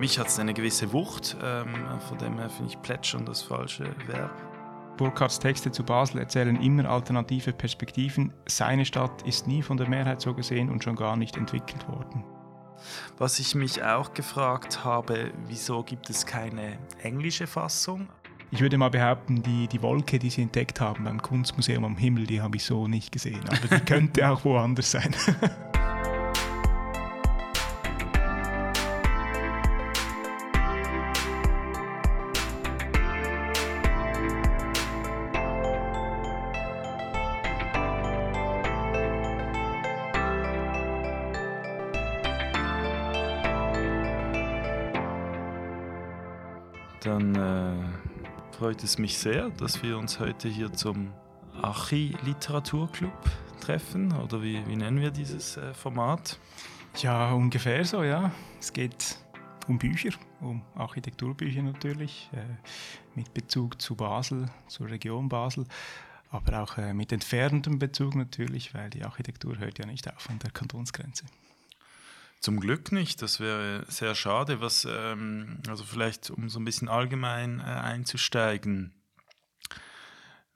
mich 0.00 0.18
hat 0.18 0.28
es 0.28 0.38
eine 0.38 0.54
gewisse 0.54 0.92
Wucht, 0.92 1.36
ähm, 1.42 1.74
von 2.08 2.18
dem 2.18 2.38
her 2.38 2.48
finde 2.48 2.72
ich 2.72 2.82
plätschern 2.82 3.24
das 3.26 3.42
falsche 3.42 3.84
Verb. 4.06 4.32
Burkhards 4.96 5.38
Texte 5.38 5.70
zu 5.70 5.84
Basel 5.84 6.18
erzählen 6.18 6.60
immer 6.60 6.86
alternative 6.86 7.52
Perspektiven. 7.52 8.32
Seine 8.46 8.84
Stadt 8.84 9.22
ist 9.22 9.46
nie 9.46 9.62
von 9.62 9.76
der 9.76 9.88
Mehrheit 9.88 10.20
so 10.20 10.34
gesehen 10.34 10.68
und 10.68 10.82
schon 10.82 10.96
gar 10.96 11.16
nicht 11.16 11.36
entwickelt 11.36 11.86
worden. 11.88 12.24
Was 13.18 13.38
ich 13.38 13.54
mich 13.54 13.82
auch 13.84 14.14
gefragt 14.14 14.84
habe, 14.84 15.32
wieso 15.46 15.82
gibt 15.82 16.08
es 16.10 16.26
keine 16.26 16.78
englische 17.02 17.46
Fassung? 17.46 18.08
Ich 18.52 18.60
würde 18.60 18.78
mal 18.78 18.90
behaupten, 18.90 19.42
die, 19.42 19.68
die 19.68 19.80
Wolke, 19.80 20.18
die 20.18 20.30
Sie 20.30 20.42
entdeckt 20.42 20.80
haben 20.80 21.04
beim 21.04 21.22
Kunstmuseum 21.22 21.84
am 21.84 21.96
Himmel, 21.96 22.26
die 22.26 22.40
habe 22.40 22.56
ich 22.56 22.64
so 22.64 22.88
nicht 22.88 23.12
gesehen. 23.12 23.44
Aber 23.48 23.76
die 23.76 23.84
könnte 23.84 24.28
auch 24.28 24.44
woanders 24.44 24.90
sein. 24.90 25.14
Es 48.90 48.98
mich 48.98 49.18
sehr, 49.18 49.50
dass 49.50 49.84
wir 49.84 49.96
uns 49.96 50.18
heute 50.18 50.48
hier 50.48 50.72
zum 50.72 51.12
Archi-Literaturclub 51.62 53.12
treffen. 53.60 54.12
Oder 54.12 54.42
wie, 54.42 54.66
wie 54.66 54.74
nennen 54.74 55.00
wir 55.00 55.12
dieses 55.12 55.56
äh, 55.56 55.72
Format? 55.74 56.40
Ja, 56.96 57.32
ungefähr 57.32 57.84
so, 57.84 58.02
ja. 58.02 58.32
Es 58.58 58.72
geht 58.72 59.16
um 59.68 59.78
Bücher, 59.78 60.10
um 60.40 60.62
Architekturbücher 60.74 61.62
natürlich, 61.62 62.30
äh, 62.32 62.42
mit 63.14 63.32
Bezug 63.32 63.80
zu 63.80 63.94
Basel, 63.94 64.46
zur 64.66 64.90
Region 64.90 65.28
Basel, 65.28 65.66
aber 66.30 66.60
auch 66.60 66.76
äh, 66.76 66.92
mit 66.92 67.12
entferntem 67.12 67.78
Bezug 67.78 68.16
natürlich, 68.16 68.74
weil 68.74 68.90
die 68.90 69.04
Architektur 69.04 69.56
hört 69.58 69.78
ja 69.78 69.86
nicht 69.86 70.12
auf 70.12 70.28
an 70.28 70.40
der 70.40 70.50
Kantonsgrenze. 70.50 71.26
Zum 72.40 72.58
Glück 72.58 72.90
nicht, 72.90 73.20
das 73.20 73.38
wäre 73.38 73.84
sehr 73.88 74.14
schade. 74.14 74.62
Was, 74.62 74.86
ähm, 74.90 75.58
also 75.68 75.84
vielleicht 75.84 76.30
um 76.30 76.48
so 76.48 76.58
ein 76.58 76.64
bisschen 76.64 76.88
allgemein 76.88 77.60
äh, 77.60 77.64
einzusteigen. 77.64 78.94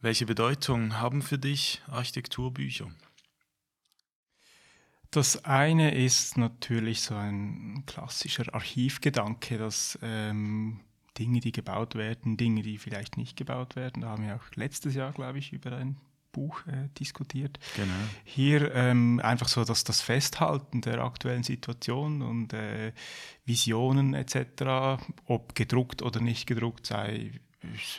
Welche 0.01 0.25
Bedeutung 0.25 0.99
haben 0.99 1.21
für 1.21 1.39
dich 1.39 1.83
Architekturbücher? 1.87 2.91
Das 5.11 5.45
eine 5.45 5.95
ist 5.95 6.39
natürlich 6.39 7.03
so 7.03 7.15
ein 7.15 7.85
klassischer 7.87 8.53
Archivgedanke, 8.55 9.59
dass 9.59 9.99
ähm, 10.03 10.81
Dinge, 11.19 11.41
die 11.41 11.53
gebaut 11.53 11.95
werden, 11.95 12.37
Dinge, 12.37 12.63
die 12.63 12.79
vielleicht 12.79 13.17
nicht 13.17 13.37
gebaut 13.37 13.77
werden, 13.77 14.03
da 14.03 14.09
haben 14.09 14.27
wir 14.27 14.37
auch 14.37 14.57
letztes 14.57 14.95
Jahr, 14.95 15.13
glaube 15.13 15.39
ich, 15.39 15.53
über 15.53 15.73
ein 15.77 15.99
Buch 16.35 16.61
äh, 16.67 16.89
diskutiert. 16.99 17.59
Genau. 17.77 17.93
Hier 18.25 18.75
ähm, 18.75 19.21
einfach 19.23 19.49
so 19.49 19.65
dass 19.65 19.85
das 19.85 20.03
Festhalten 20.03 20.83
der 20.83 21.03
aktuellen 21.03 21.43
Situation 21.43 22.21
und 22.21 22.53
äh, 22.53 22.93
Visionen 23.47 24.13
etc., 24.13 25.01
ob 25.27 25.55
gedruckt 25.55 26.03
oder 26.03 26.21
nicht 26.21 26.47
gedruckt 26.47 26.87
sei, 26.87 27.31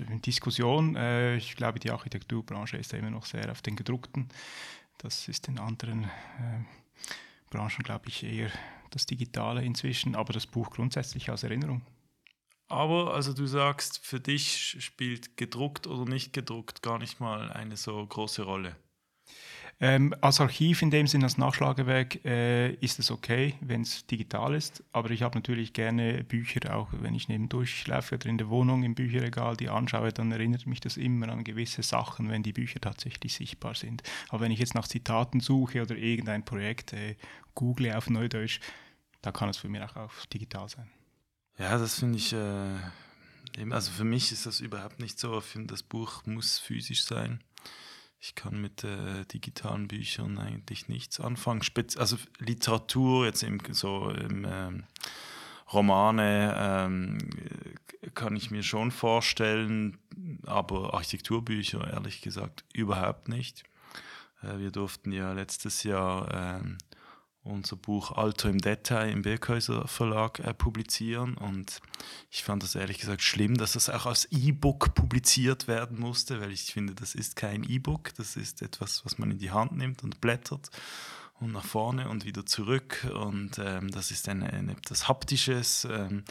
in 0.09 0.22
Diskussion. 0.22 0.95
Äh, 0.95 1.38
ich 1.38 1.56
glaube, 1.56 1.80
die 1.80 1.91
Architekturbranche 1.91 2.78
ist 2.78 2.91
ja 2.91 3.00
immer 3.00 3.09
noch 3.09 3.25
sehr 3.25 3.52
auf 3.52 3.61
den 3.61 3.75
gedruckten. 3.75 4.30
Das 4.97 5.28
ist 5.28 5.47
in 5.47 5.58
anderen 5.58 6.03
äh, 6.03 6.63
Branchen, 7.50 7.83
glaube 7.83 8.09
ich, 8.09 8.23
eher 8.23 8.52
das 8.91 9.06
Digitale 9.06 9.63
inzwischen, 9.63 10.16
aber 10.16 10.33
das 10.33 10.45
Buch 10.45 10.72
grundsätzlich 10.72 11.30
als 11.30 11.44
Erinnerung. 11.44 11.81
Aber 12.76 13.14
also 13.14 13.31
du 13.31 13.48
sagst, 13.48 14.06
für 14.06 14.20
dich 14.20 14.76
spielt 14.80 15.38
gedruckt 15.38 15.88
oder 15.88 16.04
nicht 16.04 16.34
gedruckt 16.34 16.81
gar 16.81 17.00
nicht 17.00 17.22
mal 17.22 17.50
eine 17.53 17.78
so 17.78 18.06
große 18.06 18.44
Rolle. 18.44 18.75
Ähm, 19.80 20.13
als 20.19 20.41
Archiv 20.41 20.81
in 20.81 20.91
dem 20.91 21.08
Sinne, 21.08 21.24
als 21.24 21.38
Nachschlagewerk 21.38 22.25
äh, 22.25 22.74
ist 22.75 23.00
es 23.00 23.12
okay, 23.12 23.56
wenn 23.62 23.81
es 23.81 24.06
digital 24.08 24.53
ist. 24.56 24.84
Aber 24.91 25.09
ich 25.12 25.22
habe 25.22 25.38
natürlich 25.38 25.72
gerne 25.72 26.25
Bücher, 26.25 26.75
auch 26.75 26.90
wenn 26.91 27.16
ich 27.16 27.30
nebendurch 27.30 27.88
laufe 27.88 28.16
oder 28.16 28.25
in 28.28 28.38
der 28.38 28.50
Wohnung 28.50 28.84
im 28.84 28.94
Bücherregal 28.94 29.56
die 29.56 29.69
anschaue, 29.69 30.12
dann 30.12 30.34
erinnert 30.34 30.66
mich 30.66 30.81
das 30.81 30.97
immer 30.97 31.30
an 31.30 31.46
gewisse 31.46 31.81
Sachen, 31.81 32.30
wenn 32.30 32.44
die 32.44 32.53
Bücher 32.53 32.81
tatsächlich 32.81 33.35
sichtbar 33.35 33.75
sind. 33.75 34.03
Aber 34.28 34.41
wenn 34.41 34.52
ich 34.52 34.59
jetzt 34.59 34.75
nach 34.75 34.88
Zitaten 34.88 35.40
suche 35.40 35.81
oder 35.81 35.96
irgendein 35.96 36.44
Projekt 36.44 36.91
äh, 36.91 37.16
google 37.53 37.94
auf 37.94 38.09
Neudeutsch, 38.09 38.59
da 39.22 39.31
kann 39.31 39.47
es 39.47 39.58
für 39.58 39.69
mich 39.69 39.81
auch, 39.81 39.96
auch 39.96 40.25
digital 40.34 40.68
sein. 40.68 40.90
Ja, 41.57 41.77
das 41.77 41.99
finde 41.99 42.17
ich, 42.17 42.33
äh, 42.33 43.71
also 43.71 43.91
für 43.91 44.03
mich 44.03 44.31
ist 44.31 44.45
das 44.45 44.59
überhaupt 44.59 44.99
nicht 44.99 45.19
so. 45.19 45.41
Das 45.67 45.83
Buch 45.83 46.25
muss 46.25 46.59
physisch 46.59 47.03
sein. 47.05 47.41
Ich 48.19 48.35
kann 48.35 48.59
mit 48.59 48.83
äh, 48.83 49.23
digitalen 49.25 49.88
Büchern 49.88 50.38
eigentlich 50.38 50.89
nichts 50.89 51.19
anfangen. 51.19 51.63
Spez 51.63 51.95
also 51.95 52.17
Literatur, 52.39 53.25
jetzt 53.25 53.43
im, 53.43 53.61
so 53.71 54.09
im 54.09 54.45
ähm, 54.49 54.83
Romane 55.71 56.55
ähm, 56.57 57.17
kann 58.16 58.35
ich 58.35 58.51
mir 58.51 58.63
schon 58.63 58.91
vorstellen, 58.91 59.97
aber 60.45 60.93
Architekturbücher 60.93 61.87
ehrlich 61.91 62.22
gesagt 62.22 62.66
überhaupt 62.73 63.29
nicht. 63.29 63.63
Äh, 64.41 64.57
wir 64.57 64.72
durften 64.72 65.11
ja 65.11 65.31
letztes 65.33 65.83
Jahr 65.83 66.61
ähm, 66.61 66.77
unser 67.45 67.75
Buch 67.75 68.11
Alter 68.11 68.50
im 68.50 68.59
Detail 68.59 69.09
im 69.09 69.22
Birkhäuser 69.22 69.88
Verlag 69.88 70.39
äh, 70.39 70.53
publizieren. 70.53 71.35
Und 71.35 71.79
ich 72.31 72.44
fand 72.44 72.63
das 72.63 72.75
ehrlich 72.75 73.00
gesagt 73.00 73.22
schlimm, 73.22 73.57
dass 73.57 73.73
das 73.73 73.89
auch 73.89 74.06
als 74.06 74.25
E-Book 74.31 74.95
publiziert 74.95 75.67
werden 75.67 76.00
musste, 76.00 76.41
weil 76.41 76.51
ich 76.51 76.73
finde, 76.73 76.95
das 76.95 77.16
ist 77.16 77.35
kein 77.35 77.63
E-Book, 77.63 78.13
das 78.16 78.35
ist 78.35 78.61
etwas, 78.61 79.05
was 79.05 79.17
man 79.17 79.31
in 79.31 79.38
die 79.38 79.51
Hand 79.51 79.73
nimmt 79.73 80.03
und 80.03 80.22
blättert 80.22 80.69
und 81.39 81.51
nach 81.51 81.66
vorne 81.66 82.09
und 82.09 82.25
wieder 82.25 82.45
zurück. 82.45 83.07
Und 83.13 83.59
ähm, 83.59 83.91
das 83.91 84.11
ist 84.11 84.28
ein, 84.28 84.41
ein 84.44 84.69
etwas 84.69 85.07
Haptisches. 85.07 85.85
Ähm, 85.89 86.23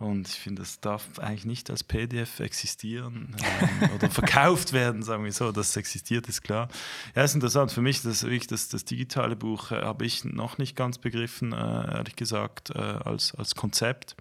und 0.00 0.28
ich 0.28 0.34
finde, 0.34 0.62
das 0.62 0.80
darf 0.80 1.20
eigentlich 1.20 1.44
nicht 1.44 1.70
als 1.70 1.84
PDF 1.84 2.40
existieren 2.40 3.36
ähm, 3.60 3.90
oder 3.94 4.10
verkauft 4.10 4.72
werden, 4.72 5.02
sagen 5.02 5.24
wir 5.24 5.32
so. 5.32 5.52
Das 5.52 5.76
existiert, 5.76 6.28
ist 6.28 6.42
klar. 6.42 6.68
Ja, 7.14 7.22
ist 7.22 7.34
interessant. 7.34 7.70
Für 7.70 7.80
mich, 7.80 8.02
das, 8.02 8.26
das, 8.48 8.68
das 8.68 8.84
digitale 8.84 9.36
Buch 9.36 9.70
äh, 9.70 9.82
habe 9.82 10.04
ich 10.04 10.24
noch 10.24 10.58
nicht 10.58 10.74
ganz 10.74 10.98
begriffen, 10.98 11.52
äh, 11.52 11.96
ehrlich 11.96 12.16
gesagt, 12.16 12.70
äh, 12.70 12.78
als, 12.78 13.36
als 13.36 13.54
Konzept 13.54 14.16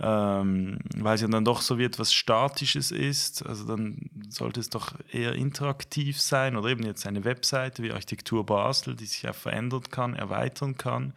ähm, 0.00 0.78
weil 0.96 1.14
es 1.14 1.20
ja 1.20 1.28
dann 1.28 1.44
doch 1.44 1.60
so 1.60 1.78
wie 1.78 1.84
etwas 1.84 2.12
Statisches 2.12 2.90
ist. 2.90 3.44
Also 3.46 3.64
dann 3.64 4.10
sollte 4.28 4.60
es 4.60 4.70
doch 4.70 4.94
eher 5.10 5.34
interaktiv 5.34 6.20
sein 6.20 6.56
oder 6.56 6.70
eben 6.70 6.84
jetzt 6.84 7.06
eine 7.06 7.24
Webseite 7.24 7.82
wie 7.82 7.92
Architektur 7.92 8.44
Basel, 8.44 8.96
die 8.96 9.06
sich 9.06 9.22
ja 9.22 9.32
verändern 9.32 9.84
kann, 9.90 10.14
erweitern 10.14 10.76
kann. 10.76 11.12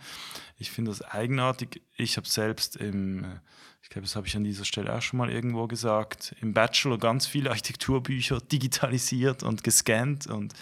Ich 0.58 0.72
finde 0.72 0.92
das 0.92 1.02
eigenartig. 1.02 1.82
Ich 1.98 2.18
habe 2.18 2.28
selbst 2.28 2.76
im, 2.76 3.26
ich 3.82 3.90
glaube, 3.90 4.06
das 4.06 4.16
habe 4.16 4.28
ich 4.28 4.36
an 4.36 4.44
dieser 4.44 4.66
Stelle 4.66 4.94
auch 4.96 5.02
schon 5.02 5.18
mal 5.18 5.30
irgendwo 5.30 5.68
gesagt, 5.68 6.36
im 6.42 6.54
Bachelor 6.54 6.98
ganz 6.98 7.26
viele 7.26 7.50
Architekturbücher 7.52 8.40
digitalisiert 8.40 9.44
und 9.44 9.64
gescannt 9.64 10.28
und 10.28 10.54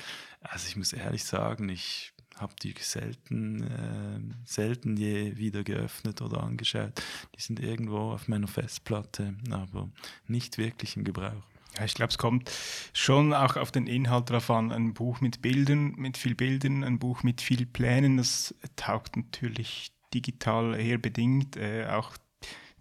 also 0.42 0.68
ich 0.68 0.76
muss 0.76 0.92
ehrlich 0.92 1.24
sagen, 1.24 1.70
ich 1.70 2.13
habe 2.38 2.54
die 2.62 2.74
selten, 2.80 3.64
äh, 3.64 4.20
selten 4.46 4.98
je 4.98 5.38
wieder 5.38 5.64
geöffnet 5.64 6.22
oder 6.22 6.44
angeschaut. 6.44 7.02
Die 7.36 7.42
sind 7.42 7.60
irgendwo 7.60 8.12
auf 8.12 8.28
meiner 8.28 8.48
Festplatte, 8.48 9.36
aber 9.50 9.90
nicht 10.28 10.58
wirklich 10.58 10.98
im 10.98 11.04
Gebrauch. 11.04 11.44
Ja, 11.78 11.86
ich 11.86 11.96
glaube, 11.96 12.12
es 12.12 12.18
kommt 12.18 12.52
schon 12.94 13.34
auch 13.34 13.56
auf 13.56 13.72
den 13.72 13.88
Inhalt 13.88 14.30
drauf 14.30 14.50
an. 14.52 14.72
Ein 14.72 14.94
Buch 14.94 15.22
mit 15.22 15.42
Bildern, 15.42 15.94
mit 15.96 16.18
viel 16.18 16.36
Bildern, 16.36 16.84
ein 16.84 17.00
Buch 17.00 17.24
mit 17.24 17.42
viel 17.42 17.66
Plänen, 17.66 18.18
das 18.18 18.54
taugt 18.76 19.18
natürlich 19.18 19.92
digital 20.14 20.80
eher 20.80 21.00
bedingt. 21.00 21.58
Äh, 21.58 21.88
auch 21.88 22.12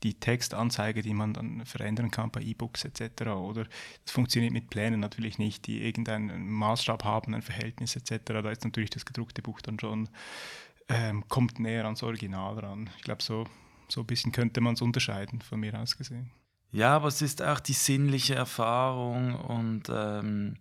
die 0.03 0.15
Textanzeige, 0.15 1.03
die 1.03 1.15
man 1.15 1.35
dann 1.35 1.65
verändern 1.65 2.11
kann 2.11 2.31
bei 2.31 2.41
E-Books 2.41 2.85
etc. 2.85 3.23
Oder 3.29 3.65
das 4.05 4.13
funktioniert 4.13 4.53
mit 4.53 4.71
Plänen 4.71 5.01
natürlich 5.01 5.39
nicht, 5.39 5.67
die 5.67 5.85
irgendeinen 5.85 6.51
Maßstab 6.51 7.05
haben, 7.05 7.35
ein 7.35 7.43
Verhältnis 7.43 7.97
etc. 7.97 8.21
Da 8.27 8.51
ist 8.51 8.65
natürlich 8.65 8.91
das 8.91 9.05
gedruckte 9.05 9.43
Buch 9.43 9.61
dann 9.61 9.79
schon, 9.79 10.09
ähm, 10.89 11.25
kommt 11.29 11.59
näher 11.59 11.85
ans 11.85 12.03
Original 12.03 12.59
ran. 12.59 12.91
Ich 12.97 13.03
glaube, 13.03 13.23
so, 13.23 13.47
so 13.89 14.01
ein 14.01 14.07
bisschen 14.07 14.33
könnte 14.33 14.61
man 14.61 14.75
es 14.75 14.83
unterscheiden, 14.83 15.41
von 15.41 15.61
mir 15.61 15.79
aus 15.79 15.97
gesehen. 15.97 16.31
Ja, 16.73 16.97
aber 16.97 17.09
es 17.09 17.21
ist 17.21 17.43
auch 17.43 17.61
die 17.61 17.75
sinnliche 17.75 18.35
Erfahrung 18.35 19.35
und 19.35 19.83
ähm, 19.91 20.57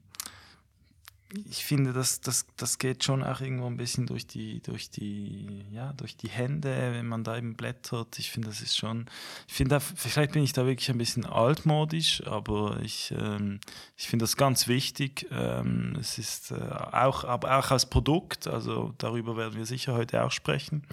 ich 1.50 1.63
finde, 1.63 1.94
das, 1.94 2.22
das, 2.22 2.45
das 2.57 2.78
geht 2.78 3.04
schon 3.04 3.24
auch 3.24 3.42
irgendwo 3.42 3.68
ein 3.68 3.78
bisschen 3.78 4.06
durch 4.06 4.28
die, 4.28 4.62
durch 4.62 4.89
die, 4.89 5.63
ja, 5.72 5.94
durch 5.94 6.18
die 6.18 6.30
Hände, 6.30 6.69
wenn 6.94 7.07
man 7.07 7.24
da 7.24 7.38
eben 7.38 7.56
blättert. 7.56 8.19
Ich 8.19 8.31
finde, 8.31 8.50
das 8.50 8.62
ist 8.62 8.78
schon, 8.78 9.06
ich 9.48 9.54
finde, 9.54 9.80
vielleicht 9.80 10.33
bin 10.33 10.44
ich 10.44 10.54
da 10.54 10.66
wirklich 10.66 10.89
ein 10.89 10.98
bisschen 10.98 11.25
altmodisch, 11.25 12.25
aber 12.25 12.80
ich, 12.81 13.13
ähm, 13.18 13.60
ich 13.98 14.07
finde 14.07 14.24
das 14.24 14.36
ganz 14.36 14.68
wichtig. 14.68 15.28
Ähm, 15.31 15.95
es 16.00 16.18
ist 16.18 16.51
äh, 16.51 16.56
auch, 16.56 17.24
aber 17.24 17.57
auch 17.57 17.72
als 17.72 17.89
Produkt, 17.89 18.48
also 18.48 18.94
darüber 18.98 19.38
werden 19.38 19.56
wir 19.56 19.66
sicher 19.66 19.94
heute 19.94 20.24
auch 20.24 20.31
sprechen, 20.31 20.83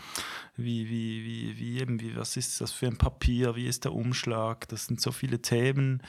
wie, 0.56 0.88
wie, 0.88 1.24
wie, 1.24 1.58
wie 1.58 1.80
eben, 1.80 2.00
wie, 2.00 2.16
was 2.16 2.36
ist 2.36 2.60
das 2.60 2.72
für 2.72 2.86
ein 2.86 2.98
Papier, 2.98 3.56
wie 3.56 3.66
ist 3.66 3.84
der 3.84 3.92
Umschlag? 3.92 4.68
Das 4.68 4.86
sind 4.86 5.00
so 5.00 5.12
viele 5.12 5.42
Themen, 5.42 6.02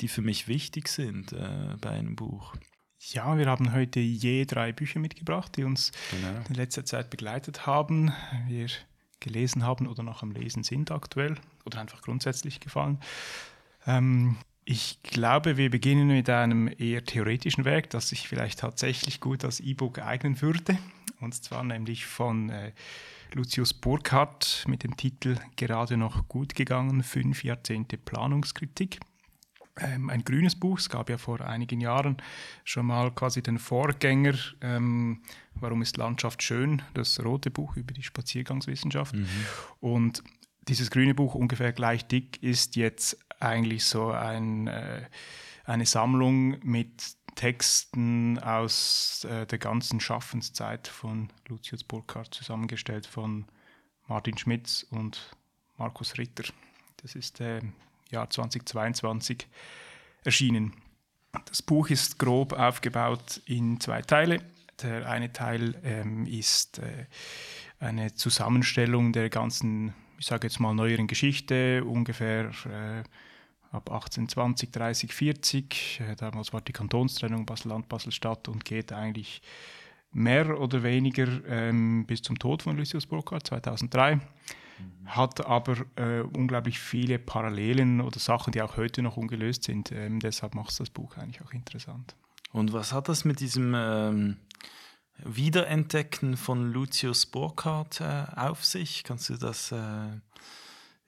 die 0.00 0.08
für 0.08 0.22
mich 0.22 0.48
wichtig 0.48 0.88
sind 0.88 1.32
äh, 1.32 1.76
bei 1.80 1.90
einem 1.90 2.16
Buch. 2.16 2.54
Ja, 3.10 3.36
wir 3.36 3.46
haben 3.46 3.72
heute 3.72 3.98
je 3.98 4.44
drei 4.44 4.72
Bücher 4.72 5.00
mitgebracht, 5.00 5.56
die 5.56 5.64
uns 5.64 5.90
genau. 6.10 6.40
in 6.48 6.54
letzter 6.54 6.84
Zeit 6.84 7.10
begleitet 7.10 7.66
haben. 7.66 8.12
Wir 8.46 8.68
gelesen 9.18 9.64
haben 9.64 9.88
oder 9.88 10.02
noch 10.02 10.22
am 10.22 10.30
Lesen 10.30 10.62
sind 10.62 10.90
aktuell 10.90 11.36
oder 11.64 11.80
einfach 11.80 12.02
grundsätzlich 12.02 12.60
gefallen. 12.60 13.00
Ähm, 13.86 14.36
ich 14.64 15.02
glaube, 15.02 15.56
wir 15.56 15.70
beginnen 15.70 16.08
mit 16.08 16.30
einem 16.30 16.70
eher 16.78 17.04
theoretischen 17.04 17.64
Werk, 17.64 17.90
das 17.90 18.08
sich 18.08 18.28
vielleicht 18.28 18.60
tatsächlich 18.60 19.20
gut 19.20 19.44
als 19.44 19.58
E-Book 19.58 19.98
eignen 19.98 20.40
würde. 20.40 20.78
Und 21.20 21.34
zwar 21.34 21.64
nämlich 21.64 22.06
von 22.06 22.50
äh, 22.50 22.72
Lucius 23.32 23.74
Burkhardt 23.74 24.64
mit 24.68 24.84
dem 24.84 24.96
Titel 24.96 25.36
Gerade 25.56 25.96
noch 25.96 26.28
gut 26.28 26.54
gegangen, 26.54 27.02
fünf 27.02 27.42
Jahrzehnte 27.42 27.96
Planungskritik. 27.96 29.00
Ähm, 29.78 30.10
ein 30.10 30.22
grünes 30.24 30.54
Buch, 30.54 30.78
es 30.78 30.90
gab 30.90 31.08
ja 31.08 31.16
vor 31.16 31.40
einigen 31.40 31.80
Jahren 31.80 32.18
schon 32.64 32.86
mal 32.86 33.10
quasi 33.10 33.42
den 33.42 33.58
Vorgänger, 33.58 34.34
ähm, 34.60 35.22
Warum 35.54 35.82
ist 35.82 35.96
Landschaft 35.96 36.42
schön, 36.42 36.82
das 36.94 37.22
rote 37.22 37.50
Buch 37.50 37.76
über 37.76 37.92
die 37.92 38.02
Spaziergangswissenschaft. 38.02 39.14
Mhm. 39.14 39.28
Und 39.80 40.24
dieses 40.68 40.90
grüne 40.90 41.14
Buch, 41.14 41.34
ungefähr 41.34 41.72
gleich 41.72 42.06
dick, 42.06 42.42
ist 42.42 42.76
jetzt 42.76 43.18
eigentlich 43.40 43.84
so 43.84 44.10
ein, 44.10 44.66
äh, 44.66 45.06
eine 45.64 45.86
Sammlung 45.86 46.58
mit 46.64 47.16
Texten 47.34 48.38
aus 48.38 49.24
äh, 49.24 49.46
der 49.46 49.58
ganzen 49.58 50.00
Schaffenszeit 50.00 50.88
von 50.88 51.28
Lucius 51.48 51.84
Burkhardt, 51.84 52.34
zusammengestellt 52.34 53.06
von 53.06 53.46
Martin 54.06 54.36
Schmitz 54.36 54.86
und 54.90 55.36
Markus 55.78 56.18
Ritter. 56.18 56.44
Das 56.98 57.14
ist 57.14 57.40
äh, 57.40 57.60
Jahr 58.12 58.30
2022 58.30 59.48
erschienen. 60.24 60.72
Das 61.46 61.62
Buch 61.62 61.88
ist 61.90 62.18
grob 62.18 62.52
aufgebaut 62.52 63.40
in 63.46 63.80
zwei 63.80 64.02
Teile. 64.02 64.40
Der 64.82 65.08
eine 65.08 65.32
Teil 65.32 65.80
ähm, 65.84 66.26
ist 66.26 66.78
äh, 66.78 67.06
eine 67.78 68.14
Zusammenstellung 68.14 69.12
der 69.12 69.30
ganzen, 69.30 69.94
ich 70.18 70.26
sage 70.26 70.46
jetzt 70.46 70.60
mal, 70.60 70.74
neueren 70.74 71.06
Geschichte, 71.06 71.84
ungefähr 71.84 72.50
äh, 72.66 73.02
ab 73.74 73.90
1820, 73.90 74.70
30, 74.70 75.14
40. 75.14 76.00
Äh, 76.00 76.16
damals 76.16 76.52
war 76.52 76.60
die 76.60 76.72
Kantonstrennung 76.72 77.46
Basel-Land, 77.46 77.88
Basel-Stadt 77.88 78.48
und 78.48 78.64
geht 78.64 78.92
eigentlich 78.92 79.42
mehr 80.12 80.60
oder 80.60 80.82
weniger 80.82 81.26
ähm, 81.48 82.04
bis 82.06 82.22
zum 82.22 82.38
Tod 82.38 82.62
von 82.62 82.76
Lucius 82.76 83.06
Burkhardt 83.06 83.46
2003. 83.46 84.20
Mhm. 84.78 85.08
Hat 85.08 85.44
aber 85.46 85.76
äh, 85.96 86.20
unglaublich 86.20 86.78
viele 86.78 87.18
Parallelen 87.18 88.00
oder 88.00 88.18
Sachen, 88.18 88.52
die 88.52 88.62
auch 88.62 88.76
heute 88.76 89.02
noch 89.02 89.16
ungelöst 89.16 89.64
sind. 89.64 89.92
Ähm, 89.92 90.20
deshalb 90.20 90.54
macht 90.54 90.78
das 90.78 90.90
Buch 90.90 91.16
eigentlich 91.16 91.42
auch 91.42 91.52
interessant. 91.52 92.14
Und 92.52 92.72
was 92.72 92.92
hat 92.92 93.08
das 93.08 93.24
mit 93.24 93.40
diesem 93.40 93.74
ähm, 93.74 94.36
Wiederentdecken 95.24 96.36
von 96.36 96.72
Lucius 96.72 97.26
Burkhardt 97.26 98.00
äh, 98.00 98.24
auf 98.36 98.64
sich? 98.64 99.04
Kannst 99.04 99.30
du 99.30 99.36
das 99.36 99.72
äh, 99.72 100.08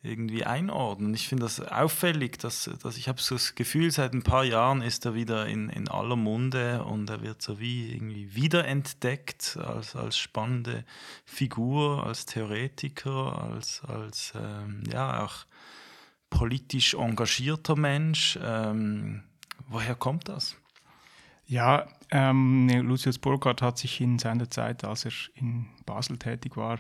irgendwie 0.05 0.45
einordnen. 0.45 1.15
Ich 1.15 1.29
finde 1.29 1.45
das 1.45 1.61
auffällig, 1.61 2.39
dass, 2.39 2.71
dass 2.83 2.99
ich 2.99 3.09
habe 3.09 3.21
so 3.21 3.37
das 3.37 3.55
Gefühl, 3.55 3.91
seit 3.91 4.13
ein 4.13 4.23
paar 4.23 4.45
Jahren 4.45 4.83
ist 4.83 5.07
er 5.07 5.15
wieder 5.15 5.47
in, 5.47 5.71
in 5.71 5.89
aller 5.89 6.17
Munde 6.17 6.85
und 6.85 7.09
er 7.09 7.23
wird 7.23 7.41
so 7.41 7.59
wie 7.59 7.93
irgendwie 7.93 8.35
wiederentdeckt 8.35 9.57
als, 9.57 9.97
als 9.97 10.19
spannende 10.19 10.85
Figur, 11.25 12.07
als 12.07 12.27
Theoretiker, 12.27 13.51
als, 13.51 13.83
als 13.87 14.35
ähm, 14.37 14.83
ja 14.93 15.25
auch 15.25 15.47
politisch 16.29 16.95
engagierter 16.95 17.77
Mensch. 17.77 18.39
Ähm, 18.43 19.23
woher 19.69 19.95
kommt 19.95 20.29
das? 20.29 20.57
Ja, 21.47 21.87
ähm, 22.11 22.69
Lucius 22.69 23.19
Burkhardt 23.19 23.61
hat 23.61 23.79
sich 23.79 24.01
in 24.01 24.19
seiner 24.19 24.49
Zeit, 24.49 24.85
als 24.85 25.05
er 25.05 25.13
in 25.35 25.67
Basel 25.85 26.19
tätig 26.19 26.57
war, 26.57 26.79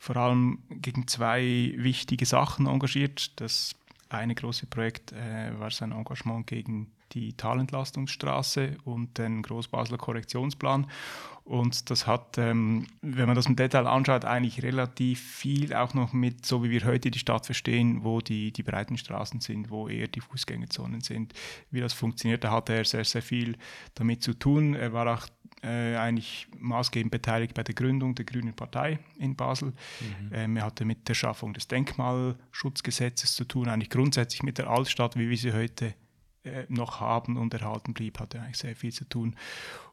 vor 0.00 0.16
allem 0.16 0.62
gegen 0.70 1.06
zwei 1.06 1.74
wichtige 1.76 2.24
Sachen 2.24 2.66
engagiert. 2.66 3.38
Das 3.38 3.76
eine 4.08 4.34
große 4.34 4.66
Projekt 4.66 5.12
äh, 5.12 5.52
war 5.60 5.70
sein 5.70 5.92
Engagement 5.92 6.46
gegen 6.46 6.90
die 7.12 7.34
Talentlastungsstraße 7.34 8.78
und 8.84 9.18
den 9.18 9.42
Großbasler 9.42 9.98
Korrektionsplan. 9.98 10.86
Und 11.50 11.90
das 11.90 12.06
hat, 12.06 12.38
ähm, 12.38 12.86
wenn 13.02 13.26
man 13.26 13.34
das 13.34 13.46
im 13.46 13.56
Detail 13.56 13.88
anschaut, 13.88 14.24
eigentlich 14.24 14.62
relativ 14.62 15.20
viel 15.20 15.74
auch 15.74 15.94
noch 15.94 16.12
mit, 16.12 16.46
so 16.46 16.62
wie 16.62 16.70
wir 16.70 16.84
heute 16.84 17.10
die 17.10 17.18
Stadt 17.18 17.44
verstehen, 17.44 18.04
wo 18.04 18.20
die, 18.20 18.52
die 18.52 18.62
breiten 18.62 18.96
Straßen 18.96 19.40
sind, 19.40 19.68
wo 19.68 19.88
eher 19.88 20.06
die 20.06 20.20
Fußgängerzonen 20.20 21.00
sind, 21.00 21.34
wie 21.72 21.80
das 21.80 21.92
funktioniert. 21.92 22.44
Da 22.44 22.52
hatte 22.52 22.74
er 22.74 22.84
sehr, 22.84 23.04
sehr 23.04 23.20
viel 23.20 23.56
damit 23.96 24.22
zu 24.22 24.34
tun. 24.34 24.74
Er 24.74 24.92
war 24.92 25.12
auch 25.12 25.26
äh, 25.64 25.96
eigentlich 25.96 26.46
maßgebend 26.56 27.10
beteiligt 27.10 27.54
bei 27.54 27.64
der 27.64 27.74
Gründung 27.74 28.14
der 28.14 28.26
Grünen 28.26 28.54
Partei 28.54 29.00
in 29.18 29.34
Basel. 29.34 29.70
Mhm. 29.70 30.30
Ähm, 30.32 30.56
er 30.56 30.66
hatte 30.66 30.84
mit 30.84 31.08
der 31.08 31.14
Schaffung 31.14 31.52
des 31.52 31.66
Denkmalschutzgesetzes 31.66 33.34
zu 33.34 33.44
tun, 33.44 33.68
eigentlich 33.68 33.90
grundsätzlich 33.90 34.44
mit 34.44 34.58
der 34.58 34.70
Altstadt, 34.70 35.16
wie 35.16 35.28
wir 35.28 35.36
sie 35.36 35.52
heute 35.52 35.94
äh, 36.44 36.64
noch 36.68 37.00
haben 37.00 37.36
und 37.36 37.52
erhalten 37.52 37.92
blieb, 37.92 38.20
hatte 38.20 38.40
eigentlich 38.40 38.58
sehr 38.58 38.76
viel 38.76 38.92
zu 38.92 39.04
tun. 39.04 39.34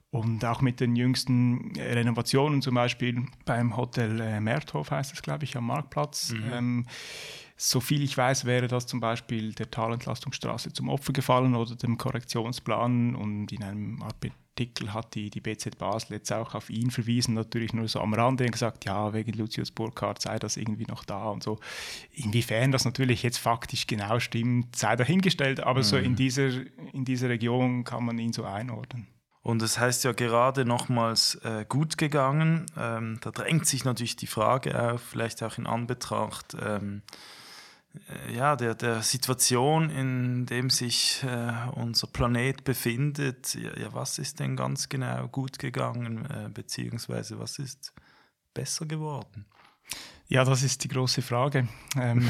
Und 0.09 0.45
auch 0.45 0.62
mit 0.62 0.80
den 0.80 0.95
jüngsten 0.95 1.74
Renovationen, 1.75 2.62
zum 2.62 2.75
Beispiel 2.75 3.25
beim 3.45 3.75
Hotel 3.75 4.21
äh, 4.21 4.39
Merthof 4.39 4.92
heißt 4.92 5.13
es, 5.13 5.21
glaube 5.21 5.44
ich, 5.44 5.57
am 5.57 5.68
Marktplatz. 5.68 6.31
Mhm. 6.31 6.54
Ähm, 6.54 6.86
so 7.57 7.80
viel 7.81 8.04
ich 8.04 8.15
weiß, 8.15 8.45
wäre 8.45 8.68
das 8.68 8.86
zum 8.86 9.00
Beispiel 9.00 9.54
der 9.54 9.69
Talentlastungsstraße 9.69 10.71
zum 10.71 10.89
Opfer 10.89 11.12
gefallen 11.12 11.56
oder 11.56 11.75
dem 11.75 11.98
Korrektionsplan. 11.98 13.15
Und 13.15 13.51
in 13.51 13.63
einem 13.63 14.01
Artikel 14.01 14.94
hat 14.94 15.13
die, 15.15 15.30
die 15.30 15.42
BZ 15.42 15.77
Basel 15.77 16.13
jetzt 16.13 16.31
auch 16.31 16.56
auf 16.56 16.69
ihn 16.69 16.89
verwiesen, 16.89 17.33
natürlich 17.33 17.74
nur 17.74 17.88
so 17.88 18.00
am 18.00 18.13
Rande 18.13 18.45
und 18.45 18.51
gesagt, 18.51 18.86
ja, 18.86 19.12
wegen 19.12 19.33
Lucius 19.33 19.71
Burkhardt 19.71 20.21
sei 20.21 20.39
das 20.39 20.56
irgendwie 20.56 20.86
noch 20.86 21.04
da 21.04 21.30
und 21.30 21.44
so. 21.44 21.59
Inwiefern 22.13 22.71
das 22.71 22.86
natürlich 22.86 23.24
jetzt 23.24 23.39
faktisch 23.39 23.88
genau 23.88 24.19
stimmt, 24.19 24.75
sei 24.75 24.95
dahingestellt, 24.95 25.59
aber 25.59 25.80
mhm. 25.80 25.83
so 25.83 25.98
in 25.98 26.15
dieser, 26.15 26.50
in 26.94 27.06
dieser 27.06 27.27
Region 27.27 27.83
kann 27.83 28.06
man 28.06 28.19
ihn 28.19 28.33
so 28.33 28.45
einordnen. 28.45 29.07
Und 29.47 29.61
es 29.61 29.79
heißt 29.79 30.03
ja 30.03 30.11
gerade 30.11 30.65
nochmals 30.65 31.35
äh, 31.35 31.63
gut 31.69 31.97
gegangen. 31.97 32.65
Ähm, 32.77 33.17
da 33.21 33.31
drängt 33.31 33.65
sich 33.65 33.85
natürlich 33.85 34.17
die 34.17 34.27
Frage 34.27 34.77
auf, 34.77 35.01
vielleicht 35.01 35.41
auch 35.41 35.57
in 35.57 35.67
Anbetracht 35.67 36.57
ähm, 36.61 37.01
äh, 38.09 38.35
ja, 38.35 38.57
der, 38.57 38.75
der 38.75 39.01
Situation, 39.04 39.89
in 39.89 40.45
dem 40.47 40.69
sich 40.69 41.23
äh, 41.23 41.54
unser 41.75 42.07
Planet 42.07 42.66
befindet. 42.66 43.56
Ja, 43.56 43.71
ja, 43.80 43.94
was 43.94 44.19
ist 44.19 44.42
denn 44.42 44.57
ganz 44.57 44.89
genau 44.89 45.30
gut 45.30 45.59
gegangen, 45.59 46.25
äh, 46.25 46.49
beziehungsweise 46.49 47.39
was 47.39 47.57
ist 47.57 47.94
besser 48.54 48.85
geworden? 48.85 49.45
Ja, 50.29 50.43
das 50.43 50.61
ist 50.61 50.83
die 50.83 50.89
große 50.89 51.21
Frage. 51.21 51.69
Ähm, 51.97 52.27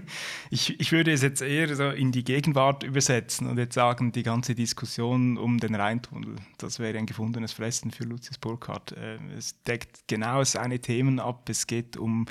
ich, 0.50 0.78
ich 0.78 0.92
würde 0.92 1.12
es 1.12 1.20
jetzt 1.20 1.42
eher 1.42 1.74
so 1.74 1.90
in 1.90 2.12
die 2.12 2.22
Gegenwart 2.22 2.84
übersetzen 2.84 3.48
und 3.48 3.58
jetzt 3.58 3.74
sagen, 3.74 4.12
die 4.12 4.22
ganze 4.22 4.54
Diskussion 4.54 5.36
um 5.36 5.58
den 5.58 5.74
Rheintunnel, 5.74 6.36
das 6.58 6.78
wäre 6.78 6.96
ein 6.96 7.06
gefundenes 7.06 7.52
Fressen 7.52 7.90
für 7.90 8.04
Lucius 8.04 8.38
Burkhardt. 8.38 8.94
Ähm, 8.96 9.30
es 9.36 9.60
deckt 9.64 10.04
genau 10.06 10.44
seine 10.44 10.78
Themen 10.78 11.18
ab. 11.18 11.48
Es 11.48 11.66
geht 11.66 11.96
um, 11.96 12.26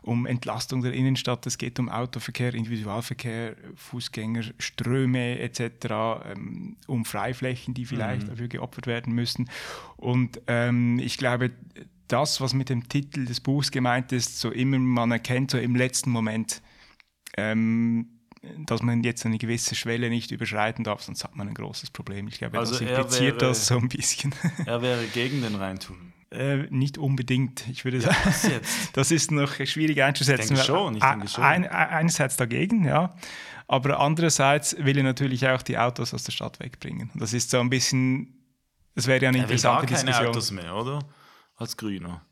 um 0.00 0.24
Entlastung 0.24 0.80
der 0.80 0.94
Innenstadt, 0.94 1.46
es 1.46 1.58
geht 1.58 1.78
um 1.78 1.90
Autoverkehr, 1.90 2.54
Individualverkehr, 2.54 3.56
Fußgänger, 3.74 4.44
Ströme 4.58 5.40
etc., 5.40 5.60
ähm, 6.24 6.76
um 6.86 7.04
Freiflächen, 7.04 7.74
die 7.74 7.84
vielleicht 7.84 8.22
mhm. 8.22 8.30
dafür 8.30 8.48
geopfert 8.48 8.86
werden 8.86 9.12
müssen. 9.14 9.50
Und 9.98 10.40
ähm, 10.46 10.98
ich 11.00 11.18
glaube, 11.18 11.50
das, 12.08 12.40
was 12.40 12.54
mit 12.54 12.68
dem 12.68 12.88
Titel 12.88 13.24
des 13.24 13.40
Buchs 13.40 13.70
gemeint 13.70 14.12
ist, 14.12 14.38
so 14.38 14.50
immer 14.50 14.78
man 14.78 15.10
erkennt, 15.10 15.50
so 15.50 15.58
im 15.58 15.74
letzten 15.74 16.10
Moment, 16.10 16.62
ähm, 17.36 18.08
dass 18.66 18.82
man 18.82 19.02
jetzt 19.02 19.24
eine 19.24 19.38
gewisse 19.38 19.74
Schwelle 19.74 20.10
nicht 20.10 20.30
überschreiten 20.30 20.84
darf, 20.84 21.02
sonst 21.02 21.24
hat 21.24 21.36
man 21.36 21.48
ein 21.48 21.54
großes 21.54 21.90
Problem. 21.90 22.28
Ich 22.28 22.38
glaube, 22.38 22.58
also 22.58 22.72
das 22.72 22.82
impliziert 22.82 23.40
wäre, 23.40 23.48
das 23.48 23.66
so 23.66 23.78
ein 23.78 23.88
bisschen. 23.88 24.34
Er 24.66 24.82
wäre 24.82 25.06
gegen 25.06 25.42
den 25.42 25.54
Reintun. 25.54 26.12
Äh, 26.30 26.66
nicht 26.70 26.98
unbedingt. 26.98 27.66
Ich 27.68 27.84
würde 27.84 27.98
ja, 27.98 28.12
sagen, 28.12 28.60
das 28.92 29.10
ist 29.10 29.30
noch 29.30 29.54
schwierig 29.64 30.02
einzusetzen. 30.02 30.42
Ich 30.42 30.48
denke 30.48 30.64
schon, 30.64 30.96
ich 30.96 31.02
denke 31.02 31.28
schon. 31.28 31.44
Ein, 31.44 31.66
einerseits 31.66 32.36
dagegen, 32.36 32.84
ja. 32.84 33.14
Aber 33.66 34.00
andererseits 34.00 34.76
will 34.78 34.98
er 34.98 35.04
natürlich 35.04 35.48
auch 35.48 35.62
die 35.62 35.78
Autos 35.78 36.12
aus 36.12 36.24
der 36.24 36.32
Stadt 36.32 36.60
wegbringen. 36.60 37.10
Das 37.14 37.32
ist 37.32 37.50
so 37.50 37.60
ein 37.60 37.70
bisschen, 37.70 38.34
das 38.94 39.06
wäre 39.06 39.22
ja 39.22 39.28
eine 39.30 39.38
er 39.38 39.44
interessante 39.44 39.82
will 39.82 39.96
gar 39.96 39.96
keine 39.96 40.10
Diskussion. 40.10 40.28
Autos 40.28 40.50
mehr, 40.50 40.74
oder? 40.74 40.98
Als 41.56 41.76
Grüner. 41.76 42.24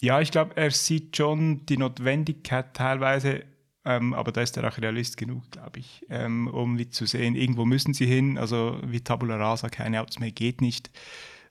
Ja, 0.00 0.20
ich 0.20 0.30
glaube, 0.30 0.56
er 0.56 0.70
sieht 0.70 1.16
schon 1.16 1.64
die 1.66 1.78
Notwendigkeit 1.78 2.74
teilweise, 2.74 3.44
ähm, 3.84 4.12
aber 4.14 4.32
da 4.32 4.42
ist 4.42 4.56
er 4.56 4.68
auch 4.68 4.78
Realist 4.78 5.16
genug, 5.16 5.50
glaube 5.50 5.78
ich, 5.78 6.04
ähm, 6.10 6.48
um 6.48 6.78
wie 6.78 6.90
zu 6.90 7.06
sehen, 7.06 7.34
irgendwo 7.34 7.64
müssen 7.64 7.94
sie 7.94 8.06
hin, 8.06 8.36
also 8.36 8.78
wie 8.84 9.00
Tabula 9.00 9.36
Rasa, 9.36 9.68
keine 9.68 10.00
Autos 10.00 10.18
mehr 10.18 10.32
geht 10.32 10.60
nicht. 10.60 10.90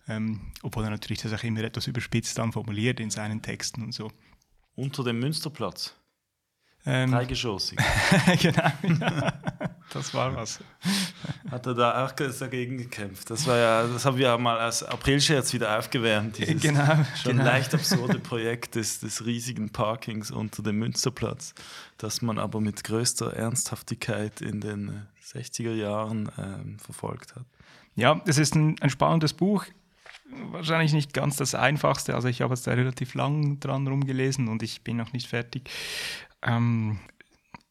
Ähm, 0.07 0.51
obwohl 0.61 0.83
er 0.83 0.91
natürlich 0.91 1.21
das 1.21 1.33
auch 1.33 1.43
immer 1.43 1.63
etwas 1.63 1.87
überspitzt 1.87 2.37
dann 2.37 2.51
formuliert 2.51 2.99
in 2.99 3.09
seinen 3.09 3.41
Texten 3.41 3.81
und 3.81 3.91
so. 3.93 4.11
Unter 4.75 5.03
dem 5.03 5.19
Münsterplatz. 5.19 5.95
Ähm, 6.87 7.11
Dreigeschossig. 7.11 7.79
genau, 8.41 8.69
das 9.93 10.13
war 10.13 10.35
was. 10.35 10.59
Hat 11.49 11.65
er 11.65 11.73
da 11.73 12.05
auch 12.05 12.11
dagegen 12.11 12.77
gekämpft? 12.77 13.29
Das 13.31 13.47
war 13.47 13.57
ja, 13.57 13.87
das 13.87 14.05
haben 14.05 14.17
wir 14.17 14.27
ja 14.27 14.37
mal 14.37 14.59
als 14.59 14.83
Aprilscherz 14.83 15.51
wieder 15.53 15.79
aufgewärmt. 15.79 16.37
Dieses 16.37 16.61
Genau, 16.61 17.05
schon 17.21 17.37
genau. 17.37 17.45
leicht 17.45 17.73
absurde 17.73 18.19
Projekt 18.19 18.75
des, 18.75 18.99
des 18.99 19.25
riesigen 19.25 19.71
Parkings 19.71 20.29
unter 20.29 20.61
dem 20.61 20.77
Münsterplatz, 20.77 21.55
das 21.97 22.21
man 22.21 22.37
aber 22.37 22.61
mit 22.61 22.83
größter 22.83 23.33
Ernsthaftigkeit 23.33 24.41
in 24.41 24.61
den 24.61 24.89
äh, 24.89 25.37
60er 25.37 25.73
Jahren 25.73 26.31
ähm, 26.37 26.77
verfolgt 26.77 27.35
hat. 27.35 27.45
Ja, 27.95 28.21
es 28.27 28.37
ist 28.37 28.55
ein, 28.55 28.75
ein 28.81 28.89
spannendes 28.89 29.33
Buch. 29.33 29.65
Wahrscheinlich 30.51 30.91
nicht 30.93 31.13
ganz 31.13 31.37
das 31.37 31.55
einfachste. 31.55 32.15
Also 32.15 32.27
ich 32.27 32.41
habe 32.41 32.53
jetzt 32.53 32.67
da 32.67 32.71
relativ 32.71 33.13
lang 33.13 33.59
dran 33.59 33.87
rumgelesen 33.87 34.47
und 34.47 34.63
ich 34.63 34.81
bin 34.81 34.97
noch 34.97 35.13
nicht 35.13 35.27
fertig. 35.27 35.69
Ähm, 36.45 36.99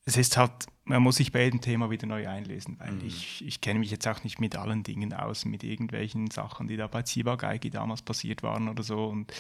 es 0.05 0.17
ist 0.19 0.37
halt, 0.37 0.53
man 0.85 1.03
muss 1.03 1.17
sich 1.17 1.33
bei 1.33 1.45
jedem 1.45 1.61
Thema 1.63 1.89
wieder 1.91 2.07
neu 2.07 2.29
einlesen, 2.29 2.79
weil 2.79 2.93
Mhm. 2.93 3.07
ich, 3.07 3.43
ich 3.45 3.61
kenne 3.63 3.79
mich 3.79 3.91
jetzt 3.91 4.07
auch 4.07 4.23
nicht 4.25 4.39
mit 4.41 4.55
allen 4.57 4.83
Dingen 4.83 5.15
aus, 5.15 5.45
mit 5.47 5.65
irgendwelchen 5.65 6.31
Sachen, 6.31 6.67
die 6.67 6.77
da 6.77 6.87
bei 6.89 7.03
Ziba-Geigi 7.03 7.71
damals 7.71 8.03
passiert 8.03 8.43
waren 8.43 8.69
oder 8.69 8.83
so. 8.83 9.07
Und 9.07 9.33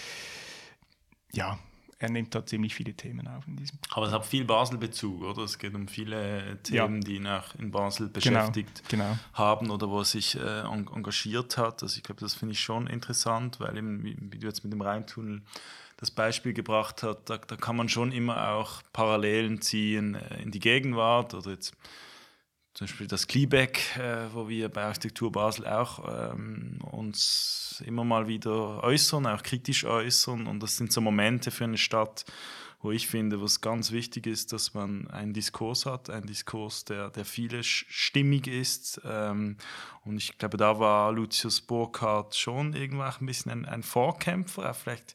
ja, 1.33 1.59
er 1.99 2.11
nimmt 2.11 2.35
da 2.35 2.45
ziemlich 2.45 2.75
viele 2.75 2.95
Themen 2.95 3.27
auf 3.29 3.47
in 3.47 3.57
diesem 3.57 3.79
Aber 3.91 4.07
es 4.07 4.13
hat 4.13 4.25
viel 4.27 4.45
Basel-Bezug, 4.45 5.23
oder? 5.23 5.43
Es 5.43 5.59
geht 5.59 5.75
um 5.75 5.87
viele 5.89 6.59
Themen, 6.63 7.01
die 7.03 7.17
ihn 7.17 7.27
auch 7.27 7.55
in 7.57 7.71
Basel 7.71 8.09
beschäftigt 8.09 8.83
Genau. 8.89 9.19
haben 9.33 9.71
oder 9.71 9.89
wo 9.89 9.99
er 10.01 10.05
sich 10.05 10.37
äh, 10.37 10.61
en- 10.61 10.89
engagiert 10.89 11.57
hat. 11.57 11.83
Also 11.83 11.97
ich 11.97 12.03
glaube, 12.03 12.21
das 12.21 12.35
finde 12.35 12.53
ich 12.53 12.61
schon 12.61 12.87
interessant, 12.87 13.61
weil 13.61 13.77
eben, 13.77 14.03
wie, 14.03 14.17
wie 14.19 14.39
du 14.39 14.47
jetzt 14.47 14.65
mit 14.65 14.73
dem 14.73 14.81
Rheintunnel 14.83 15.43
das 15.97 16.11
Beispiel 16.11 16.53
gebracht 16.53 17.03
hast, 17.03 17.25
da, 17.27 17.39
da 17.39 17.57
kann 17.57 17.77
man 17.77 17.89
schon 17.89 18.13
immer 18.13 18.51
auch 18.51 18.83
Parallelen 18.93 19.61
ziehen 19.61 20.15
äh, 20.15 20.43
in 20.43 20.51
die 20.51 20.61
Gegenwart 20.61 21.35
oder 21.35 21.51
jetzt 21.51 21.75
zum 22.75 22.89
Beispiel 22.89 23.07
das 23.07 23.29
Kliebeck, 23.29 23.97
äh, 23.97 24.27
wo 24.33 24.49
wir 24.49 24.69
bei 24.69 24.83
Architektur 24.83 25.31
Basel 25.31 25.67
auch 25.67 26.33
ähm, 26.33 26.81
uns 26.83 27.83
immer 27.87 28.03
mal 28.03 28.27
wieder 28.27 28.83
äußern, 28.83 29.27
auch 29.27 29.45
kritisch 29.45 29.85
äußern. 29.85 30.49
Und 30.49 30.61
das 30.61 30.77
sind 30.77 30.93
so 30.93 31.01
Momente 31.01 31.53
für 31.53 31.65
eine 31.65 31.79
Stadt, 31.79 32.25
wo 32.81 32.91
ich 32.91 33.07
finde, 33.07 33.41
was 33.41 33.61
ganz 33.61 33.93
wichtig 33.93 34.27
ist, 34.27 34.53
dass 34.53 34.75
man 34.75 35.09
einen 35.09 35.33
Diskurs 35.33 35.87
hat, 35.87 36.11
einen 36.11 36.27
Diskurs, 36.27 36.85
der, 36.85 37.11
der 37.11 37.25
vielstimmig 37.25 38.49
ist. 38.49 39.01
Ähm, 39.05 39.57
und 40.05 40.17
ich 40.17 40.37
glaube, 40.37 40.57
da 40.57 40.81
war 40.81 41.13
Lucius 41.13 41.61
Burkhardt 41.61 42.35
schon 42.35 42.75
irgendwo 42.75 43.05
auch 43.05 43.21
ein 43.21 43.27
bisschen 43.27 43.53
ein, 43.53 43.65
ein 43.67 43.85
Vorkämpfer, 43.85 44.75
vielleicht 44.75 45.15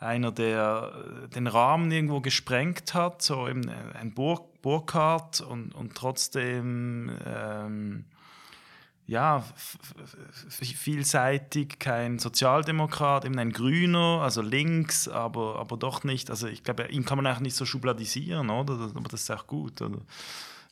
einer, 0.00 0.32
der 0.32 0.92
äh, 1.24 1.28
den 1.28 1.46
Rahmen 1.46 1.92
irgendwo 1.92 2.20
gesprengt 2.20 2.94
hat, 2.94 3.22
so 3.22 3.48
eben 3.48 3.68
ein 3.68 4.12
Bur 4.12 4.48
Burkhardt 4.62 5.40
und, 5.40 5.74
und 5.74 5.94
trotzdem 5.94 7.10
ähm, 7.24 8.04
ja, 9.06 9.42
vielseitig, 10.38 11.80
kein 11.80 12.18
Sozialdemokrat, 12.18 13.24
eben 13.24 13.38
ein 13.38 13.52
Grüner, 13.52 14.20
also 14.22 14.40
links, 14.40 15.08
aber, 15.08 15.58
aber 15.58 15.76
doch 15.76 16.04
nicht, 16.04 16.30
also 16.30 16.46
ich 16.46 16.62
glaube, 16.62 16.86
ihn 16.88 17.04
kann 17.04 17.16
man 17.16 17.26
auch 17.26 17.40
nicht 17.40 17.56
so 17.56 17.64
schubladisieren, 17.64 18.50
oder? 18.50 18.74
Aber 18.74 19.08
das 19.08 19.22
ist 19.22 19.30
auch 19.30 19.46
gut, 19.46 19.82
oder? 19.82 19.98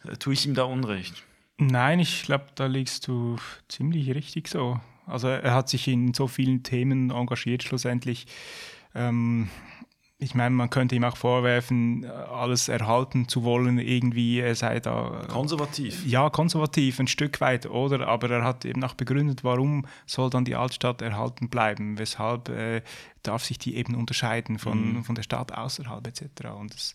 Äh, 0.05 0.17
Tue 0.19 0.35
ich 0.35 0.47
ihm 0.47 0.55
da 0.55 0.65
Unrecht? 0.65 1.25
Nein, 1.57 1.99
ich 1.99 2.23
glaube, 2.23 2.47
da 2.55 2.67
liegst 2.67 3.09
du 3.09 3.37
ziemlich 3.67 4.15
richtig 4.15 4.47
so. 4.47 4.79
Also 5.07 5.27
er 5.29 5.55
hat 5.55 5.69
sich 5.69 5.89
in 5.89 6.15
so 6.15 6.29
vielen 6.29 6.63
Themen 6.63 7.11
engagiert 7.11 7.65
schlussendlich. 7.65 8.27
Ähm, 8.99 9.49
ich 10.21 10.35
meine, 10.35 10.51
man 10.51 10.69
könnte 10.69 10.97
ihm 10.97 11.05
auch 11.05 11.17
vorwerfen, 11.17 12.05
alles 12.05 12.69
erhalten 12.69 13.29
zu 13.29 13.45
wollen, 13.45 13.79
irgendwie, 13.79 14.41
er 14.41 14.57
sei 14.57 14.81
da 14.81 15.25
Konservativ. 15.29 16.05
ja, 16.05 16.29
konservativ, 16.29 16.99
ein 16.99 17.07
Stück 17.07 17.41
weit, 17.41 17.67
oder? 17.67 18.09
Aber 18.09 18.29
er 18.29 18.43
hat 18.43 18.65
eben 18.65 18.83
auch 18.83 18.95
begründet, 18.95 19.45
warum 19.45 19.87
soll 20.07 20.29
dann 20.29 20.45
die 20.45 20.57
Altstadt 20.57 21.03
erhalten 21.03 21.49
bleiben? 21.51 21.99
Weshalb 22.01 22.49
äh, 22.49 22.83
darf 23.23 23.45
sich 23.45 23.59
die 23.59 23.77
eben 23.77 23.95
unterscheiden 23.95 24.59
von, 24.59 24.95
Mhm. 24.97 25.05
von 25.05 25.15
der 25.15 25.23
Stadt 25.23 25.53
außerhalb 25.57 26.05
etc. 26.05 26.23
Und 26.59 26.75
das, 26.75 26.95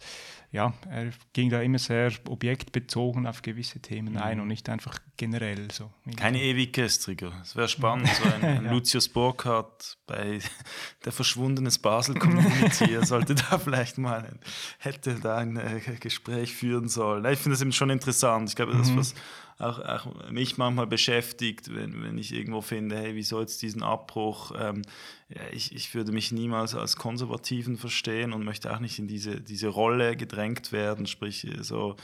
ja, 0.54 0.72
er 0.90 1.12
ging 1.34 1.50
da 1.50 1.62
immer 1.62 1.80
sehr 1.80 2.12
objektbezogen 2.30 3.26
auf 3.28 3.42
gewisse 3.42 3.80
Themen 3.82 4.16
ein 4.18 4.40
und 4.40 4.48
nicht 4.48 4.70
einfach 4.70 5.00
generell 5.18 5.70
so. 5.72 5.92
Keine 6.16 6.42
Ewiggestriger. 6.42 7.34
Es 7.42 7.56
wäre 7.56 7.68
spannend, 7.68 8.08
so 8.08 8.24
ein, 8.24 8.44
ein 8.44 8.66
Ja. 8.66 8.72
Lucius 8.72 9.10
Burkhardt 9.10 9.98
bei 10.08 10.40
der 11.06 11.12
verschwundenes 11.12 11.80
Basel 11.80 12.16
Community. 12.20 12.94
er 12.94 13.06
sollte 13.06 13.34
da 13.36 13.58
vielleicht 13.64 13.98
mal 13.98 14.24
ein, 14.26 14.40
hätte 14.78 15.16
da 15.20 15.38
ein 15.38 15.58
äh, 15.58 15.82
Gespräch 16.00 16.54
führen 16.54 16.88
sollen. 16.88 17.26
Ich 17.26 17.40
finde 17.40 17.56
das 17.56 17.62
eben 17.62 17.72
schon 17.74 17.90
interessant. 17.90 18.48
Ich 18.50 18.56
glaube, 18.56 18.74
das, 18.78 18.90
Mhm. 18.92 18.98
was 18.98 19.16
auch, 19.60 19.80
auch 19.80 20.30
mich 20.30 20.58
manchmal 20.58 20.88
beschäftigt, 20.88 21.74
wenn, 21.74 22.04
wenn 22.04 22.18
ich 22.18 22.34
irgendwo 22.34 22.62
finde, 22.62 22.98
hey, 22.98 23.16
wieso 23.16 23.40
jetzt 23.40 23.62
diesen 23.62 23.84
Abbruch? 23.84 24.52
Ähm, 24.58 24.82
ja, 25.30 25.42
ich, 25.52 25.74
ich 25.74 25.94
würde 25.96 26.12
mich 26.12 26.32
niemals 26.32 26.76
als 26.76 26.96
Konservativen 26.96 27.78
verstehen 27.78 28.34
und 28.34 28.44
möchte 28.44 28.74
auch 28.74 28.80
nicht 28.80 29.00
in 29.00 29.08
diese, 29.08 29.42
diese 29.42 29.68
Rolle 29.68 30.16
gedrängt 30.16 30.72
werden, 30.72 31.08
sprich 31.08 31.46
äh, 31.46 31.64
so 31.64 31.96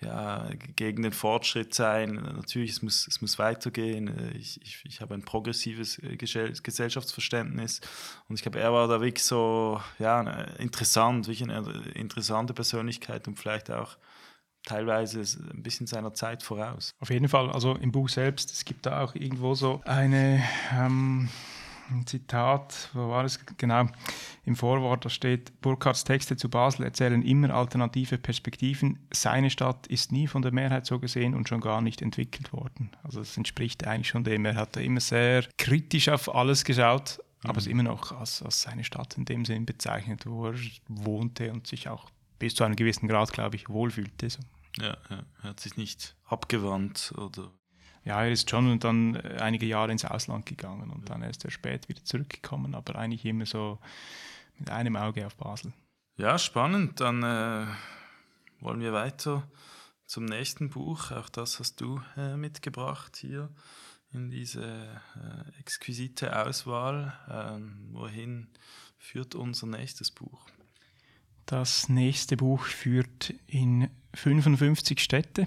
ja, 0.00 0.50
gegen 0.76 1.02
den 1.02 1.12
Fortschritt 1.12 1.72
sein. 1.72 2.14
Natürlich, 2.14 2.72
es 2.72 2.82
muss, 2.82 3.06
es 3.06 3.20
muss 3.20 3.38
weitergehen. 3.38 4.08
Äh, 4.08 4.36
Ich, 4.36 4.60
ich, 4.62 4.82
ich 4.84 5.00
habe 5.00 5.14
ein 5.14 5.22
progressives 5.24 5.98
äh, 6.00 6.16
Gesell- 6.16 6.60
Gesellschaftsverständnis 6.62 7.80
und 8.28 8.36
ich 8.36 8.42
glaube, 8.42 8.60
er 8.60 8.72
war 8.72 8.88
da 8.88 9.00
wirklich 9.00 9.24
so 9.24 9.80
ja, 9.98 10.20
eine- 10.20 10.54
interessant, 10.58 11.26
wirklich 11.28 11.48
eine 11.48 11.62
interessante 11.94 12.54
Persönlichkeit 12.54 13.28
und 13.28 13.38
vielleicht 13.38 13.70
auch 13.70 13.96
teilweise 14.64 15.20
ein 15.20 15.62
bisschen 15.62 15.86
seiner 15.86 16.14
Zeit 16.14 16.42
voraus. 16.42 16.94
Auf 17.00 17.10
jeden 17.10 17.28
Fall, 17.28 17.50
also 17.50 17.74
im 17.74 17.92
Buch 17.92 18.08
selbst, 18.08 18.50
es 18.52 18.64
gibt 18.64 18.86
da 18.86 19.02
auch 19.02 19.14
irgendwo 19.14 19.54
so 19.54 19.80
eine, 19.84 20.42
ähm, 20.72 21.28
ein 21.90 22.06
Zitat, 22.06 22.90
wo 22.94 23.08
war 23.10 23.24
es 23.24 23.38
genau, 23.58 23.86
im 24.44 24.56
Vorwort, 24.56 25.04
da 25.04 25.10
steht, 25.10 25.60
Burkhardts 25.60 26.04
Texte 26.04 26.36
zu 26.36 26.48
Basel 26.48 26.84
erzählen 26.84 27.22
immer 27.22 27.50
alternative 27.50 28.18
Perspektiven. 28.18 28.98
Seine 29.12 29.50
Stadt 29.50 29.86
ist 29.86 30.12
nie 30.12 30.26
von 30.26 30.42
der 30.42 30.52
Mehrheit 30.52 30.86
so 30.86 30.98
gesehen 30.98 31.34
und 31.34 31.48
schon 31.48 31.60
gar 31.60 31.80
nicht 31.80 32.02
entwickelt 32.02 32.52
worden. 32.52 32.90
Also 33.02 33.20
das 33.20 33.36
entspricht 33.36 33.86
eigentlich 33.86 34.08
schon 34.08 34.24
dem, 34.24 34.44
er 34.44 34.56
hat 34.56 34.76
da 34.76 34.80
immer 34.80 35.00
sehr 35.00 35.44
kritisch 35.58 36.08
auf 36.08 36.34
alles 36.34 36.64
geschaut, 36.64 37.20
aber 37.42 37.58
es 37.58 37.66
immer 37.66 37.82
noch 37.82 38.12
als, 38.12 38.42
als 38.42 38.62
seine 38.62 38.84
Stadt 38.84 39.16
in 39.18 39.26
dem 39.26 39.44
Sinn 39.44 39.66
bezeichnet, 39.66 40.24
wo 40.26 40.46
er 40.46 40.54
wohnte 40.88 41.52
und 41.52 41.66
sich 41.66 41.88
auch 41.88 42.10
bis 42.44 42.54
zu 42.54 42.64
einem 42.64 42.76
gewissen 42.76 43.08
Grad, 43.08 43.32
glaube 43.32 43.56
ich, 43.56 43.70
wohlfühlte. 43.70 44.28
So. 44.28 44.40
Ja, 44.78 44.98
ja, 45.08 45.24
er 45.42 45.48
hat 45.48 45.60
sich 45.60 45.78
nicht 45.78 46.14
abgewandt 46.26 47.14
oder 47.16 47.50
Ja, 48.04 48.22
er 48.22 48.32
ist 48.32 48.50
schon 48.50 48.78
dann 48.80 49.14
äh, 49.14 49.38
einige 49.40 49.64
Jahre 49.64 49.92
ins 49.92 50.04
Ausland 50.04 50.44
gegangen 50.44 50.90
und 50.90 51.08
dann 51.08 51.22
erst 51.22 51.40
sehr 51.40 51.50
spät 51.50 51.88
wieder 51.88 52.04
zurückgekommen, 52.04 52.74
aber 52.74 52.96
eigentlich 52.96 53.24
immer 53.24 53.46
so 53.46 53.78
mit 54.58 54.68
einem 54.68 54.94
Auge 54.96 55.24
auf 55.26 55.36
Basel. 55.36 55.72
Ja, 56.18 56.38
spannend. 56.38 57.00
Dann 57.00 57.22
äh, 57.22 57.66
wollen 58.60 58.80
wir 58.80 58.92
weiter 58.92 59.48
zum 60.04 60.26
nächsten 60.26 60.68
Buch. 60.68 61.12
Auch 61.12 61.30
das 61.30 61.60
hast 61.60 61.80
du 61.80 62.02
äh, 62.18 62.36
mitgebracht 62.36 63.16
hier 63.16 63.48
in 64.12 64.28
diese 64.28 64.62
äh, 64.64 65.60
exquisite 65.60 66.44
Auswahl. 66.44 67.18
Ähm, 67.26 67.88
wohin 67.92 68.48
führt 68.98 69.34
unser 69.34 69.66
nächstes 69.66 70.10
Buch? 70.10 70.46
Das 71.46 71.88
nächste 71.88 72.36
Buch 72.36 72.64
führt 72.64 73.34
in 73.46 73.90
55 74.14 74.98
Städte, 75.00 75.46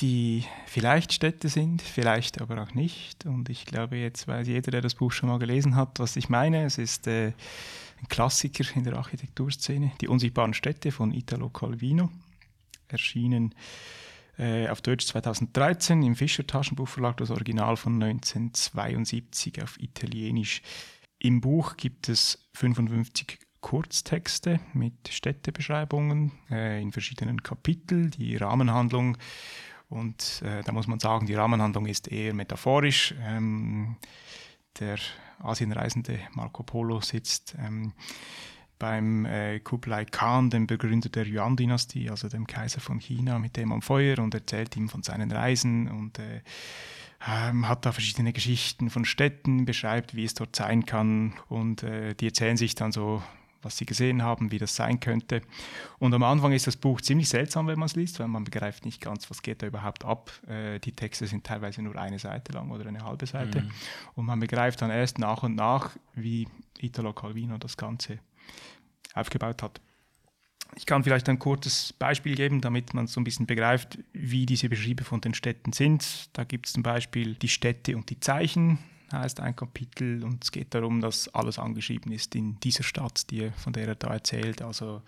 die 0.00 0.44
vielleicht 0.66 1.12
Städte 1.12 1.48
sind, 1.48 1.82
vielleicht 1.82 2.40
aber 2.40 2.62
auch 2.62 2.74
nicht. 2.74 3.26
Und 3.26 3.48
ich 3.48 3.66
glaube, 3.66 3.96
jetzt 3.96 4.28
weiß 4.28 4.46
jeder, 4.46 4.70
der 4.70 4.80
das 4.80 4.94
Buch 4.94 5.10
schon 5.10 5.28
mal 5.28 5.38
gelesen 5.38 5.74
hat, 5.74 5.98
was 5.98 6.16
ich 6.16 6.28
meine. 6.28 6.64
Es 6.64 6.78
ist 6.78 7.06
äh, 7.08 7.32
ein 8.00 8.08
Klassiker 8.08 8.64
in 8.76 8.84
der 8.84 8.96
Architekturszene, 8.96 9.92
Die 10.00 10.08
unsichtbaren 10.08 10.54
Städte 10.54 10.92
von 10.92 11.12
Italo 11.12 11.48
Calvino, 11.48 12.10
erschienen 12.88 13.54
äh, 14.38 14.68
auf 14.68 14.82
Deutsch 14.82 15.06
2013 15.06 16.02
im 16.02 16.14
Fischer 16.14 16.46
Taschenbuchverlag, 16.46 17.16
das 17.16 17.30
Original 17.30 17.76
von 17.76 18.00
1972 18.00 19.62
auf 19.62 19.80
Italienisch. 19.80 20.62
Im 21.18 21.40
Buch 21.40 21.76
gibt 21.76 22.08
es 22.08 22.50
55 22.54 23.38
Kurztexte 23.64 24.60
mit 24.74 25.08
Städtebeschreibungen 25.08 26.32
äh, 26.50 26.82
in 26.82 26.92
verschiedenen 26.92 27.42
Kapiteln, 27.42 28.10
die 28.10 28.36
Rahmenhandlung. 28.36 29.16
Und 29.88 30.42
äh, 30.44 30.62
da 30.62 30.72
muss 30.72 30.86
man 30.86 31.00
sagen, 31.00 31.24
die 31.24 31.34
Rahmenhandlung 31.34 31.86
ist 31.86 32.12
eher 32.12 32.34
metaphorisch. 32.34 33.14
Ähm, 33.22 33.96
der 34.78 34.98
Asienreisende 35.38 36.18
Marco 36.34 36.62
Polo 36.62 37.00
sitzt 37.00 37.56
ähm, 37.58 37.94
beim 38.78 39.24
äh, 39.24 39.60
Kublai 39.60 40.04
Khan, 40.04 40.50
dem 40.50 40.66
Begründer 40.66 41.08
der 41.08 41.26
Yuan-Dynastie, 41.26 42.10
also 42.10 42.28
dem 42.28 42.46
Kaiser 42.46 42.80
von 42.80 42.98
China, 42.98 43.38
mit 43.38 43.56
dem 43.56 43.72
am 43.72 43.80
Feuer 43.80 44.18
und 44.18 44.34
erzählt 44.34 44.76
ihm 44.76 44.90
von 44.90 45.02
seinen 45.02 45.32
Reisen 45.32 45.88
und 45.88 46.18
äh, 46.18 46.42
ähm, 47.26 47.66
hat 47.66 47.86
da 47.86 47.92
verschiedene 47.92 48.34
Geschichten 48.34 48.90
von 48.90 49.06
Städten, 49.06 49.64
beschreibt, 49.64 50.14
wie 50.14 50.26
es 50.26 50.34
dort 50.34 50.54
sein 50.54 50.84
kann 50.84 51.32
und 51.48 51.82
äh, 51.82 52.14
die 52.14 52.26
erzählen 52.26 52.58
sich 52.58 52.74
dann 52.74 52.92
so 52.92 53.22
was 53.64 53.76
sie 53.76 53.86
gesehen 53.86 54.22
haben, 54.22 54.50
wie 54.50 54.58
das 54.58 54.76
sein 54.76 55.00
könnte. 55.00 55.42
Und 55.98 56.14
am 56.14 56.22
Anfang 56.22 56.52
ist 56.52 56.66
das 56.66 56.76
Buch 56.76 57.00
ziemlich 57.00 57.28
seltsam, 57.28 57.66
wenn 57.66 57.78
man 57.78 57.86
es 57.86 57.96
liest, 57.96 58.20
weil 58.20 58.28
man 58.28 58.44
begreift 58.44 58.84
nicht 58.84 59.00
ganz, 59.00 59.30
was 59.30 59.42
geht 59.42 59.62
da 59.62 59.66
überhaupt 59.66 60.04
ab. 60.04 60.30
Äh, 60.48 60.78
die 60.80 60.92
Texte 60.92 61.26
sind 61.26 61.44
teilweise 61.44 61.82
nur 61.82 61.96
eine 61.96 62.18
Seite 62.18 62.52
lang 62.52 62.70
oder 62.70 62.86
eine 62.86 63.04
halbe 63.04 63.26
Seite. 63.26 63.62
Mhm. 63.62 63.70
Und 64.14 64.26
man 64.26 64.40
begreift 64.40 64.82
dann 64.82 64.90
erst 64.90 65.18
nach 65.18 65.42
und 65.42 65.54
nach, 65.54 65.96
wie 66.14 66.48
Italo 66.78 67.12
Calvino 67.12 67.58
das 67.58 67.76
Ganze 67.76 68.18
aufgebaut 69.14 69.62
hat. 69.62 69.80
Ich 70.76 70.86
kann 70.86 71.04
vielleicht 71.04 71.28
ein 71.28 71.38
kurzes 71.38 71.92
Beispiel 71.92 72.34
geben, 72.34 72.60
damit 72.60 72.94
man 72.94 73.06
so 73.06 73.20
ein 73.20 73.24
bisschen 73.24 73.46
begreift, 73.46 73.98
wie 74.12 74.44
diese 74.44 74.68
Beschriebe 74.68 75.04
von 75.04 75.20
den 75.20 75.34
Städten 75.34 75.72
sind. 75.72 76.30
Da 76.32 76.44
gibt 76.44 76.66
es 76.66 76.72
zum 76.72 76.82
Beispiel 76.82 77.34
die 77.34 77.48
Städte 77.48 77.96
und 77.96 78.10
die 78.10 78.18
Zeichen, 78.18 78.78
heißt 79.20 79.40
ein 79.40 79.56
Kapitel, 79.56 80.22
und 80.24 80.44
es 80.44 80.52
geht 80.52 80.74
darum, 80.74 81.00
dass 81.00 81.28
alles 81.34 81.58
angeschrieben 81.58 82.12
ist 82.12 82.34
in 82.34 82.58
dieser 82.60 82.82
Stadt, 82.82 83.30
die, 83.30 83.50
von 83.56 83.72
der 83.72 83.88
er 83.88 83.94
da 83.94 84.08
erzählt. 84.12 84.62
Also 84.62 85.02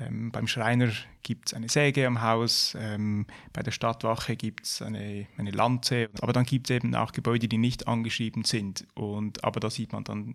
ähm, 0.00 0.30
beim 0.30 0.46
Schreiner 0.46 0.90
gibt 1.22 1.48
es 1.48 1.54
eine 1.54 1.68
Säge 1.68 2.06
am 2.06 2.22
Haus, 2.22 2.76
ähm, 2.78 3.26
bei 3.52 3.62
der 3.62 3.70
Stadtwache 3.70 4.36
gibt 4.36 4.64
es 4.66 4.82
eine, 4.82 5.26
eine 5.36 5.50
Lanze, 5.50 6.08
aber 6.20 6.32
dann 6.32 6.44
gibt 6.44 6.70
es 6.70 6.76
eben 6.76 6.94
auch 6.94 7.12
Gebäude, 7.12 7.48
die 7.48 7.58
nicht 7.58 7.88
angeschrieben 7.88 8.44
sind. 8.44 8.86
Und, 8.94 9.44
aber 9.44 9.60
da 9.60 9.70
sieht 9.70 9.92
man 9.92 10.04
dann 10.04 10.34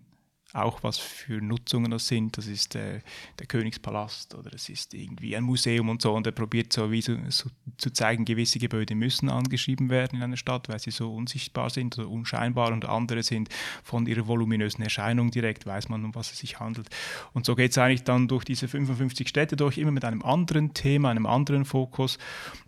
auch 0.54 0.82
was 0.82 0.98
für 0.98 1.42
Nutzungen 1.42 1.90
das 1.90 2.08
sind. 2.08 2.38
Das 2.38 2.46
ist 2.46 2.74
äh, 2.74 3.00
der 3.38 3.46
Königspalast 3.46 4.34
oder 4.34 4.52
es 4.54 4.68
ist 4.68 4.94
irgendwie 4.94 5.36
ein 5.36 5.44
Museum 5.44 5.90
und 5.90 6.00
so. 6.00 6.14
Und 6.14 6.26
er 6.26 6.32
probiert 6.32 6.72
so 6.72 6.90
wie 6.90 7.02
so, 7.02 7.16
so, 7.28 7.50
zu 7.76 7.90
zeigen, 7.90 8.24
gewisse 8.24 8.58
Gebäude 8.58 8.94
müssen 8.94 9.28
angeschrieben 9.28 9.90
werden 9.90 10.16
in 10.16 10.22
einer 10.22 10.38
Stadt, 10.38 10.68
weil 10.68 10.78
sie 10.78 10.90
so 10.90 11.14
unsichtbar 11.14 11.68
sind 11.68 11.98
oder 11.98 12.08
unscheinbar 12.08 12.72
und 12.72 12.86
andere 12.86 13.22
sind 13.22 13.50
von 13.84 14.06
ihrer 14.06 14.26
voluminösen 14.26 14.82
Erscheinung 14.82 15.30
direkt, 15.30 15.66
weiß 15.66 15.90
man, 15.90 16.04
um 16.04 16.14
was 16.14 16.32
es 16.32 16.38
sich 16.38 16.60
handelt. 16.60 16.88
Und 17.34 17.44
so 17.44 17.54
geht 17.54 17.72
es 17.72 17.78
eigentlich 17.78 18.04
dann 18.04 18.26
durch 18.26 18.44
diese 18.44 18.68
55 18.68 19.28
Städte 19.28 19.56
durch, 19.56 19.76
immer 19.76 19.92
mit 19.92 20.04
einem 20.04 20.22
anderen 20.22 20.72
Thema, 20.72 21.10
einem 21.10 21.26
anderen 21.26 21.66
Fokus. 21.66 22.18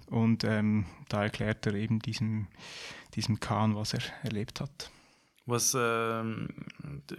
Und 0.07 0.45
ähm, 0.45 0.85
da 1.09 1.23
erklärt 1.23 1.67
er 1.67 1.75
eben 1.75 2.01
diesem, 2.01 2.49
diesem 3.15 3.41
Kahn, 3.41 3.75
was 3.75 3.95
er 3.95 4.03
erlebt 4.23 4.61
hat. 4.61 4.91
Was 5.47 5.77
ähm, 5.79 6.49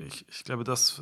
ich, 0.08 0.25
ich, 0.30 0.44
glaube, 0.44 0.63
das 0.63 1.01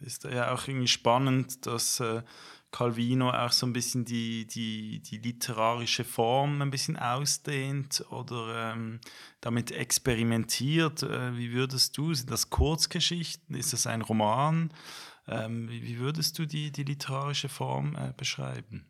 ist 0.00 0.24
ja 0.24 0.52
auch 0.52 0.68
irgendwie 0.68 0.88
spannend, 0.88 1.66
dass 1.66 2.00
äh, 2.00 2.22
Calvino 2.70 3.30
auch 3.30 3.52
so 3.52 3.66
ein 3.66 3.72
bisschen 3.72 4.04
die, 4.04 4.46
die, 4.46 5.00
die 5.00 5.18
literarische 5.18 6.04
Form 6.04 6.62
ein 6.62 6.70
bisschen 6.70 6.96
ausdehnt 6.96 8.04
oder 8.10 8.72
ähm, 8.72 9.00
damit 9.40 9.72
experimentiert. 9.72 11.02
Äh, 11.02 11.36
wie 11.36 11.52
würdest 11.52 11.96
du, 11.98 12.14
sind 12.14 12.30
das 12.30 12.50
Kurzgeschichten? 12.50 13.56
Ist 13.56 13.72
das 13.72 13.86
ein 13.86 14.02
Roman? 14.02 14.72
Ähm, 15.26 15.68
wie, 15.68 15.82
wie, 15.82 15.98
würdest 15.98 16.38
du 16.38 16.46
die, 16.46 16.70
die 16.70 16.84
literarische 16.84 17.48
Form 17.48 17.96
äh, 17.96 18.12
beschreiben? 18.16 18.86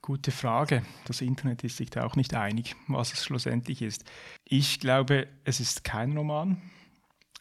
Gute 0.00 0.32
Frage. 0.32 0.84
Das 1.04 1.20
Internet 1.20 1.62
ist 1.62 1.76
sich 1.76 1.90
da 1.90 2.04
auch 2.04 2.16
nicht 2.16 2.34
einig, 2.34 2.74
was 2.88 3.12
es 3.12 3.24
schlussendlich 3.24 3.82
ist. 3.82 4.04
Ich 4.44 4.80
glaube, 4.80 5.28
es 5.44 5.60
ist 5.60 5.84
kein 5.84 6.16
Roman. 6.16 6.60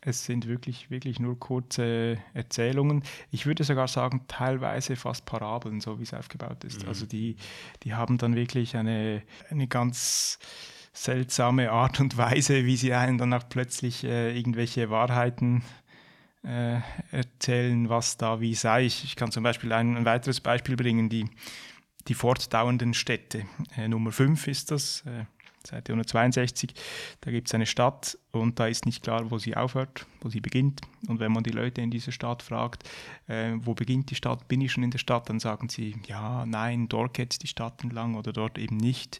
Es 0.03 0.25
sind 0.25 0.47
wirklich, 0.47 0.89
wirklich 0.89 1.19
nur 1.19 1.39
kurze 1.39 2.17
Erzählungen. 2.33 3.03
Ich 3.29 3.45
würde 3.45 3.63
sogar 3.63 3.87
sagen, 3.87 4.25
teilweise 4.27 4.95
fast 4.95 5.25
Parabeln, 5.27 5.79
so 5.79 5.99
wie 5.99 6.03
es 6.03 6.13
aufgebaut 6.13 6.63
ist. 6.63 6.83
Mhm. 6.83 6.89
Also 6.89 7.05
die, 7.05 7.35
die 7.83 7.93
haben 7.93 8.17
dann 8.17 8.35
wirklich 8.35 8.75
eine, 8.75 9.21
eine 9.51 9.67
ganz 9.67 10.39
seltsame 10.91 11.71
Art 11.71 11.99
und 11.99 12.17
Weise, 12.17 12.65
wie 12.65 12.77
sie 12.77 12.93
einen 12.93 13.19
dann 13.19 13.33
auch 13.33 13.47
plötzlich 13.47 14.03
äh, 14.03 14.35
irgendwelche 14.35 14.89
Wahrheiten 14.89 15.63
äh, 16.43 16.79
erzählen, 17.11 17.87
was 17.89 18.17
da 18.17 18.41
wie 18.41 18.55
sei. 18.55 18.85
Ich, 18.85 19.03
ich 19.03 19.15
kann 19.15 19.31
zum 19.31 19.43
Beispiel 19.43 19.71
ein, 19.71 19.95
ein 19.97 20.05
weiteres 20.05 20.41
Beispiel 20.41 20.75
bringen, 20.75 21.09
die, 21.09 21.29
die 22.07 22.15
fortdauernden 22.15 22.95
Städte. 22.95 23.45
Äh, 23.77 23.87
Nummer 23.87 24.11
5 24.11 24.47
ist 24.47 24.71
das. 24.71 25.03
Seite 25.67 25.91
162, 25.91 26.73
da 27.21 27.31
gibt 27.31 27.47
es 27.47 27.55
eine 27.55 27.65
Stadt 27.65 28.17
und 28.31 28.59
da 28.59 28.67
ist 28.67 28.85
nicht 28.85 29.03
klar, 29.03 29.29
wo 29.31 29.37
sie 29.37 29.55
aufhört, 29.55 30.05
wo 30.21 30.29
sie 30.29 30.41
beginnt. 30.41 30.81
Und 31.07 31.19
wenn 31.19 31.31
man 31.31 31.43
die 31.43 31.51
Leute 31.51 31.81
in 31.81 31.91
dieser 31.91 32.11
Stadt 32.11 32.41
fragt, 32.43 32.89
äh, 33.27 33.53
wo 33.57 33.73
beginnt 33.73 34.09
die 34.11 34.15
Stadt, 34.15 34.47
bin 34.47 34.61
ich 34.61 34.71
schon 34.71 34.83
in 34.83 34.91
der 34.91 34.99
Stadt, 34.99 35.29
dann 35.29 35.39
sagen 35.39 35.69
sie, 35.69 35.95
ja, 36.07 36.45
nein, 36.45 36.87
dort 36.87 37.13
geht 37.13 37.41
die 37.41 37.47
Stadt 37.47 37.83
entlang 37.83 38.15
oder 38.15 38.33
dort 38.33 38.57
eben 38.57 38.77
nicht. 38.77 39.19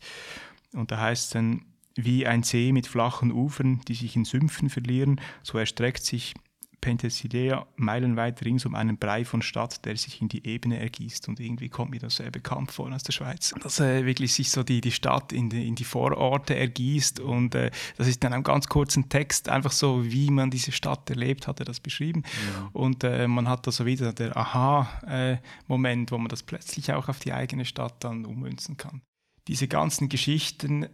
Und 0.73 0.91
da 0.91 0.99
heißt 0.99 1.25
es 1.25 1.29
dann, 1.31 1.65
wie 1.95 2.25
ein 2.25 2.43
See 2.43 2.71
mit 2.71 2.87
flachen 2.87 3.31
Ufern, 3.31 3.81
die 3.87 3.95
sich 3.95 4.15
in 4.15 4.25
Sümpfen 4.25 4.69
verlieren, 4.69 5.19
so 5.43 5.57
erstreckt 5.57 6.03
sich 6.03 6.33
Penthesilea 6.81 7.65
meilenweit 7.75 8.43
rings 8.43 8.65
um 8.65 8.75
einen 8.75 8.97
Brei 8.97 9.23
von 9.23 9.41
Stadt, 9.41 9.85
der 9.85 9.95
sich 9.95 10.21
in 10.21 10.27
die 10.27 10.45
Ebene 10.45 10.79
ergießt. 10.79 11.27
Und 11.29 11.39
irgendwie 11.39 11.69
kommt 11.69 11.91
mir 11.91 11.99
das 11.99 12.17
sehr 12.17 12.31
bekannt 12.31 12.71
vor 12.71 12.91
aus 12.91 13.03
der 13.03 13.13
Schweiz. 13.13 13.53
Dass 13.61 13.79
äh, 13.79 14.05
wirklich 14.05 14.33
sich 14.33 14.49
so 14.49 14.63
die, 14.63 14.81
die 14.81 14.91
Stadt 14.91 15.31
in 15.31 15.49
die, 15.49 15.67
in 15.67 15.75
die 15.75 15.83
Vororte 15.83 16.55
ergießt. 16.55 17.19
Und 17.19 17.55
äh, 17.55 17.71
das 17.97 18.07
ist 18.07 18.23
dann 18.23 18.33
einem 18.33 18.43
ganz 18.43 18.67
kurzen 18.67 19.07
Text, 19.09 19.47
einfach 19.47 19.71
so, 19.71 20.03
wie 20.03 20.31
man 20.31 20.49
diese 20.49 20.71
Stadt 20.71 21.09
erlebt, 21.09 21.47
hat 21.47 21.59
er 21.59 21.65
das 21.65 21.79
beschrieben. 21.79 22.23
Ja. 22.25 22.69
Und 22.73 23.03
äh, 23.03 23.27
man 23.27 23.47
hat 23.47 23.67
da 23.67 23.71
so 23.71 23.85
wieder 23.85 24.11
der 24.11 24.35
Aha-Moment, 24.35 26.09
äh, 26.09 26.11
wo 26.11 26.17
man 26.17 26.29
das 26.29 26.43
plötzlich 26.43 26.91
auch 26.91 27.07
auf 27.07 27.19
die 27.19 27.33
eigene 27.33 27.65
Stadt 27.65 28.03
dann 28.03 28.25
ummünzen 28.25 28.77
kann. 28.77 29.01
Diese 29.47 29.67
ganzen 29.67 30.09
Geschichten 30.09 30.87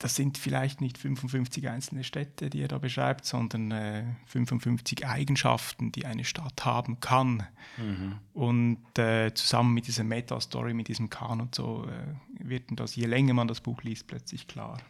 das 0.00 0.14
sind 0.14 0.38
vielleicht 0.38 0.80
nicht 0.80 0.96
55 0.96 1.68
einzelne 1.68 2.04
Städte, 2.04 2.48
die 2.48 2.62
er 2.62 2.68
da 2.68 2.78
beschreibt, 2.78 3.26
sondern 3.26 3.70
äh, 3.70 4.04
55 4.28 5.06
Eigenschaften, 5.06 5.92
die 5.92 6.06
eine 6.06 6.24
Stadt 6.24 6.64
haben 6.64 7.00
kann. 7.00 7.46
Mhm. 7.76 8.18
Und 8.32 8.98
äh, 8.98 9.34
zusammen 9.34 9.74
mit 9.74 9.86
dieser 9.86 10.04
Meta-Story, 10.04 10.72
mit 10.72 10.88
diesem 10.88 11.10
Kahn 11.10 11.42
und 11.42 11.54
so, 11.54 11.86
äh, 11.86 12.48
wird 12.48 12.64
das, 12.70 12.96
je 12.96 13.04
länger 13.04 13.34
man 13.34 13.46
das 13.46 13.60
Buch 13.60 13.82
liest, 13.82 14.06
plötzlich 14.06 14.48
klar. 14.48 14.80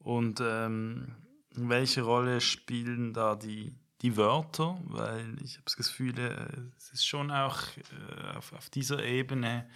Und 0.00 0.42
ähm, 0.44 1.14
welche 1.54 2.02
Rolle 2.02 2.40
spielen 2.40 3.12
da 3.14 3.36
die, 3.36 3.72
die 4.02 4.16
Wörter? 4.16 4.76
Weil 4.86 5.36
ich 5.40 5.54
habe 5.54 5.66
das 5.66 5.76
Gefühl, 5.76 6.18
äh, 6.18 6.34
es 6.76 6.90
ist 6.90 7.06
schon 7.06 7.30
auch 7.30 7.58
äh, 7.76 8.36
auf, 8.36 8.52
auf 8.54 8.70
dieser 8.70 9.04
Ebene 9.04 9.68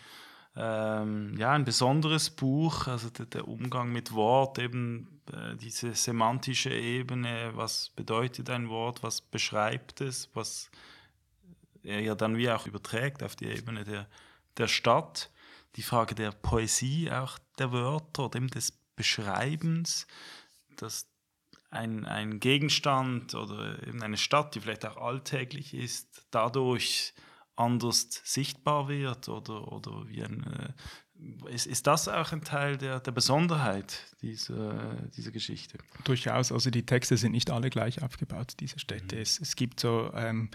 ähm, 0.54 1.34
ja, 1.38 1.52
ein 1.52 1.64
besonderes 1.64 2.28
Buch, 2.30 2.86
also 2.86 3.08
der, 3.10 3.26
der 3.26 3.48
Umgang 3.48 3.90
mit 3.90 4.12
Wort, 4.12 4.58
eben 4.58 5.20
äh, 5.32 5.56
diese 5.56 5.94
semantische 5.94 6.72
Ebene, 6.72 7.52
was 7.54 7.90
bedeutet 7.90 8.50
ein 8.50 8.68
Wort, 8.68 9.02
was 9.02 9.22
beschreibt 9.22 10.00
es, 10.02 10.28
was 10.34 10.70
er 11.82 12.00
ja 12.00 12.14
dann 12.14 12.36
wie 12.36 12.50
auch 12.50 12.66
überträgt 12.66 13.22
auf 13.22 13.34
die 13.34 13.46
Ebene 13.46 13.84
der, 13.84 14.06
der 14.58 14.68
Stadt. 14.68 15.30
Die 15.76 15.82
Frage 15.82 16.14
der 16.14 16.32
Poesie, 16.32 17.10
auch 17.10 17.38
der 17.58 17.72
Wörter, 17.72 18.28
dem 18.28 18.48
des 18.48 18.72
Beschreibens, 18.94 20.06
dass 20.76 21.06
ein, 21.70 22.04
ein 22.04 22.40
Gegenstand 22.40 23.34
oder 23.34 23.82
eben 23.86 24.02
eine 24.02 24.18
Stadt, 24.18 24.54
die 24.54 24.60
vielleicht 24.60 24.84
auch 24.84 24.98
alltäglich 24.98 25.72
ist, 25.72 26.26
dadurch 26.30 27.14
anders 27.56 28.08
sichtbar 28.24 28.88
wird 28.88 29.28
oder, 29.28 29.72
oder 29.72 30.08
wie 30.08 30.22
ein, 30.22 30.44
äh, 30.44 31.52
ist, 31.52 31.66
ist 31.66 31.86
das 31.86 32.08
auch 32.08 32.32
ein 32.32 32.42
Teil 32.42 32.76
der, 32.76 33.00
der 33.00 33.12
Besonderheit 33.12 33.98
dieser, 34.22 34.94
dieser 35.16 35.30
Geschichte? 35.30 35.78
Durchaus, 36.04 36.50
also 36.50 36.70
die 36.70 36.84
Texte 36.84 37.16
sind 37.16 37.32
nicht 37.32 37.50
alle 37.50 37.70
gleich 37.70 38.02
aufgebaut, 38.02 38.54
diese 38.60 38.78
Städte. 38.78 39.16
Mhm. 39.16 39.22
Es, 39.22 39.40
es 39.40 39.56
gibt 39.56 39.80
so, 39.80 40.10
ähm, 40.14 40.50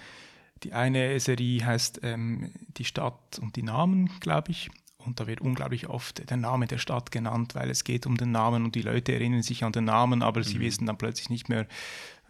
die 0.64 0.74
eine 0.74 1.20
Serie 1.20 1.66
heißt 1.66 2.00
ähm, 2.04 2.52
Die 2.78 2.86
Stadt 2.86 3.40
und 3.40 3.56
die 3.56 3.64
Namen, 3.64 4.10
glaube 4.20 4.52
ich. 4.52 4.70
Und 5.08 5.22
da 5.22 5.26
wird 5.26 5.40
unglaublich 5.40 5.88
oft 5.88 6.30
der 6.30 6.38
Name 6.38 6.68
der 6.68 6.78
Stadt 6.78 7.12
genannt, 7.12 7.56
weil 7.56 7.70
es 7.70 7.86
geht 7.86 8.06
um 8.06 8.18
den 8.18 8.32
Namen 8.32 8.66
und 8.66 8.76
die 8.76 8.82
Leute 8.82 9.14
erinnern 9.14 9.42
sich 9.42 9.64
an 9.64 9.72
den 9.72 9.86
Namen, 9.86 10.22
aber 10.22 10.42
mhm. 10.42 10.44
sie 10.44 10.60
wissen 10.60 10.86
dann 10.86 10.98
plötzlich 10.98 11.30
nicht 11.30 11.48
mehr, 11.48 11.66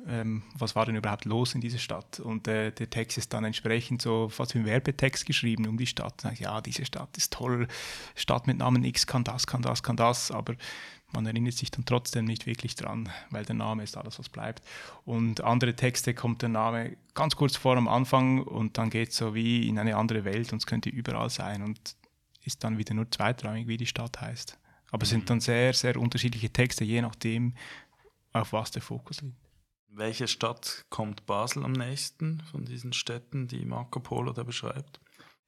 ähm, 0.07 0.43
was 0.53 0.75
war 0.75 0.85
denn 0.85 0.95
überhaupt 0.95 1.25
los 1.25 1.55
in 1.55 1.61
dieser 1.61 1.79
Stadt. 1.79 2.19
Und 2.19 2.47
äh, 2.47 2.71
der 2.71 2.89
Text 2.89 3.17
ist 3.17 3.33
dann 3.33 3.43
entsprechend 3.43 4.03
so 4.03 4.29
fast 4.29 4.53
wie 4.53 4.59
ein 4.59 4.65
Werbetext 4.65 5.25
geschrieben 5.25 5.67
um 5.67 5.77
die 5.77 5.87
Stadt. 5.87 6.23
Ja, 6.39 6.61
diese 6.61 6.85
Stadt 6.85 7.17
ist 7.17 7.33
toll, 7.33 7.67
Stadt 8.15 8.45
mit 8.45 8.59
Namen 8.59 8.83
X 8.83 9.07
kann 9.07 9.23
das, 9.23 9.47
kann 9.47 9.63
das, 9.63 9.81
kann 9.81 9.97
das, 9.97 10.29
aber 10.29 10.53
man 11.13 11.25
erinnert 11.25 11.53
sich 11.53 11.71
dann 11.71 11.85
trotzdem 11.85 12.25
nicht 12.25 12.45
wirklich 12.45 12.75
dran, 12.75 13.09
weil 13.31 13.43
der 13.43 13.55
Name 13.55 13.81
ist 13.81 13.97
alles, 13.97 14.19
was 14.19 14.29
bleibt. 14.29 14.61
Und 15.03 15.41
andere 15.41 15.75
Texte 15.75 16.13
kommt 16.13 16.43
der 16.43 16.49
Name 16.49 16.95
ganz 17.15 17.35
kurz 17.35 17.55
vor 17.55 17.75
am 17.75 17.87
Anfang 17.87 18.43
und 18.43 18.77
dann 18.77 18.91
geht 18.91 19.09
es 19.09 19.17
so 19.17 19.33
wie 19.33 19.67
in 19.67 19.79
eine 19.79 19.95
andere 19.95 20.25
Welt 20.25 20.51
und 20.53 20.59
es 20.59 20.67
könnte 20.67 20.89
überall 20.89 21.31
sein. 21.31 21.63
Und 21.63 21.95
ist 22.47 22.63
dann 22.63 22.77
wieder 22.77 22.93
nur 22.93 23.11
zweitrangig, 23.11 23.67
wie 23.67 23.77
die 23.77 23.85
Stadt 23.85 24.19
heißt. 24.19 24.57
Aber 24.91 25.03
es 25.03 25.09
sind 25.09 25.21
mhm. 25.21 25.25
dann 25.25 25.39
sehr, 25.41 25.73
sehr 25.73 25.97
unterschiedliche 25.97 26.49
Texte, 26.49 26.83
je 26.83 27.01
nachdem, 27.01 27.53
auf 28.33 28.53
was 28.53 28.71
der 28.71 28.81
Fokus 28.81 29.21
liegt. 29.21 29.37
Welche 29.89 30.27
Stadt 30.27 30.85
kommt 30.89 31.25
Basel 31.25 31.63
am 31.63 31.71
nächsten 31.71 32.41
von 32.51 32.65
diesen 32.65 32.93
Städten, 32.93 33.47
die 33.47 33.65
Marco 33.65 33.99
Polo 33.99 34.31
da 34.31 34.43
beschreibt? 34.43 34.99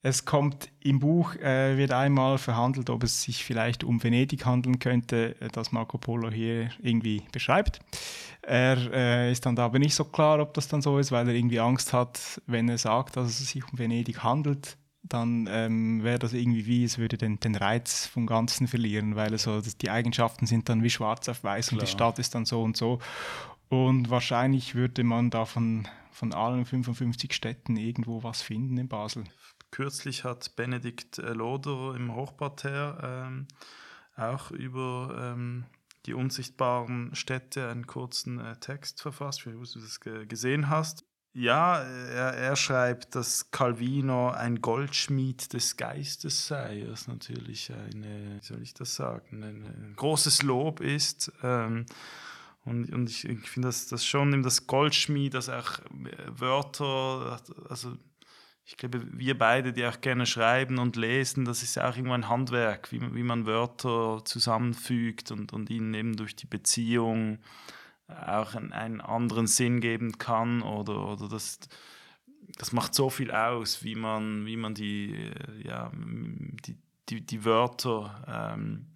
Es 0.02 0.24
kommt 0.24 0.72
im 0.80 1.00
Buch, 1.00 1.36
äh, 1.36 1.78
wird 1.78 1.92
einmal 1.92 2.38
verhandelt, 2.38 2.90
ob 2.90 3.04
es 3.04 3.24
sich 3.24 3.44
vielleicht 3.44 3.84
um 3.84 4.02
Venedig 4.02 4.46
handeln 4.46 4.80
könnte, 4.80 5.36
äh, 5.42 5.50
das 5.50 5.74
Marco 5.74 5.98
Polo 5.98 6.32
hier 6.32 6.70
irgendwie 6.80 7.24
beschreibt. 7.34 7.82
Er 8.42 8.78
äh, 8.94 9.32
ist 9.32 9.46
dann 9.46 9.60
aber 9.60 9.78
nicht 9.78 9.94
so 9.94 10.06
klar, 10.06 10.40
ob 10.40 10.54
das 10.54 10.70
dann 10.70 10.82
so 10.82 10.98
ist, 11.00 11.12
weil 11.12 11.28
er 11.28 11.36
irgendwie 11.36 11.60
Angst 11.60 11.92
hat, 11.92 12.42
wenn 12.48 12.70
er 12.70 12.78
sagt, 12.78 13.18
dass 13.18 13.28
es 13.28 13.50
sich 13.50 13.64
um 13.70 13.78
Venedig 13.78 14.24
handelt, 14.24 14.78
dann 15.04 15.48
ähm, 15.50 16.04
wäre 16.04 16.20
das 16.20 16.34
irgendwie 16.34 16.66
wie, 16.66 16.84
es 16.84 16.98
würde 16.98 17.18
den, 17.18 17.40
den 17.40 17.56
Reiz 17.56 18.06
vom 18.06 18.28
Ganzen 18.28 18.68
verlieren, 18.68 19.16
weil 19.16 19.38
so, 19.38 19.62
die 19.62 19.90
Eigenschaften 19.90 20.46
sind 20.46 20.70
dann 20.70 20.84
wie 20.84 20.90
schwarz 20.90 21.30
auf 21.30 21.44
weiß 21.44 21.68
Klar. 21.68 21.80
und 21.80 21.88
die 21.88 21.92
Stadt 21.92 22.20
ist 22.20 22.36
dann 22.36 22.46
so 22.46 22.62
und 22.62 22.78
so. 22.78 23.00
Und 23.70 24.10
wahrscheinlich 24.10 24.76
würde 24.76 25.04
man 25.04 25.30
da 25.30 25.46
von, 25.46 25.88
von 26.12 26.34
allen 26.34 26.66
55 26.66 27.34
Städten 27.34 27.78
irgendwo 27.78 28.24
was 28.24 28.42
finden 28.42 28.78
in 28.78 28.88
Basel. 28.88 29.24
Kürzlich 29.72 30.24
hat 30.24 30.56
Benedikt 30.56 31.20
äh, 31.20 31.34
Loder 31.34 31.96
im 31.96 32.16
Hochparterre 32.16 33.28
ähm, 33.28 33.48
auch 34.16 34.52
über 34.52 35.34
ähm, 35.34 35.66
die 36.06 36.14
unsichtbaren 36.14 37.14
Städte 37.14 37.70
einen 37.70 37.86
kurzen 37.86 38.40
äh, 38.40 38.56
Text 38.58 39.02
verfasst, 39.02 39.46
wie 39.46 39.52
du 39.52 39.60
das 39.60 40.00
gesehen 40.28 40.70
hast. 40.70 41.06
Ja, 41.34 41.84
er, 41.84 42.34
er, 42.34 42.56
schreibt, 42.56 43.13
dass 43.15 43.52
Calvino 43.52 44.32
ein 44.32 44.62
Goldschmied 44.62 45.54
des 45.54 45.78
Geistes 45.78 46.48
sei, 46.48 46.86
was 46.89 47.08
natürlich 47.08 47.72
eine, 47.72 48.39
wie 48.39 48.46
soll 48.46 48.63
ich 48.63 48.74
das 48.74 48.96
sagen, 48.96 49.44
ein, 49.44 49.94
großes 49.96 50.42
Lob 50.42 50.82
ist. 50.82 51.32
Ähm, 51.44 51.86
und, 52.65 52.92
und 52.92 53.10
ich, 53.10 53.26
ich 53.26 53.48
finde 53.48 53.68
das, 53.68 53.88
das 53.88 54.06
schon 54.06 54.42
das 54.42 54.65
Goldschmied, 54.65 55.36
dass 55.36 55.50
auch 55.50 55.80
Wörter, 56.28 57.39
also 57.70 57.96
ich 58.65 58.78
glaube, 58.78 59.02
wir 59.12 59.38
beide, 59.38 59.72
die 59.72 59.86
auch 59.86 60.02
gerne 60.02 60.26
schreiben 60.26 60.78
und 60.78 60.96
lesen, 60.96 61.46
das 61.46 61.63
ist 61.63 61.76
ja 61.76 61.89
auch 61.89 61.96
irgendwo 61.96 62.13
ein 62.13 62.30
Handwerk, 62.30 62.92
wie, 62.92 63.02
wie 63.15 63.24
man 63.24 63.46
Wörter 63.46 64.22
zusammenfügt 64.26 65.32
und, 65.32 65.54
und 65.54 65.70
ihnen 65.70 65.94
eben 65.94 66.15
durch 66.15 66.36
die 66.36 66.48
Beziehung 66.48 67.39
auch 68.10 68.56
einen, 68.56 69.02
anderen 69.02 69.48
Sinn 69.48 69.82
geben 69.82 70.17
kann 70.17 70.62
oder, 70.62 71.08
oder 71.08 71.28
das, 71.28 71.60
das 72.58 72.72
macht 72.72 72.95
so 72.95 73.10
viel 73.10 73.32
aus, 73.32 73.84
wie 73.84 73.95
man, 73.95 74.45
wie 74.45 74.58
man 74.58 74.74
die, 74.74 75.32
ja, 75.63 75.91
die, 75.93 76.78
die, 77.10 77.26
die 77.26 77.45
Wörter 77.45 78.54
ähm, 78.56 78.88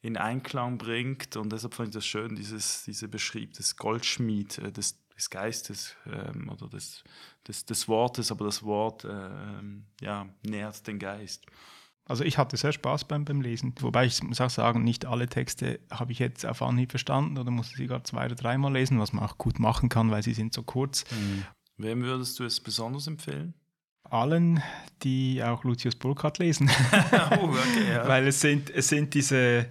in 0.00 0.16
Einklang 0.16 0.78
bringt. 0.78 1.36
Und 1.36 1.52
deshalb 1.52 1.74
fand 1.74 1.88
ich 1.90 1.94
das 1.94 2.06
schön, 2.06 2.34
dieses, 2.34 2.84
diese 2.84 3.08
Beschrieb 3.08 3.54
des 3.54 3.76
Goldschmied, 3.76 4.58
äh, 4.58 4.72
des, 4.72 4.98
des 5.16 5.30
Geistes 5.30 5.96
ähm, 6.06 6.48
oder 6.48 6.68
des, 6.68 7.04
des, 7.46 7.64
des 7.64 7.88
Wortes, 7.88 8.30
aber 8.30 8.44
das 8.44 8.62
Wort 8.62 9.04
äh, 9.04 9.30
ja, 10.00 10.28
nährt 10.42 10.86
den 10.86 10.98
Geist. 10.98 11.46
Also 12.12 12.24
ich 12.24 12.36
hatte 12.36 12.58
sehr 12.58 12.72
Spaß 12.72 13.04
beim, 13.04 13.24
beim 13.24 13.40
Lesen, 13.40 13.74
wobei 13.80 14.04
ich 14.04 14.22
muss 14.22 14.38
auch 14.42 14.50
sagen, 14.50 14.84
nicht 14.84 15.06
alle 15.06 15.28
Texte 15.28 15.80
habe 15.90 16.12
ich 16.12 16.18
jetzt 16.18 16.44
auf 16.44 16.60
Anhieb 16.60 16.90
verstanden 16.90 17.38
oder 17.38 17.50
musste 17.50 17.74
sie 17.74 17.86
gar 17.86 18.04
zwei 18.04 18.26
oder 18.26 18.34
dreimal 18.34 18.70
lesen, 18.70 19.00
was 19.00 19.14
man 19.14 19.24
auch 19.24 19.38
gut 19.38 19.58
machen 19.58 19.88
kann, 19.88 20.10
weil 20.10 20.22
sie 20.22 20.34
sind 20.34 20.52
so 20.52 20.62
kurz. 20.62 21.06
Mhm. 21.10 21.44
Wem 21.78 22.02
würdest 22.02 22.38
du 22.38 22.44
es 22.44 22.60
besonders 22.60 23.06
empfehlen? 23.06 23.54
Allen, 24.04 24.62
die 25.02 25.42
auch 25.42 25.64
Lucius 25.64 25.96
Burkhardt 25.96 26.36
lesen. 26.36 26.70
oh, 27.30 27.44
okay, 27.44 27.94
ja. 27.94 28.06
Weil 28.06 28.26
es 28.26 28.42
sind, 28.42 28.68
es 28.68 28.88
sind 28.88 29.14
diese, 29.14 29.64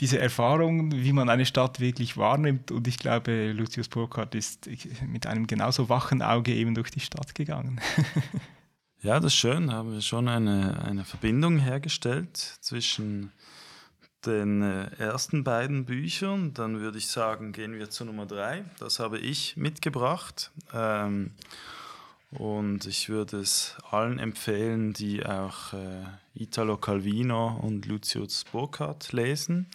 diese 0.00 0.18
Erfahrungen, 0.18 0.90
wie 0.90 1.12
man 1.12 1.28
eine 1.28 1.46
Stadt 1.46 1.78
wirklich 1.78 2.16
wahrnimmt. 2.16 2.72
Und 2.72 2.88
ich 2.88 2.98
glaube, 2.98 3.52
Lucius 3.52 3.88
Burkhardt 3.88 4.34
ist 4.34 4.68
mit 5.06 5.28
einem 5.28 5.46
genauso 5.46 5.88
wachen 5.88 6.22
Auge 6.22 6.52
eben 6.52 6.74
durch 6.74 6.90
die 6.90 6.98
Stadt 6.98 7.36
gegangen. 7.36 7.80
ja, 9.02 9.18
das 9.18 9.32
ist 9.32 9.38
schön. 9.38 9.66
Da 9.66 9.74
haben 9.74 9.92
wir 9.92 10.00
schon 10.00 10.28
eine, 10.28 10.82
eine 10.84 11.04
Verbindung 11.04 11.58
hergestellt 11.58 12.36
zwischen 12.36 13.32
den 14.24 14.62
äh, 14.62 14.90
ersten 14.98 15.42
beiden 15.42 15.84
Büchern. 15.84 16.54
Dann 16.54 16.80
würde 16.80 16.98
ich 16.98 17.08
sagen, 17.08 17.52
gehen 17.52 17.74
wir 17.74 17.90
zu 17.90 18.04
Nummer 18.04 18.26
drei. 18.26 18.64
Das 18.78 19.00
habe 19.00 19.18
ich 19.18 19.56
mitgebracht. 19.56 20.52
Ähm, 20.72 21.32
und 22.30 22.86
ich 22.86 23.08
würde 23.08 23.40
es 23.40 23.76
allen 23.90 24.18
empfehlen, 24.18 24.92
die 24.92 25.26
auch 25.26 25.72
äh, 25.72 26.04
Italo 26.34 26.76
Calvino 26.76 27.58
und 27.60 27.84
Lucius 27.86 28.44
Burkhardt 28.44 29.12
lesen. 29.12 29.66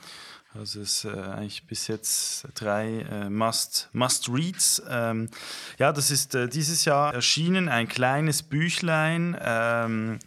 Also 0.58 0.82
es 0.82 1.04
ist 1.04 1.06
äh, 1.06 1.20
eigentlich 1.20 1.66
bis 1.68 1.88
jetzt 1.88 2.48
drei 2.56 3.02
äh, 3.02 3.30
Must, 3.30 3.90
Must 3.94 4.30
Reads. 4.30 4.82
Ähm, 4.90 5.30
ja, 5.78 5.92
das 5.92 6.10
ist 6.10 6.34
äh, 6.34 6.48
dieses 6.48 6.86
Jahr 6.86 7.14
erschienen, 7.14 7.70
ein 7.70 7.88
kleines 7.88 8.42
Büchlein 8.42 9.38
ähm, 9.40 10.20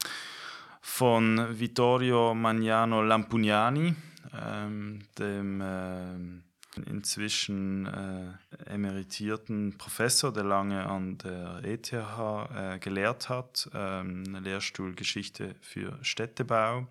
von 0.81 1.59
Vittorio 1.59 2.35
Magnano 2.35 3.03
Lampugnani, 3.03 3.95
ähm, 4.41 5.01
dem 5.19 5.61
ähm, 5.65 6.43
inzwischen 6.87 7.87
äh, 7.87 8.73
emeritierten 8.73 9.77
Professor, 9.79 10.33
der 10.33 10.45
lange 10.45 10.87
an 10.87 11.19
der 11.19 11.61
ETH 11.65 11.93
äh, 11.93 12.79
gelehrt 12.79 13.29
hat, 13.29 13.69
ähm, 13.75 14.37
Lehrstuhl 14.45 14.95
Geschichte 14.95 15.57
für 15.61 15.99
Städtebau. 16.03 16.87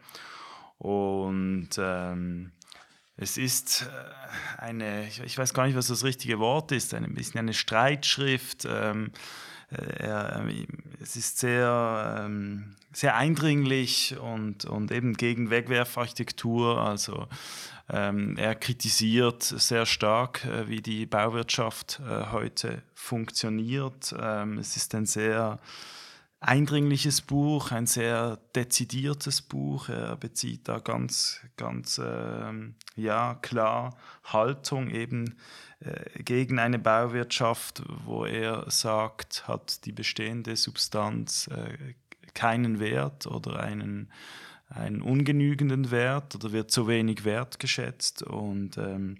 Und 0.77 1.69
ähm, 1.77 2.51
es 3.19 3.37
ist 3.37 3.83
äh, 3.83 4.61
eine, 4.61 5.07
ich 5.07 5.37
weiß 5.37 5.53
gar 5.53 5.65
nicht, 5.65 5.75
was 5.75 5.87
das 5.87 6.03
richtige 6.03 6.39
Wort 6.39 6.71
ist, 6.71 6.93
ein 6.93 7.13
bisschen 7.13 7.39
eine 7.39 7.53
Streitschrift. 7.53 8.65
Ähm, 8.65 9.11
äh, 9.71 10.03
er, 10.03 10.45
es 11.01 11.15
ist 11.15 11.39
sehr, 11.39 12.23
ähm, 12.25 12.75
sehr 12.93 13.15
eindringlich 13.15 14.17
und, 14.17 14.65
und 14.65 14.91
eben 14.91 15.15
gegen 15.15 15.49
Wegwerfarchitektur. 15.49 16.79
Also 16.79 17.27
ähm, 17.89 18.37
er 18.37 18.55
kritisiert 18.55 19.43
sehr 19.43 19.85
stark, 19.85 20.45
äh, 20.45 20.69
wie 20.69 20.81
die 20.81 21.05
Bauwirtschaft 21.05 22.01
heute 22.31 22.81
funktioniert. 22.93 24.15
Ähm, 24.17 24.59
es 24.59 24.77
ist 24.77 24.95
ein 24.95 25.05
sehr 25.05 25.59
eindringliches 26.39 27.21
Buch, 27.21 27.71
ein 27.71 27.85
sehr 27.85 28.39
dezidiertes 28.55 29.41
Buch. 29.41 29.89
Er 29.89 30.15
bezieht 30.15 30.67
da 30.67 30.79
ganz, 30.79 31.41
ganz 31.57 31.99
ähm, 32.03 32.75
ja, 32.95 33.35
klar 33.35 33.97
Haltung 34.23 34.89
eben 34.89 35.35
äh, 35.81 36.23
gegen 36.23 36.59
eine 36.59 36.79
Bauwirtschaft, 36.79 37.83
wo 38.05 38.25
er 38.25 38.69
sagt, 38.69 39.47
hat 39.47 39.85
die 39.85 39.91
bestehende 39.91 40.55
Substanz 40.55 41.47
äh, 41.47 41.93
keinen 42.33 42.79
Wert 42.79 43.27
oder 43.27 43.59
einen 43.59 44.09
einen 44.69 45.01
ungenügenden 45.01 45.91
Wert 45.91 46.35
oder 46.35 46.51
wird 46.51 46.71
zu 46.71 46.87
wenig 46.87 47.25
wertgeschätzt. 47.25 48.23
Und 48.23 48.77
ähm, 48.77 49.17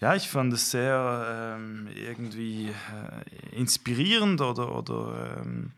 ja, 0.00 0.14
ich 0.14 0.28
fand 0.28 0.52
es 0.52 0.70
sehr 0.70 1.56
ähm, 1.56 1.88
irgendwie 1.94 2.68
äh, 2.68 3.56
inspirierend 3.56 4.40
oder, 4.40 4.76
oder 4.76 5.38
ähm, 5.40 5.72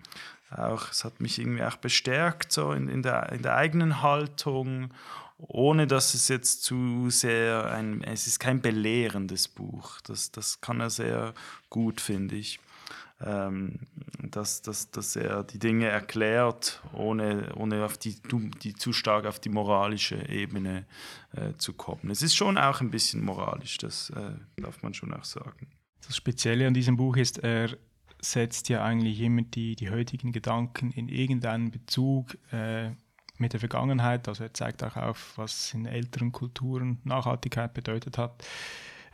auch, 0.50 0.90
es 0.90 1.04
hat 1.04 1.20
mich 1.20 1.38
irgendwie 1.38 1.62
auch 1.62 1.76
bestärkt 1.76 2.52
so 2.52 2.72
in, 2.72 2.88
in, 2.88 3.02
der, 3.02 3.32
in 3.32 3.42
der 3.42 3.56
eigenen 3.56 4.02
Haltung, 4.02 4.92
ohne 5.38 5.86
dass 5.86 6.14
es 6.14 6.28
jetzt 6.28 6.62
zu 6.62 7.10
sehr 7.10 7.70
ein, 7.72 8.02
es 8.02 8.26
ist 8.26 8.38
kein 8.38 8.62
belehrendes 8.62 9.48
Buch. 9.48 10.00
Das, 10.02 10.30
das 10.30 10.60
kann 10.60 10.80
er 10.80 10.90
sehr 10.90 11.34
gut, 11.68 12.00
finde 12.00 12.36
ich 12.36 12.60
ähm, 13.20 13.78
dass, 14.22 14.62
dass, 14.62 14.90
dass 14.90 15.16
er 15.16 15.44
die 15.44 15.58
Dinge 15.58 15.86
erklärt, 15.86 16.82
ohne, 16.92 17.54
ohne 17.54 17.84
auf 17.84 17.96
die, 17.96 18.16
die 18.62 18.74
zu 18.74 18.92
stark 18.92 19.26
auf 19.26 19.40
die 19.40 19.48
moralische 19.48 20.28
Ebene 20.28 20.84
äh, 21.32 21.54
zu 21.56 21.72
kommen. 21.72 22.10
Es 22.10 22.22
ist 22.22 22.34
schon 22.34 22.58
auch 22.58 22.80
ein 22.80 22.90
bisschen 22.90 23.24
moralisch, 23.24 23.78
das 23.78 24.10
äh, 24.10 24.32
darf 24.60 24.82
man 24.82 24.92
schon 24.92 25.14
auch 25.14 25.24
sagen. 25.24 25.68
Das 26.06 26.16
Spezielle 26.16 26.66
an 26.66 26.74
diesem 26.74 26.96
Buch 26.96 27.16
ist, 27.16 27.38
er 27.38 27.70
setzt 28.32 28.68
ja 28.68 28.84
eigentlich 28.84 29.20
immer 29.20 29.42
die, 29.42 29.76
die 29.76 29.90
heutigen 29.90 30.32
Gedanken 30.32 30.90
in 30.90 31.08
irgendeinen 31.08 31.70
Bezug 31.70 32.36
äh, 32.52 32.90
mit 33.38 33.52
der 33.52 33.60
Vergangenheit. 33.60 34.28
Also 34.28 34.44
er 34.44 34.54
zeigt 34.54 34.82
auch 34.82 34.96
auf, 34.96 35.34
was 35.36 35.74
in 35.74 35.86
älteren 35.86 36.32
Kulturen 36.32 37.00
Nachhaltigkeit 37.04 37.74
bedeutet 37.74 38.18
hat. 38.18 38.46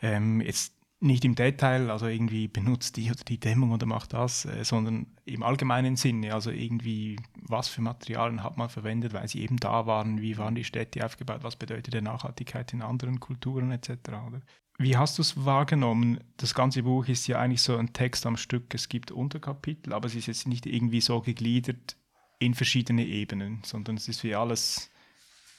Ähm, 0.01 0.41
jetzt 0.41 0.75
nicht 1.03 1.25
im 1.25 1.35
Detail, 1.35 1.91
also 1.91 2.07
irgendwie 2.07 2.47
benutzt 2.47 2.97
die 2.97 3.11
oder 3.11 3.25
die 3.25 3.41
Dämmung 3.41 3.73
oder 3.73 3.87
macht 3.87 4.13
das, 4.13 4.45
äh, 4.45 4.65
sondern 4.65 5.07
im 5.25 5.43
allgemeinen 5.43 5.97
Sinne, 5.97 6.33
also 6.33 6.51
irgendwie, 6.51 7.17
was 7.35 7.69
für 7.69 7.83
Materialien 7.83 8.45
hat 8.45 8.57
man 8.57 8.69
verwendet, 8.69 9.13
weil 9.13 9.27
sie 9.27 9.43
eben 9.43 9.57
da 9.57 9.87
waren, 9.87 10.21
wie 10.21 10.39
waren 10.39 10.55
die 10.55 10.65
Städte 10.65 11.05
aufgebaut, 11.05 11.43
was 11.43 11.57
bedeutet 11.57 11.93
der 11.93 12.03
Nachhaltigkeit 12.03 12.73
in 12.73 12.83
anderen 12.83 13.19
Kulturen 13.19 13.73
etc. 13.73 13.91
Oder? 14.27 14.43
Wie 14.83 14.97
hast 14.97 15.19
du 15.19 15.23
es 15.23 15.45
wahrgenommen? 15.45 16.19
Das 16.39 16.55
ganze 16.55 16.83
Buch 16.83 17.07
ist 17.07 17.29
ja 17.29 17.39
eigentlich 17.39 17.63
so 17.63 17.77
ein 17.77 17.93
Text 17.93 18.27
am 18.27 18.37
Stück, 18.37 18.75
es 18.75 18.89
gibt 18.89 19.13
Unterkapitel, 19.13 19.93
aber 19.93 20.07
es 20.07 20.17
ist 20.17 20.27
jetzt 20.27 20.49
nicht 20.49 20.67
irgendwie 20.67 21.01
so 21.01 21.21
gegliedert 21.21 21.97
in 22.41 22.55
verschiedene 22.55 23.07
Ebenen, 23.07 23.63
sondern 23.65 23.97
es 23.97 24.09
ist 24.09 24.25
wie 24.25 24.35
alles, 24.35 24.91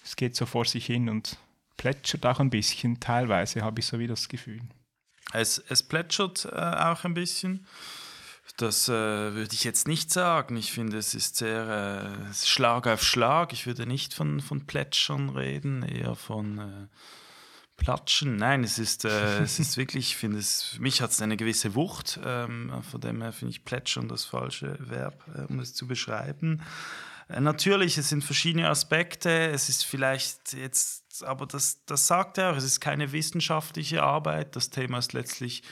es 0.04 0.18
geht 0.18 0.36
so 0.36 0.46
vor 0.46 0.66
sich 0.66 0.86
hin 0.86 1.08
und 1.08 1.38
plätschert 1.78 2.26
auch 2.26 2.42
ein 2.42 2.50
bisschen, 2.50 3.00
teilweise 3.00 3.62
habe 3.62 3.80
ich 3.80 3.86
so 3.86 3.98
wie 3.98 4.08
das 4.08 4.28
Gefühl. 4.28 4.62
Es, 5.32 5.58
es 5.70 5.84
plätschert 5.84 6.46
äh, 6.52 6.58
auch 6.58 7.06
ein 7.06 7.14
bisschen. 7.14 7.66
Das 8.58 8.90
äh, 8.90 8.92
würde 8.92 9.54
ich 9.54 9.64
jetzt 9.64 9.88
nicht 9.88 10.12
sagen. 10.12 10.58
Ich 10.58 10.74
finde, 10.74 10.98
es 10.98 11.16
ist 11.16 11.38
sehr 11.38 12.28
äh, 12.30 12.34
Schlag 12.34 12.88
auf 12.88 13.02
Schlag. 13.02 13.54
Ich 13.54 13.66
würde 13.66 13.86
nicht 13.88 14.14
von, 14.14 14.42
von 14.42 14.66
Plätschern 14.66 15.30
reden, 15.30 15.82
eher 15.82 16.16
von 16.16 16.60
äh, 16.60 16.88
Platschen. 17.84 18.38
Nein, 18.38 18.64
es 18.64 18.80
ist, 18.80 19.06
äh, 19.06 19.40
es 19.40 19.60
ist 19.60 19.78
wirklich, 19.78 20.10
ich 20.12 20.18
finde 20.18 20.40
es, 20.40 20.64
für 20.64 20.82
mich 20.82 21.02
hat 21.02 21.12
es 21.12 21.22
eine 21.22 21.38
gewisse 21.38 21.76
Wucht. 21.76 22.20
Ähm, 22.24 22.72
von 22.90 23.02
dem 23.02 23.22
her 23.22 23.34
finde 23.34 23.52
ich 23.52 23.66
Plätschern 23.66 24.08
das 24.08 24.26
falsche 24.26 24.78
Verb, 24.80 25.24
äh, 25.36 25.42
um 25.52 25.60
es 25.60 25.74
zu 25.74 25.88
beschreiben. 25.88 26.62
Äh, 27.28 27.42
natürlich, 27.42 27.98
es 27.98 28.10
sind 28.10 28.24
verschiedene 28.24 28.70
Aspekte. 28.70 29.30
Es 29.50 29.70
ist 29.70 29.86
vielleicht 29.86 30.54
jetzt, 30.54 31.24
aber 31.24 31.46
das, 31.46 31.84
das 31.86 32.08
sagt 32.08 32.38
er 32.38 32.52
auch, 32.52 32.56
es 32.56 32.64
ist 32.64 32.80
keine 32.80 33.12
wissenschaftliche 33.12 34.02
Arbeit. 34.02 34.56
Das 34.56 34.70
Thema 34.70 35.00
ist 35.00 35.14
letztlich 35.14 35.64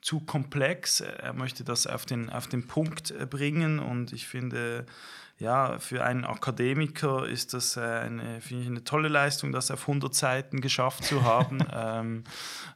zu 0.00 0.20
komplex. 0.20 1.00
Er 1.00 1.32
möchte 1.32 1.64
das 1.64 1.86
auf 1.86 2.06
den, 2.06 2.30
auf 2.30 2.46
den 2.46 2.66
Punkt 2.66 3.10
äh, 3.10 3.26
bringen 3.26 3.78
und 3.78 4.12
ich 4.12 4.26
finde, 4.26 4.86
ja, 5.38 5.78
für 5.78 6.04
einen 6.04 6.24
Akademiker 6.24 7.26
ist 7.26 7.54
das 7.54 7.76
äh, 7.76 7.80
eine, 7.80 8.38
ich, 8.38 8.66
eine 8.66 8.82
tolle 8.82 9.08
Leistung, 9.08 9.52
das 9.52 9.70
auf 9.70 9.82
100 9.82 10.12
Seiten 10.12 10.60
geschafft 10.60 11.04
zu 11.04 11.22
haben. 11.22 11.60
ähm, 11.72 12.24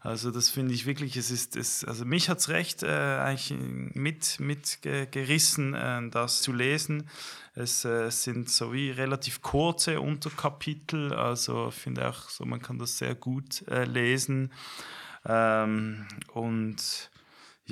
also 0.00 0.30
das 0.30 0.48
finde 0.48 0.72
ich 0.72 0.86
wirklich, 0.86 1.16
es 1.16 1.32
ist, 1.32 1.56
es, 1.56 1.84
also 1.84 2.04
mich 2.04 2.28
hat 2.28 2.38
es 2.38 2.48
recht 2.48 2.84
äh, 2.84 3.18
eigentlich 3.18 3.52
mit, 3.58 4.38
mitgerissen, 4.38 5.74
äh, 5.74 6.08
das 6.10 6.42
zu 6.42 6.52
lesen. 6.52 7.08
Es 7.54 7.84
äh, 7.84 8.10
sind 8.10 8.48
so 8.48 8.72
wie 8.72 8.90
relativ 8.90 9.42
kurze 9.42 10.00
Unterkapitel, 10.00 11.12
also 11.12 11.68
ich 11.68 11.74
finde 11.74 12.08
auch 12.08 12.28
so, 12.30 12.44
man 12.44 12.62
kann 12.62 12.78
das 12.78 12.96
sehr 12.96 13.16
gut 13.16 13.66
äh, 13.68 13.84
lesen. 13.84 14.52
Ähm, 15.26 16.06
und 16.32 17.10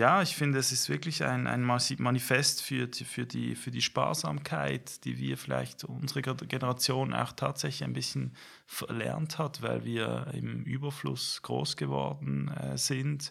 ja, 0.00 0.22
ich 0.22 0.34
finde, 0.34 0.58
es 0.58 0.72
ist 0.72 0.88
wirklich 0.88 1.24
ein, 1.24 1.46
ein 1.46 1.62
Manifest 1.62 2.62
für 2.62 2.86
die, 2.86 3.04
für, 3.04 3.26
die, 3.26 3.54
für 3.54 3.70
die 3.70 3.82
Sparsamkeit, 3.82 5.04
die 5.04 5.18
wir 5.18 5.36
vielleicht 5.36 5.84
unsere 5.84 6.22
Generation 6.22 7.12
auch 7.12 7.32
tatsächlich 7.32 7.84
ein 7.84 7.92
bisschen 7.92 8.34
verlernt 8.64 9.36
hat, 9.36 9.60
weil 9.60 9.84
wir 9.84 10.28
im 10.32 10.62
Überfluss 10.62 11.42
groß 11.42 11.76
geworden 11.76 12.48
äh, 12.48 12.78
sind. 12.78 13.30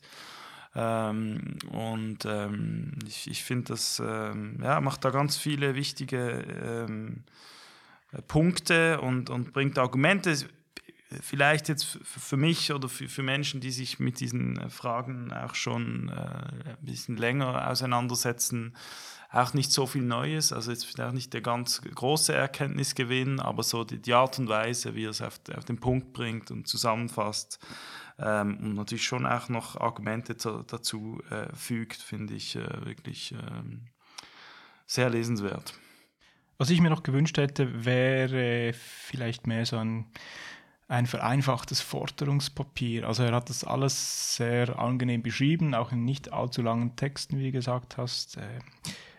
Ähm, 0.76 1.58
und 1.72 2.26
ähm, 2.26 3.00
ich, 3.08 3.28
ich 3.28 3.44
finde, 3.44 3.70
das 3.70 4.00
ähm, 4.06 4.60
ja, 4.62 4.80
macht 4.80 5.04
da 5.04 5.10
ganz 5.10 5.38
viele 5.38 5.74
wichtige 5.74 6.46
ähm, 6.88 7.24
Punkte 8.28 9.02
und, 9.02 9.32
und 9.32 9.54
bringt 9.54 9.80
Argumente 9.80 10.38
vielleicht 11.22 11.70
jetzt 11.70 11.86
für 12.04 12.38
mich 12.38 12.72
oder 12.72 12.88
für, 12.88 13.10
für 13.10 13.24
Menschen, 13.24 13.62
die 13.62 13.72
sich 13.72 14.00
mit 14.00 14.20
diesen 14.20 14.58
äh, 14.58 14.70
Fragen 14.70 15.34
auch 15.34 15.56
schon 15.56 16.10
äh, 16.10 16.14
ein 16.14 16.78
bisschen 16.82 17.18
länger 17.18 17.70
auseinandersetzen, 17.70 18.76
auch 19.32 19.54
nicht 19.54 19.72
so 19.72 19.86
viel 19.86 20.04
Neues. 20.04 20.54
Also 20.54 20.72
jetzt 20.72 20.86
vielleicht 20.86 21.14
nicht 21.14 21.34
der 21.34 21.42
ganz 21.42 21.82
große 21.82 22.34
Erkenntnisgewinn, 22.34 23.40
aber 23.40 23.64
so 23.64 23.84
die, 23.84 24.00
die 24.00 24.14
Art 24.14 24.40
und 24.40 24.50
Weise, 24.50 24.96
wie 24.96 25.06
er 25.06 25.12
es 25.12 25.22
auf, 25.22 25.40
auf 25.56 25.66
den 25.66 25.80
Punkt 25.80 26.14
bringt 26.14 26.52
und 26.52 26.68
zusammenfasst 26.68 27.60
ähm, 28.20 28.58
und 28.58 28.76
natürlich 28.76 29.06
schon 29.06 29.26
auch 29.26 29.50
noch 29.50 29.76
Argumente 29.78 30.38
zu, 30.38 30.64
dazu 30.64 31.22
äh, 31.30 31.56
fügt, 31.56 32.02
finde 32.02 32.36
ich 32.36 32.56
äh, 32.56 32.86
wirklich 32.86 33.34
ähm, 33.34 33.88
sehr 34.86 35.10
lesenswert. 35.10 35.74
Was 36.58 36.70
ich 36.70 36.82
mir 36.82 36.90
noch 36.90 37.04
gewünscht 37.04 37.38
hätte, 37.38 37.86
wäre 37.86 38.74
vielleicht 38.74 39.48
mehr 39.48 39.66
so 39.66 39.78
ein 39.78 40.08
ein 40.90 41.06
vereinfachtes 41.06 41.82
Forderungspapier. 41.82 43.08
Also 43.08 43.24
er 43.24 43.32
hat 43.34 43.50
das 43.50 43.64
alles 43.64 44.36
sehr 44.36 44.78
angenehm 44.80 45.22
beschrieben, 45.22 45.76
auch 45.76 45.92
in 45.92 46.04
nicht 46.04 46.34
allzu 46.34 46.64
langen 46.64 46.96
Texten, 46.96 47.38
wie 47.38 47.46
du 47.46 47.52
gesagt 47.52 47.98
hast. 47.98 48.38
Äh, 48.38 48.60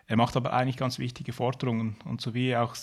er 0.09 0.17
macht 0.17 0.37
aber 0.37 0.53
eigentlich 0.53 0.77
ganz 0.77 0.99
wichtige 0.99 1.33
Forderungen 1.33 1.95
und 2.05 2.21
so 2.21 2.35
wie 2.35 2.57
auch 2.57 2.75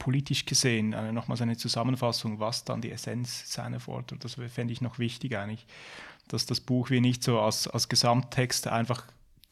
politisch 0.00 0.44
gesehen 0.46 0.92
äh, 0.92 1.12
nochmal 1.12 1.36
seine 1.36 1.56
Zusammenfassung, 1.56 2.40
was 2.40 2.64
dann 2.64 2.80
die 2.80 2.90
Essenz 2.90 3.52
seiner 3.52 3.78
Forderung, 3.78 4.18
das 4.18 4.34
fände 4.52 4.72
ich 4.72 4.80
noch 4.80 4.98
wichtig 4.98 5.36
eigentlich, 5.36 5.64
dass 6.26 6.44
das 6.44 6.60
Buch 6.60 6.90
wie 6.90 7.00
nicht 7.00 7.22
so 7.22 7.38
als, 7.38 7.68
als 7.68 7.88
Gesamttext 7.88 8.66
einfach 8.66 9.04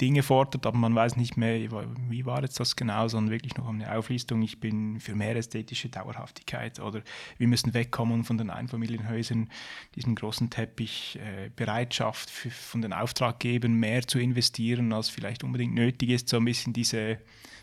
Dinge 0.02 0.24
fordert, 0.24 0.66
aber 0.66 0.76
man 0.76 0.96
weiß 0.96 1.14
nicht 1.16 1.36
mehr, 1.36 1.70
wie 2.08 2.26
war 2.26 2.42
jetzt 2.42 2.58
das 2.58 2.74
genau, 2.74 3.06
sondern 3.06 3.30
wirklich 3.30 3.56
noch 3.56 3.68
eine 3.68 3.96
Auflistung. 3.96 4.42
Ich 4.42 4.58
bin 4.58 4.98
für 4.98 5.14
mehr 5.14 5.36
ästhetische 5.36 5.88
Dauerhaftigkeit 5.88 6.80
oder 6.80 7.02
wir 7.38 7.46
müssen 7.46 7.72
wegkommen 7.72 8.24
von 8.24 8.36
den 8.36 8.50
Einfamilienhäusern, 8.50 9.48
diesem 9.94 10.16
großen 10.16 10.50
Teppich, 10.50 11.20
äh, 11.22 11.50
Bereitschaft 11.54 12.30
für, 12.30 12.50
von 12.50 12.82
den 12.82 12.92
Auftraggebern 12.92 13.74
mehr 13.74 14.02
zu 14.02 14.18
investieren, 14.18 14.92
als 14.92 15.08
vielleicht 15.08 15.44
unbedingt 15.44 15.74
nötig 15.74 16.10
ist, 16.10 16.28
so 16.28 16.38
ein 16.38 16.44
bisschen 16.44 16.72
diese, 16.72 17.18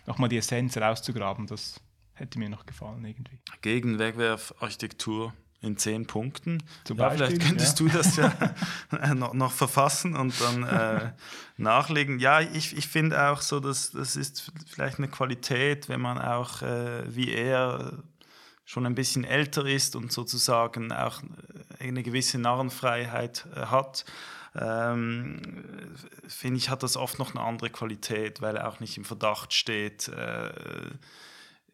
nochmal 0.08 0.30
die 0.30 0.38
Essenz 0.38 0.78
rauszugraben. 0.78 1.45
Das 1.45 1.82
hätte 2.13 2.39
mir 2.39 2.47
noch 2.47 2.65
gefallen 2.65 3.04
irgendwie. 3.04 3.39
Gegen 3.62 3.99
Wegwerfarchitektur 3.99 5.34
in 5.62 5.78
zehn 5.78 6.08
Punkten. 6.08 6.63
Zum 6.86 6.98
ja, 6.98 7.10
Beispiel, 7.10 7.28
vielleicht 7.28 7.48
könntest 7.48 7.80
ja. 7.80 7.86
du 7.86 7.98
das 7.98 8.15
ja 8.15 9.13
noch, 9.15 9.34
noch, 9.34 9.52
verfassen 9.52 10.15
und 10.15 10.34
dann 10.39 10.63
äh, 10.63 11.12
nachlegen. 11.58 12.19
Ja, 12.19 12.39
ich, 12.39 12.78
ich 12.78 12.88
finde 12.88 13.30
auch 13.30 13.41
so, 13.41 13.60
dass 13.60 13.91
das 13.91 14.15
ist 14.15 14.52
vielleicht 14.67 15.00
eine 15.00 15.10
Qualität, 15.10 15.89
wenn 15.89 16.02
man 16.02 16.17
auch 16.17 16.62
äh, 16.62 17.04
wie 17.13 17.32
er 17.32 17.93
schon 18.69 18.86
ein 18.86 18.95
bisschen 18.95 19.24
älter 19.24 19.65
ist 19.65 19.95
und 19.95 20.12
sozusagen 20.12 20.91
auch 20.91 21.22
eine 21.80 22.04
gewisse 22.04 22.38
Narrenfreiheit 22.38 23.48
äh, 23.56 23.65
hat. 23.65 24.06
Ähm, 24.56 25.41
finde 26.28 26.58
ich, 26.58 26.69
hat 26.69 26.84
das 26.84 26.95
oft 26.95 27.19
noch 27.19 27.36
eine 27.36 27.43
andere 27.43 27.69
Qualität, 27.69 28.41
weil 28.41 28.58
er 28.58 28.67
auch 28.67 28.80
nicht 28.80 28.98
im 28.98 29.06
Verdacht 29.06 29.54
steht, 29.54 30.08
äh, 30.10 30.52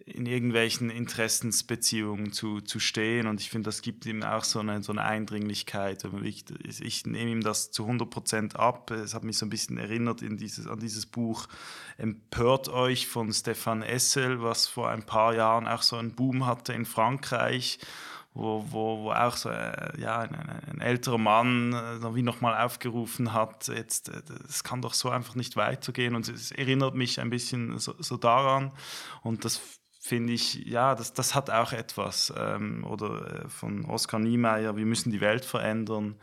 in 0.07 0.27
irgendwelchen 0.27 0.91
Interessensbeziehungen 0.91 2.31
zu, 2.31 2.61
zu 2.61 2.79
stehen. 2.79 3.25
Und 3.25 3.41
ich 3.41 3.49
finde, 3.49 3.69
das 3.69 3.81
gibt 3.81 4.05
ihm 4.05 4.21
auch 4.21 4.43
so 4.43 4.59
eine, 4.59 4.83
so 4.83 4.91
eine 4.91 5.03
Eindringlichkeit. 5.03 6.07
Ich, 6.21 6.45
ich 6.79 7.05
nehme 7.07 7.31
ihm 7.31 7.41
das 7.41 7.71
zu 7.71 7.83
100 7.83 8.07
Prozent 8.07 8.55
ab. 8.55 8.91
Es 8.91 9.15
hat 9.15 9.23
mich 9.23 9.39
so 9.39 9.47
ein 9.47 9.49
bisschen 9.49 9.79
erinnert 9.79 10.21
in 10.21 10.37
dieses, 10.37 10.67
an 10.67 10.79
dieses 10.79 11.07
Buch 11.07 11.47
Empört 11.97 12.69
euch 12.69 13.07
von 13.07 13.33
Stefan 13.33 13.81
Essel, 13.81 14.43
was 14.43 14.67
vor 14.67 14.89
ein 14.89 15.03
paar 15.03 15.33
Jahren 15.33 15.65
auch 15.65 15.81
so 15.81 15.95
einen 15.95 16.13
Boom 16.13 16.45
hatte 16.45 16.73
in 16.73 16.85
Frankreich. 16.85 17.79
Wo, 18.37 18.65
wo, 18.69 19.03
wo 19.03 19.11
auch 19.13 19.37
so, 19.37 19.49
äh, 19.49 19.97
ja, 19.97 20.19
ein, 20.19 20.35
ein, 20.35 20.81
älterer 20.81 21.17
Mann 21.17 21.71
äh, 21.71 22.15
wie 22.15 22.21
nochmal 22.21 22.65
aufgerufen 22.65 23.31
hat, 23.31 23.69
jetzt, 23.69 24.09
äh, 24.09 24.21
es 24.49 24.61
kann 24.65 24.81
doch 24.81 24.93
so 24.93 25.09
einfach 25.09 25.35
nicht 25.35 25.55
weitergehen. 25.55 26.15
Und 26.15 26.27
es 26.27 26.51
erinnert 26.51 26.95
mich 26.95 27.21
ein 27.21 27.29
bisschen 27.29 27.79
so, 27.79 27.95
so 27.97 28.17
daran. 28.17 28.73
Und 29.23 29.45
das 29.45 29.61
finde 30.05 30.33
ich, 30.33 30.65
ja, 30.65 30.93
das, 30.93 31.13
das 31.13 31.33
hat 31.33 31.49
auch 31.49 31.73
etwas. 31.73 32.31
Ähm, 32.37 32.85
oder 32.85 33.45
äh, 33.45 33.49
von 33.49 33.85
Oskar 33.85 34.19
Niemeyer, 34.19 34.77
wir 34.77 34.85
müssen 34.85 35.11
die 35.11 35.19
Welt 35.19 35.43
verändern. 35.43 36.15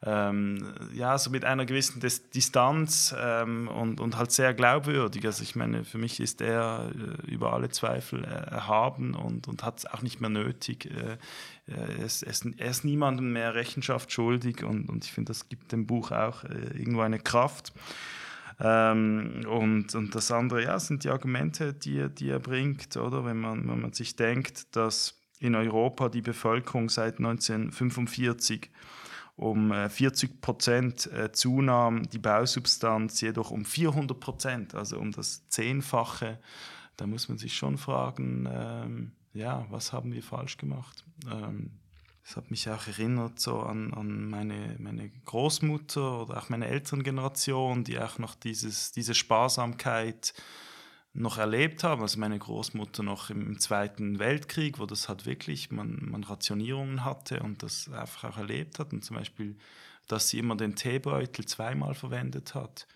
Ähm, 0.00 0.72
ja, 0.94 1.18
so 1.18 1.28
mit 1.28 1.44
einer 1.44 1.66
gewissen 1.66 2.00
Dis 2.00 2.30
Distanz 2.30 3.14
ähm, 3.18 3.68
und, 3.68 4.00
und 4.00 4.16
halt 4.16 4.30
sehr 4.30 4.54
glaubwürdig. 4.54 5.26
Also 5.26 5.42
ich 5.42 5.56
meine, 5.56 5.84
für 5.84 5.98
mich 5.98 6.20
ist 6.20 6.40
er 6.40 6.90
äh, 6.94 7.30
über 7.30 7.52
alle 7.52 7.68
Zweifel 7.68 8.24
äh, 8.24 8.28
erhaben 8.28 9.14
und, 9.14 9.46
und 9.46 9.62
hat 9.62 9.80
es 9.80 9.86
auch 9.86 10.00
nicht 10.02 10.20
mehr 10.20 10.30
nötig. 10.30 10.86
Äh, 10.86 11.18
er, 11.66 11.98
ist, 11.98 12.22
er, 12.22 12.70
ist, 12.70 12.84
niemandem 12.84 13.32
mehr 13.32 13.54
Rechenschaft 13.54 14.10
schuldig 14.10 14.62
und, 14.62 14.88
und 14.88 15.04
ich 15.04 15.12
finde, 15.12 15.30
das 15.30 15.48
gibt 15.48 15.72
dem 15.72 15.86
Buch 15.86 16.12
auch 16.12 16.44
äh, 16.44 16.78
irgendwo 16.78 17.00
eine 17.00 17.18
Kraft. 17.18 17.72
Ähm, 18.60 19.42
und, 19.48 19.94
und 19.94 20.14
das 20.14 20.30
andere, 20.32 20.64
ja, 20.64 20.78
sind 20.78 21.04
die 21.04 21.10
Argumente, 21.10 21.74
die, 21.74 22.08
die 22.08 22.30
er 22.30 22.40
bringt, 22.40 22.96
oder? 22.96 23.24
Wenn 23.24 23.38
man, 23.38 23.68
wenn 23.68 23.80
man 23.80 23.92
sich 23.92 24.16
denkt, 24.16 24.74
dass 24.76 25.18
in 25.38 25.54
Europa 25.54 26.08
die 26.08 26.22
Bevölkerung 26.22 26.88
seit 26.88 27.18
1945 27.18 28.70
um 29.36 29.72
40 29.88 30.30
äh, 30.30 30.34
Prozent 30.40 31.06
äh, 31.12 31.30
zunahm, 31.30 32.08
die 32.10 32.18
Bausubstanz 32.18 33.20
jedoch 33.20 33.52
um 33.52 33.64
400 33.64 34.18
Prozent, 34.18 34.74
also 34.74 34.98
um 34.98 35.12
das 35.12 35.48
Zehnfache. 35.48 36.40
Da 36.96 37.06
muss 37.06 37.28
man 37.28 37.38
sich 37.38 37.56
schon 37.56 37.78
fragen, 37.78 38.48
ähm, 38.50 39.12
ja, 39.32 39.64
was 39.70 39.92
haben 39.92 40.12
wir 40.12 40.24
falsch 40.24 40.56
gemacht? 40.56 41.04
Ähm, 41.30 41.70
das 42.28 42.36
hat 42.36 42.50
mich 42.50 42.68
auch 42.68 42.86
erinnert 42.86 43.40
so 43.40 43.60
an, 43.60 43.94
an 43.94 44.28
meine, 44.28 44.76
meine 44.78 45.08
Großmutter 45.24 46.24
oder 46.24 46.36
auch 46.36 46.50
meine 46.50 46.68
Elterngeneration, 46.68 47.84
die 47.84 47.98
auch 47.98 48.18
noch 48.18 48.34
dieses, 48.34 48.92
diese 48.92 49.14
Sparsamkeit 49.14 50.34
noch 51.14 51.38
erlebt 51.38 51.84
haben. 51.84 52.02
Also 52.02 52.20
meine 52.20 52.38
Großmutter 52.38 53.02
noch 53.02 53.30
im 53.30 53.58
Zweiten 53.58 54.18
Weltkrieg, 54.18 54.78
wo 54.78 54.84
das 54.84 55.08
halt 55.08 55.24
wirklich, 55.24 55.70
man, 55.70 56.06
man 56.10 56.22
Rationierungen 56.22 57.02
hatte 57.02 57.40
und 57.40 57.62
das 57.62 57.90
einfach 57.90 58.34
auch 58.34 58.36
erlebt 58.36 58.78
hat. 58.78 58.92
Und 58.92 59.02
zum 59.02 59.16
Beispiel, 59.16 59.56
dass 60.06 60.28
sie 60.28 60.38
immer 60.38 60.54
den 60.54 60.76
Teebeutel 60.76 61.46
zweimal 61.46 61.94
verwendet 61.94 62.54
hat. 62.54 62.86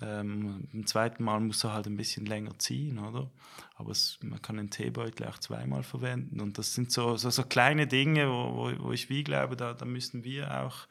Ähm, 0.00 0.68
Im 0.72 0.86
zweiten 0.86 1.24
Mal 1.24 1.40
muss 1.40 1.64
er 1.64 1.72
halt 1.72 1.86
ein 1.86 1.96
bisschen 1.96 2.26
länger 2.26 2.58
ziehen, 2.58 2.98
oder? 2.98 3.30
Aber 3.76 3.90
es, 3.90 4.18
man 4.22 4.40
kann 4.40 4.56
den 4.56 4.70
Teebeutel 4.70 5.26
auch 5.26 5.38
zweimal 5.38 5.82
verwenden. 5.82 6.40
Und 6.40 6.58
das 6.58 6.74
sind 6.74 6.92
so, 6.92 7.16
so, 7.16 7.30
so 7.30 7.42
kleine 7.42 7.86
Dinge, 7.86 8.28
wo, 8.28 8.54
wo, 8.54 8.84
wo, 8.84 8.92
ich 8.92 9.08
wie 9.08 9.24
glaube, 9.24 9.56
da, 9.56 9.74
da 9.74 9.84
müssen 9.84 10.24
wir 10.24 10.62
auch 10.62 10.86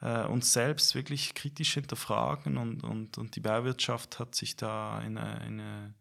äh, 0.00 0.24
uns 0.26 0.52
selbst 0.52 0.94
wirklich 0.94 1.34
kritisch 1.34 1.74
hinterfragen. 1.74 2.56
Und, 2.58 2.84
und, 2.84 3.18
und 3.18 3.34
die 3.34 3.40
Bauwirtschaft 3.40 4.18
hat 4.18 4.34
sich 4.34 4.56
da 4.56 5.00
in 5.00 5.18
eine, 5.18 5.46
in 5.46 5.60
eine 5.60 5.94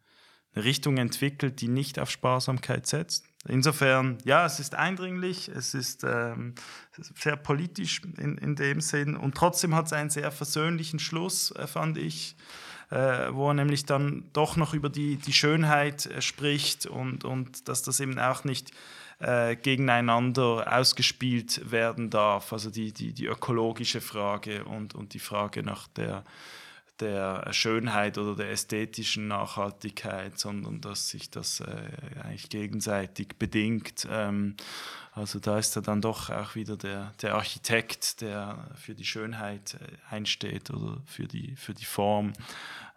Richtung 0.55 0.97
entwickelt, 0.97 1.61
die 1.61 1.67
nicht 1.67 1.99
auf 1.99 2.11
Sparsamkeit 2.11 2.85
setzt. 2.87 3.25
Insofern, 3.47 4.17
ja, 4.25 4.45
es 4.45 4.59
ist 4.59 4.75
eindringlich, 4.75 5.47
es 5.47 5.73
ist 5.73 6.03
ähm, 6.03 6.55
sehr 7.15 7.35
politisch 7.35 8.01
in, 8.17 8.37
in 8.37 8.55
dem 8.55 8.81
Sinn 8.81 9.15
und 9.15 9.35
trotzdem 9.35 9.73
hat 9.75 9.87
es 9.87 9.93
einen 9.93 10.09
sehr 10.09 10.31
versöhnlichen 10.31 10.99
Schluss, 10.99 11.51
äh, 11.51 11.67
fand 11.67 11.97
ich. 11.97 12.35
äh, 12.89 13.33
wo 13.33 13.49
er 13.49 13.53
nämlich 13.53 13.85
dann 13.85 14.29
doch 14.33 14.55
noch 14.55 14.73
über 14.73 14.89
die, 14.89 15.17
die 15.17 15.33
Schönheit 15.33 16.05
äh, 16.05 16.21
spricht 16.21 16.85
und, 16.85 17.25
und 17.25 17.67
dass 17.67 17.83
das 17.83 17.99
eben 17.99 18.17
auch 18.19 18.43
nicht 18.43 18.71
äh, 19.19 19.55
gegeneinander 19.55 20.65
ausgespielt 20.71 21.69
werden 21.69 22.09
darf. 22.09 22.53
Also 22.53 22.69
die, 22.69 22.93
die, 22.93 23.13
die 23.13 23.25
ökologische 23.25 23.99
Frage 23.99 24.63
und, 24.65 24.95
und 24.95 25.13
die 25.13 25.19
Frage 25.19 25.63
nach 25.63 25.87
der, 25.89 26.23
der 26.99 27.51
Schönheit 27.53 28.17
oder 28.17 28.35
der 28.35 28.51
ästhetischen 28.51 29.27
Nachhaltigkeit, 29.27 30.37
sondern 30.39 30.81
dass 30.81 31.09
sich 31.09 31.29
das 31.29 31.59
äh, 31.59 31.91
eigentlich 32.23 32.49
gegenseitig 32.49 33.37
bedingt. 33.37 34.07
Ähm, 34.09 34.55
also 35.13 35.39
da 35.39 35.57
ist 35.57 35.75
er 35.75 35.81
dann 35.81 36.01
doch 36.01 36.29
auch 36.29 36.55
wieder 36.55 36.77
der, 36.77 37.13
der 37.21 37.35
Architekt, 37.35 38.21
der 38.21 38.69
für 38.75 38.93
die 38.93 39.05
Schönheit 39.05 39.75
äh, 39.75 40.13
einsteht 40.13 40.69
oder 40.69 41.01
für 41.05 41.27
die, 41.27 41.55
für 41.55 41.73
die 41.73 41.85
Form. 41.85 42.33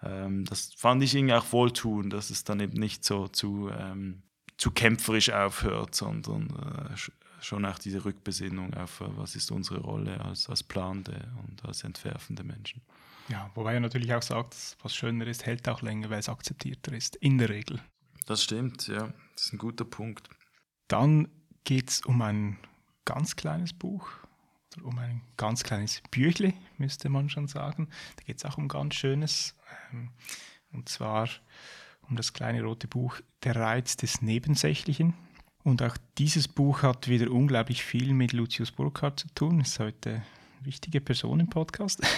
Ähm, 0.02 0.44
das 0.44 0.72
fand 0.76 1.02
ich 1.02 1.14
irgendwie 1.14 1.34
auch 1.34 1.52
wohltun, 1.52 2.10
dass 2.10 2.30
es 2.30 2.44
dann 2.44 2.60
eben 2.60 2.78
nicht 2.78 3.04
so 3.04 3.28
zu, 3.28 3.70
ähm, 3.70 4.22
zu 4.56 4.70
kämpferisch 4.70 5.30
aufhört, 5.30 5.94
sondern 5.94 6.50
äh, 6.50 6.96
schon 7.42 7.64
auch 7.64 7.78
diese 7.78 8.04
Rückbesinnung 8.04 8.74
auf, 8.74 9.00
äh, 9.00 9.06
was 9.16 9.34
ist 9.34 9.50
unsere 9.50 9.80
Rolle 9.80 10.20
als, 10.20 10.48
als 10.48 10.62
planende 10.62 11.28
und 11.46 11.64
als 11.64 11.84
entwerfende 11.84 12.44
Menschen. 12.44 12.82
Ja, 13.30 13.50
wobei 13.54 13.74
er 13.74 13.80
natürlich 13.80 14.12
auch 14.12 14.22
sagt, 14.22 14.76
was 14.82 14.94
schöner 14.94 15.26
ist, 15.26 15.46
hält 15.46 15.68
auch 15.68 15.82
länger, 15.82 16.10
weil 16.10 16.18
es 16.18 16.28
akzeptierter 16.28 16.92
ist, 16.92 17.16
in 17.16 17.38
der 17.38 17.48
Regel. 17.48 17.80
Das 18.26 18.42
stimmt, 18.42 18.88
ja, 18.88 19.12
das 19.34 19.46
ist 19.46 19.52
ein 19.52 19.58
guter 19.58 19.84
Punkt. 19.84 20.28
Dann 20.88 21.28
geht 21.64 21.90
es 21.90 22.00
um 22.02 22.20
ein 22.22 22.58
ganz 23.04 23.36
kleines 23.36 23.72
Buch, 23.72 24.08
oder 24.76 24.86
um 24.86 24.98
ein 24.98 25.22
ganz 25.36 25.62
kleines 25.62 26.02
Büchle, 26.10 26.54
müsste 26.78 27.08
man 27.08 27.28
schon 27.28 27.48
sagen. 27.48 27.88
Da 28.16 28.24
geht 28.24 28.38
es 28.38 28.44
auch 28.44 28.58
um 28.58 28.68
ganz 28.68 28.94
Schönes, 28.94 29.56
ähm, 29.92 30.10
und 30.72 30.88
zwar 30.88 31.28
um 32.08 32.16
das 32.16 32.32
kleine 32.32 32.62
rote 32.62 32.88
Buch 32.88 33.20
Der 33.44 33.56
Reiz 33.56 33.96
des 33.96 34.22
Nebensächlichen. 34.22 35.14
Und 35.62 35.82
auch 35.82 35.96
dieses 36.18 36.48
Buch 36.48 36.82
hat 36.82 37.08
wieder 37.08 37.30
unglaublich 37.30 37.84
viel 37.84 38.14
mit 38.14 38.32
Lucius 38.32 38.72
Burkhardt 38.72 39.20
zu 39.20 39.28
tun. 39.34 39.60
Ist 39.60 39.78
heute 39.78 40.22
wichtige 40.62 41.00
Person 41.00 41.40
im 41.40 41.48
Podcast. 41.48 42.00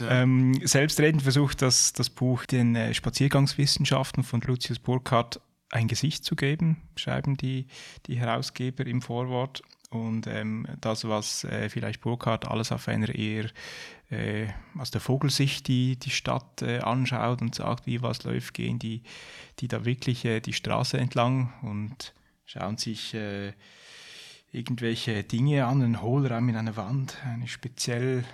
Ja, 0.00 0.08
ähm, 0.08 0.60
selbstredend 0.64 1.22
versucht 1.22 1.62
das, 1.62 1.92
das 1.92 2.10
Buch 2.10 2.46
den 2.46 2.76
äh, 2.76 2.94
Spaziergangswissenschaften 2.94 4.22
von 4.22 4.40
Lucius 4.40 4.78
Burkhardt 4.78 5.40
ein 5.70 5.88
Gesicht 5.88 6.24
zu 6.24 6.36
geben, 6.36 6.82
schreiben 6.94 7.36
die, 7.36 7.66
die 8.06 8.18
Herausgeber 8.18 8.86
im 8.86 9.02
Vorwort. 9.02 9.62
Und 9.90 10.26
ähm, 10.26 10.66
das, 10.80 11.08
was 11.08 11.44
äh, 11.44 11.68
vielleicht 11.70 12.02
Burkhardt 12.02 12.46
alles 12.46 12.72
auf 12.72 12.88
einer 12.88 13.14
eher 13.14 13.46
äh, 14.10 14.46
aus 14.76 14.90
der 14.90 15.00
Vogelsicht 15.00 15.66
die, 15.66 15.98
die 15.98 16.10
Stadt 16.10 16.62
äh, 16.62 16.80
anschaut 16.80 17.40
und 17.40 17.54
sagt, 17.54 17.86
wie 17.86 18.02
was 18.02 18.22
läuft, 18.24 18.54
gehen 18.54 18.78
die, 18.78 19.02
die 19.60 19.68
da 19.68 19.84
wirklich 19.84 20.24
äh, 20.24 20.40
die 20.40 20.52
Straße 20.52 20.98
entlang 20.98 21.52
und 21.62 22.14
schauen 22.44 22.76
sich 22.76 23.14
äh, 23.14 23.54
irgendwelche 24.52 25.24
Dinge 25.24 25.66
an, 25.66 25.82
einen 25.82 26.02
Hohlraum 26.02 26.48
in 26.48 26.56
einer 26.56 26.76
Wand, 26.76 27.16
ein 27.24 27.46
speziell, 27.46 28.24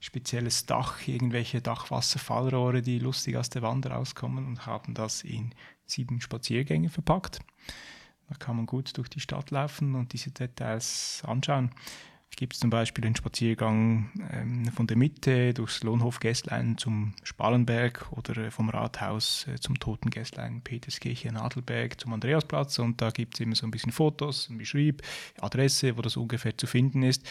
spezielles 0.00 0.66
Dach, 0.66 1.06
irgendwelche 1.06 1.60
Dachwasserfallrohre, 1.60 2.82
die 2.82 2.98
lustig 2.98 3.36
aus 3.36 3.50
der 3.50 3.62
Wand 3.62 3.86
rauskommen 3.86 4.46
und 4.46 4.66
haben 4.66 4.94
das 4.94 5.22
in 5.22 5.54
sieben 5.86 6.20
Spaziergänge 6.20 6.88
verpackt. 6.88 7.40
Da 8.28 8.34
kann 8.36 8.56
man 8.56 8.66
gut 8.66 8.96
durch 8.96 9.08
die 9.08 9.20
Stadt 9.20 9.50
laufen 9.50 9.94
und 9.94 10.12
diese 10.12 10.30
Details 10.30 11.22
anschauen. 11.26 11.70
Es 12.30 12.36
gibt 12.36 12.54
zum 12.54 12.70
Beispiel 12.70 13.02
den 13.02 13.16
Spaziergang 13.16 14.10
ähm, 14.32 14.64
von 14.72 14.86
der 14.86 14.96
Mitte 14.96 15.52
durchs 15.52 15.82
Lohnhof-Gästlein 15.82 16.78
zum 16.78 17.14
Spalenberg 17.22 18.06
oder 18.12 18.36
äh, 18.36 18.50
vom 18.50 18.70
Rathaus 18.70 19.46
äh, 19.48 19.58
zum 19.58 19.78
Toten 19.78 20.10
Gästlein 20.10 20.62
Peterskirche 20.62 21.32
Nadelberg 21.32 22.00
zum 22.00 22.12
Andreasplatz 22.12 22.78
und 22.78 23.00
da 23.02 23.10
gibt 23.10 23.34
es 23.34 23.40
immer 23.40 23.56
so 23.56 23.66
ein 23.66 23.72
bisschen 23.72 23.92
Fotos, 23.92 24.48
ein 24.48 24.58
Beschrieb, 24.58 25.02
Adresse, 25.40 25.96
wo 25.96 26.02
das 26.02 26.16
ungefähr 26.16 26.56
zu 26.56 26.66
finden 26.66 27.02
ist. 27.02 27.26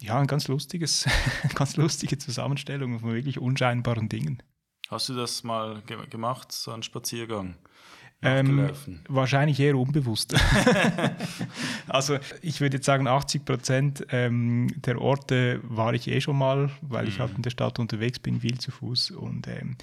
Ja, 0.00 0.20
ein 0.20 0.26
ganz 0.26 0.48
lustiges, 0.48 1.08
ganz 1.54 1.76
lustige 1.76 2.18
Zusammenstellung 2.18 3.00
von 3.00 3.14
wirklich 3.14 3.38
unscheinbaren 3.38 4.08
Dingen. 4.08 4.42
Hast 4.88 5.08
du 5.08 5.14
das 5.14 5.42
mal 5.42 5.82
ge 5.86 5.96
gemacht, 6.10 6.52
so 6.52 6.72
einen 6.72 6.82
Spaziergang? 6.82 7.56
Ähm, 8.24 8.70
wahrscheinlich 9.08 9.58
eher 9.58 9.76
unbewusst. 9.76 10.34
also 11.88 12.18
ich 12.40 12.60
würde 12.60 12.76
jetzt 12.76 12.86
sagen, 12.86 13.08
80 13.08 13.44
Prozent 13.44 14.06
ähm, 14.10 14.68
der 14.76 15.00
Orte 15.00 15.60
war 15.64 15.92
ich 15.92 16.06
eh 16.06 16.20
schon 16.20 16.38
mal, 16.38 16.70
weil 16.82 17.02
mhm. 17.02 17.08
ich 17.08 17.18
halt 17.18 17.34
in 17.34 17.42
der 17.42 17.50
Stadt 17.50 17.80
unterwegs 17.80 18.20
bin, 18.20 18.40
viel 18.40 18.58
zu 18.58 18.70
Fuß. 18.70 19.10
Und 19.10 19.48
ähm, 19.48 19.76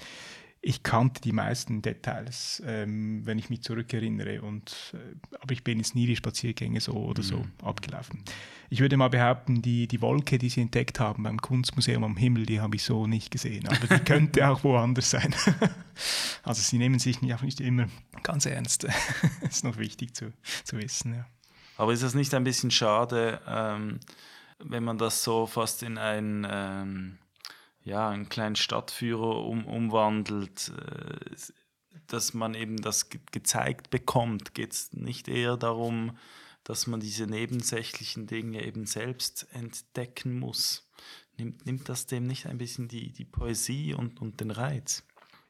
ich 0.62 0.82
kannte 0.82 1.22
die 1.22 1.32
meisten 1.32 1.80
Details, 1.80 2.62
ähm, 2.66 3.24
wenn 3.24 3.38
ich 3.38 3.48
mich 3.48 3.62
zurückerinnere. 3.62 4.42
Und, 4.42 4.94
äh, 4.94 5.16
aber 5.40 5.52
ich 5.52 5.64
bin 5.64 5.78
jetzt 5.78 5.94
nie 5.94 6.06
die 6.06 6.16
Spaziergänge 6.16 6.80
so 6.80 6.92
oder 6.92 7.22
so 7.22 7.38
mhm. 7.38 7.52
abgelaufen. 7.62 8.22
Ich 8.68 8.80
würde 8.80 8.98
mal 8.98 9.08
behaupten, 9.08 9.62
die, 9.62 9.88
die 9.88 10.02
Wolke, 10.02 10.36
die 10.38 10.50
Sie 10.50 10.60
entdeckt 10.60 11.00
haben 11.00 11.22
beim 11.22 11.40
Kunstmuseum 11.40 12.04
am 12.04 12.16
Himmel, 12.16 12.44
die 12.44 12.60
habe 12.60 12.76
ich 12.76 12.82
so 12.82 13.06
nicht 13.06 13.30
gesehen. 13.30 13.66
Aber 13.68 13.96
die 13.96 14.04
könnte 14.04 14.46
auch 14.48 14.62
woanders 14.62 15.10
sein. 15.10 15.34
also 16.42 16.60
Sie 16.60 16.76
nehmen 16.76 16.98
sich 16.98 17.22
nicht, 17.22 17.34
auch 17.34 17.42
nicht 17.42 17.60
immer 17.60 17.86
ganz 18.22 18.44
ernst. 18.44 18.84
das 18.84 18.94
ist 19.50 19.64
noch 19.64 19.78
wichtig 19.78 20.14
zu, 20.14 20.32
zu 20.64 20.76
wissen. 20.76 21.14
Ja. 21.14 21.26
Aber 21.78 21.94
ist 21.94 22.02
das 22.02 22.14
nicht 22.14 22.34
ein 22.34 22.44
bisschen 22.44 22.70
schade, 22.70 23.40
ähm, 23.48 23.98
wenn 24.58 24.84
man 24.84 24.98
das 24.98 25.24
so 25.24 25.46
fast 25.46 25.82
in 25.82 25.96
ein... 25.96 26.46
Ähm 26.50 27.18
ja, 27.82 28.08
einen 28.08 28.28
kleinen 28.28 28.56
Stadtführer 28.56 29.44
um, 29.44 29.66
umwandelt, 29.66 30.72
äh, 30.76 31.36
dass 32.06 32.34
man 32.34 32.54
eben 32.54 32.76
das 32.78 33.08
ge 33.08 33.20
gezeigt 33.32 33.90
bekommt, 33.90 34.54
geht 34.54 34.72
es 34.72 34.92
nicht 34.92 35.28
eher 35.28 35.56
darum, 35.56 36.16
dass 36.64 36.86
man 36.86 37.00
diese 37.00 37.26
nebensächlichen 37.26 38.26
Dinge 38.26 38.64
eben 38.64 38.86
selbst 38.86 39.46
entdecken 39.52 40.38
muss. 40.38 40.88
Nimmt, 41.36 41.64
nimmt 41.64 41.88
das 41.88 42.06
dem 42.06 42.26
nicht 42.26 42.46
ein 42.46 42.58
bisschen 42.58 42.88
die, 42.88 43.12
die 43.12 43.24
Poesie 43.24 43.94
und, 43.94 44.20
und 44.20 44.40
den 44.40 44.50
Reiz? 44.50 45.04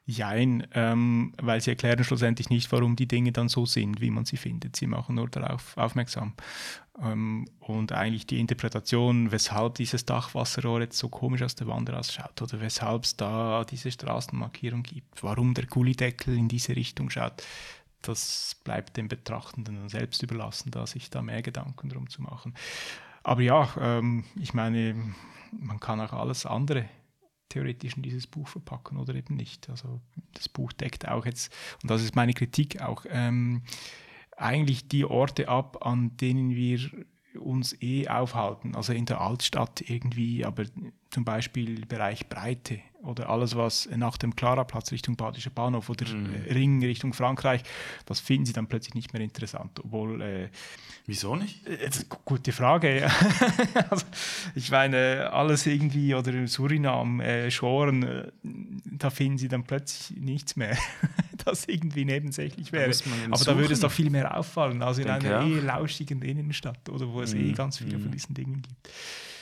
Jein, 0.05 0.67
ähm, 0.73 1.33
weil 1.41 1.61
sie 1.61 1.71
erklären 1.71 2.03
schlussendlich 2.03 2.49
nicht, 2.49 2.71
warum 2.71 2.95
die 2.95 3.07
Dinge 3.07 3.31
dann 3.31 3.49
so 3.49 3.65
sind, 3.65 4.01
wie 4.01 4.09
man 4.09 4.25
sie 4.25 4.37
findet. 4.37 4.75
Sie 4.75 4.87
machen 4.87 5.15
nur 5.15 5.29
darauf 5.29 5.77
aufmerksam. 5.77 6.33
Ähm, 6.99 7.47
und 7.59 7.91
eigentlich 7.93 8.27
die 8.27 8.39
Interpretation, 8.39 9.31
weshalb 9.31 9.75
dieses 9.75 10.05
Dachwasserrohr 10.05 10.81
jetzt 10.81 10.97
so 10.97 11.09
komisch 11.09 11.41
aus 11.41 11.55
der 11.55 11.67
Wand 11.67 11.89
ausschaut 11.89 12.41
oder 12.41 12.59
weshalb 12.59 13.03
es 13.03 13.15
da 13.15 13.63
diese 13.63 13.91
Straßenmarkierung 13.91 14.83
gibt, 14.83 15.23
warum 15.23 15.53
der 15.53 15.67
Gullideckel 15.67 16.37
in 16.37 16.47
diese 16.47 16.75
Richtung 16.75 17.09
schaut, 17.09 17.43
das 18.01 18.55
bleibt 18.63 18.97
dem 18.97 19.07
Betrachtenden 19.07 19.87
selbst 19.87 20.23
überlassen, 20.23 20.71
da 20.71 20.85
sich 20.85 21.09
da 21.09 21.21
mehr 21.21 21.41
Gedanken 21.41 21.89
drum 21.89 22.09
zu 22.09 22.21
machen. 22.21 22.55
Aber 23.23 23.41
ja, 23.41 23.69
ähm, 23.79 24.25
ich 24.35 24.53
meine, 24.53 24.95
man 25.51 25.79
kann 25.79 26.01
auch 26.01 26.13
alles 26.13 26.45
andere 26.45 26.89
theoretisch 27.49 27.95
in 27.95 28.03
dieses 28.03 28.27
Buch 28.27 28.47
verpacken 28.47 28.97
oder 28.97 29.13
eben 29.13 29.35
nicht. 29.35 29.69
Also 29.69 30.01
das 30.33 30.49
Buch 30.49 30.71
deckt 30.73 31.07
auch 31.07 31.25
jetzt, 31.25 31.53
und 31.83 31.91
das 31.91 32.01
ist 32.01 32.15
meine 32.15 32.33
Kritik 32.33 32.81
auch, 32.81 33.05
ähm, 33.09 33.63
eigentlich 34.41 34.87
die 34.87 35.05
Orte 35.05 35.47
ab, 35.47 35.85
an 35.85 36.17
denen 36.17 36.55
wir 36.55 36.79
uns 37.39 37.75
eh 37.81 38.07
aufhalten. 38.07 38.75
Also 38.75 38.93
in 38.93 39.05
der 39.05 39.21
Altstadt 39.21 39.81
irgendwie, 39.89 40.45
aber 40.45 40.65
zum 41.09 41.25
Beispiel 41.25 41.85
Bereich 41.85 42.27
Breite 42.27 42.79
oder 43.03 43.29
alles, 43.29 43.55
was 43.55 43.89
nach 43.95 44.17
dem 44.17 44.35
Klaraplatz 44.35 44.91
Richtung 44.91 45.15
Badischer 45.15 45.49
Bahnhof 45.49 45.89
oder 45.89 46.07
mhm. 46.07 46.35
Ring 46.49 46.83
Richtung 46.83 47.13
Frankreich, 47.13 47.63
das 48.05 48.19
finden 48.19 48.45
sie 48.45 48.53
dann 48.53 48.67
plötzlich 48.67 48.93
nicht 48.93 49.13
mehr 49.13 49.21
interessant. 49.21 49.79
Obwohl. 49.83 50.21
Äh, 50.21 50.49
Wieso 51.07 51.35
nicht? 51.35 51.65
Äh, 51.67 51.89
gute 52.25 52.51
Frage. 52.51 53.09
also, 53.89 54.05
ich 54.55 54.69
meine, 54.69 55.31
alles 55.33 55.65
irgendwie 55.65 56.13
oder 56.13 56.47
Surinam, 56.47 57.19
äh, 57.19 57.49
Schoren, 57.49 58.03
äh, 58.03 58.31
da 58.43 59.09
finden 59.09 59.37
sie 59.37 59.47
dann 59.47 59.63
plötzlich 59.63 60.17
nichts 60.19 60.55
mehr, 60.55 60.77
das 61.45 61.65
irgendwie 61.65 62.05
nebensächlich 62.05 62.71
wäre. 62.71 62.91
Aber 63.31 63.43
da 63.43 63.57
würde 63.57 63.73
es 63.73 63.79
doch 63.79 63.91
viel 63.91 64.09
mehr 64.09 64.37
auffallen, 64.37 64.81
als 64.81 64.97
in 64.97 65.09
einer 65.09 65.41
eh 65.41 65.59
lauschigen 65.59 66.21
Innenstadt 66.21 66.89
oder 66.89 67.07
wo 67.11 67.21
es 67.21 67.33
eh 67.33 67.37
mhm. 67.37 67.49
eh 67.49 67.53
ganz 67.53 67.77
viele 67.77 67.97
mhm. 67.97 68.03
von 68.03 68.11
diesen 68.11 68.33
Dingen 68.33 68.61
gibt. 68.61 68.89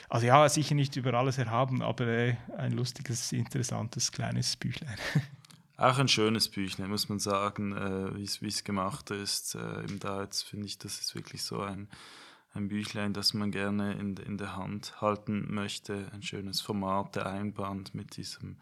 Also 0.09 0.25
ja, 0.25 0.49
sicher 0.49 0.73
nicht 0.73 0.95
über 0.95 1.13
alles 1.13 1.37
erhaben, 1.37 1.83
aber 1.83 2.07
äh, 2.07 2.35
ein 2.57 2.71
lustiges, 2.71 3.31
interessantes, 3.31 4.11
kleines 4.11 4.55
Büchlein. 4.55 4.97
Auch 5.77 5.97
ein 5.97 6.09
schönes 6.09 6.49
Büchlein, 6.49 6.89
muss 6.89 7.07
man 7.07 7.19
sagen, 7.19 7.71
äh, 7.71 8.15
wie 8.41 8.47
es 8.47 8.63
gemacht 8.63 9.11
ist. 9.11 9.55
Äh, 9.55 9.83
eben 9.83 9.99
da 9.99 10.23
jetzt 10.23 10.41
finde 10.41 10.65
ich, 10.65 10.77
das 10.77 10.99
ist 10.99 11.15
wirklich 11.15 11.43
so 11.43 11.61
ein, 11.61 11.87
ein 12.53 12.67
Büchlein, 12.67 13.13
das 13.13 13.33
man 13.33 13.51
gerne 13.51 13.93
in, 13.93 14.17
in 14.17 14.37
der 14.37 14.57
Hand 14.57 14.99
halten 14.99 15.53
möchte. 15.53 16.07
Ein 16.11 16.23
schönes 16.23 16.59
Format, 16.59 17.15
der 17.15 17.27
Einband 17.27 17.95
mit 17.95 18.17
diesem 18.17 18.57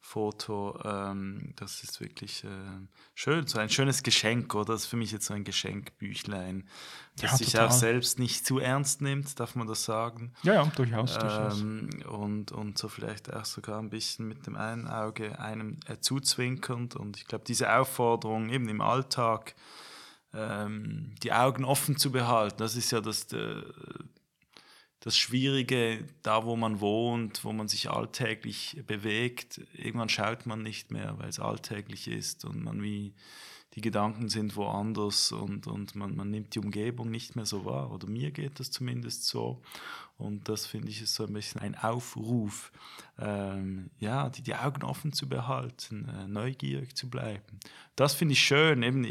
Foto. 0.00 0.78
Ähm, 0.84 1.52
das 1.56 1.82
ist 1.82 2.00
wirklich 2.00 2.44
äh, 2.44 2.48
schön, 3.14 3.46
so 3.46 3.58
ein 3.58 3.68
schönes 3.68 4.02
Geschenk, 4.02 4.54
oder? 4.54 4.74
Das 4.74 4.82
ist 4.82 4.86
für 4.86 4.96
mich 4.96 5.10
jetzt 5.10 5.26
so 5.26 5.34
ein 5.34 5.44
Geschenkbüchlein, 5.44 6.68
das 7.16 7.32
ja, 7.32 7.36
sich 7.36 7.52
total. 7.52 7.66
auch 7.66 7.72
selbst 7.72 8.18
nicht 8.18 8.46
zu 8.46 8.58
ernst 8.58 9.02
nimmt, 9.02 9.38
darf 9.40 9.56
man 9.56 9.66
das 9.66 9.84
sagen? 9.84 10.32
Ja, 10.42 10.54
ja, 10.54 10.64
durchaus. 10.76 11.14
Ähm, 11.16 11.20
durchaus. 11.20 11.62
Und, 12.12 12.52
und 12.52 12.78
so 12.78 12.88
vielleicht 12.88 13.32
auch 13.32 13.44
sogar 13.44 13.80
ein 13.80 13.90
bisschen 13.90 14.28
mit 14.28 14.46
dem 14.46 14.56
einen 14.56 14.86
Auge 14.86 15.38
einem 15.40 15.80
äh, 15.86 15.98
zuzwinkernd. 15.98 16.94
Und 16.94 17.16
ich 17.16 17.26
glaube, 17.26 17.44
diese 17.44 17.72
Aufforderung 17.72 18.48
eben 18.50 18.68
im 18.68 18.80
Alltag, 18.80 19.54
ähm, 20.32 21.14
die 21.22 21.32
Augen 21.32 21.64
offen 21.64 21.96
zu 21.96 22.12
behalten, 22.12 22.58
das 22.58 22.76
ist 22.76 22.92
ja 22.92 23.00
das, 23.00 23.32
äh, 23.32 23.62
das 25.06 25.16
Schwierige, 25.16 26.04
da 26.24 26.44
wo 26.44 26.56
man 26.56 26.80
wohnt, 26.80 27.44
wo 27.44 27.52
man 27.52 27.68
sich 27.68 27.88
alltäglich 27.88 28.82
bewegt, 28.88 29.60
irgendwann 29.72 30.08
schaut 30.08 30.46
man 30.46 30.64
nicht 30.64 30.90
mehr, 30.90 31.16
weil 31.18 31.28
es 31.28 31.38
alltäglich 31.38 32.08
ist 32.08 32.44
und 32.44 32.64
man 32.64 32.82
wie 32.82 33.14
die 33.76 33.82
Gedanken 33.82 34.28
sind 34.28 34.56
woanders 34.56 35.30
und, 35.30 35.68
und 35.68 35.94
man, 35.94 36.16
man 36.16 36.32
nimmt 36.32 36.56
die 36.56 36.58
Umgebung 36.58 37.08
nicht 37.08 37.36
mehr 37.36 37.46
so 37.46 37.64
wahr. 37.64 37.92
Oder 37.92 38.08
mir 38.08 38.32
geht 38.32 38.58
das 38.58 38.72
zumindest 38.72 39.26
so. 39.26 39.62
Und 40.18 40.48
das 40.48 40.66
finde 40.66 40.88
ich 40.88 41.00
ist 41.02 41.14
so 41.14 41.24
ein 41.24 41.32
bisschen 41.32 41.60
ein 41.60 41.76
Aufruf, 41.76 42.72
ähm, 43.16 43.90
ja, 44.00 44.28
die, 44.28 44.42
die 44.42 44.56
Augen 44.56 44.82
offen 44.82 45.12
zu 45.12 45.28
behalten, 45.28 46.08
äh, 46.08 46.26
neugierig 46.26 46.96
zu 46.96 47.08
bleiben. 47.08 47.60
Das 47.94 48.14
finde 48.14 48.32
ich 48.32 48.40
schön. 48.40 48.82
Eben, 48.82 49.04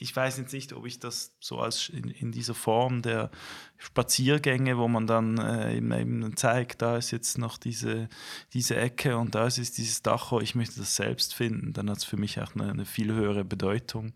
ich 0.00 0.14
weiß 0.14 0.38
jetzt 0.38 0.52
nicht, 0.52 0.72
ob 0.72 0.86
ich 0.86 1.00
das 1.00 1.32
so 1.40 1.58
als 1.58 1.88
in, 1.88 2.08
in 2.10 2.30
dieser 2.30 2.54
Form 2.54 3.02
der 3.02 3.30
Spaziergänge, 3.76 4.78
wo 4.78 4.86
man 4.88 5.06
dann 5.06 5.38
äh, 5.38 5.76
eben, 5.76 6.36
zeigt, 6.36 6.82
da 6.82 6.96
ist 6.96 7.10
jetzt 7.10 7.38
noch 7.38 7.58
diese, 7.58 8.08
diese 8.52 8.76
Ecke 8.76 9.16
und 9.16 9.34
da 9.34 9.46
ist 9.46 9.56
dieses 9.56 10.02
Dach, 10.02 10.32
ich 10.40 10.54
möchte 10.54 10.78
das 10.78 10.94
selbst 10.96 11.34
finden, 11.34 11.72
dann 11.72 11.90
hat 11.90 11.98
es 11.98 12.04
für 12.04 12.16
mich 12.16 12.40
auch 12.40 12.54
eine, 12.54 12.70
eine, 12.70 12.84
viel 12.84 13.12
höhere 13.12 13.44
Bedeutung, 13.44 14.12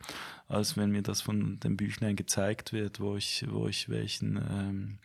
als 0.49 0.77
wenn 0.77 0.91
mir 0.91 1.03
das 1.03 1.21
von 1.21 1.59
den 1.61 1.77
Büchlein 1.77 2.17
gezeigt 2.17 2.73
wird, 2.73 3.01
wo 3.01 3.17
ich, 3.17 3.45
wo 3.49 3.67
ich 3.67 3.89
welchen 3.89 4.37
ähm, 4.37 4.99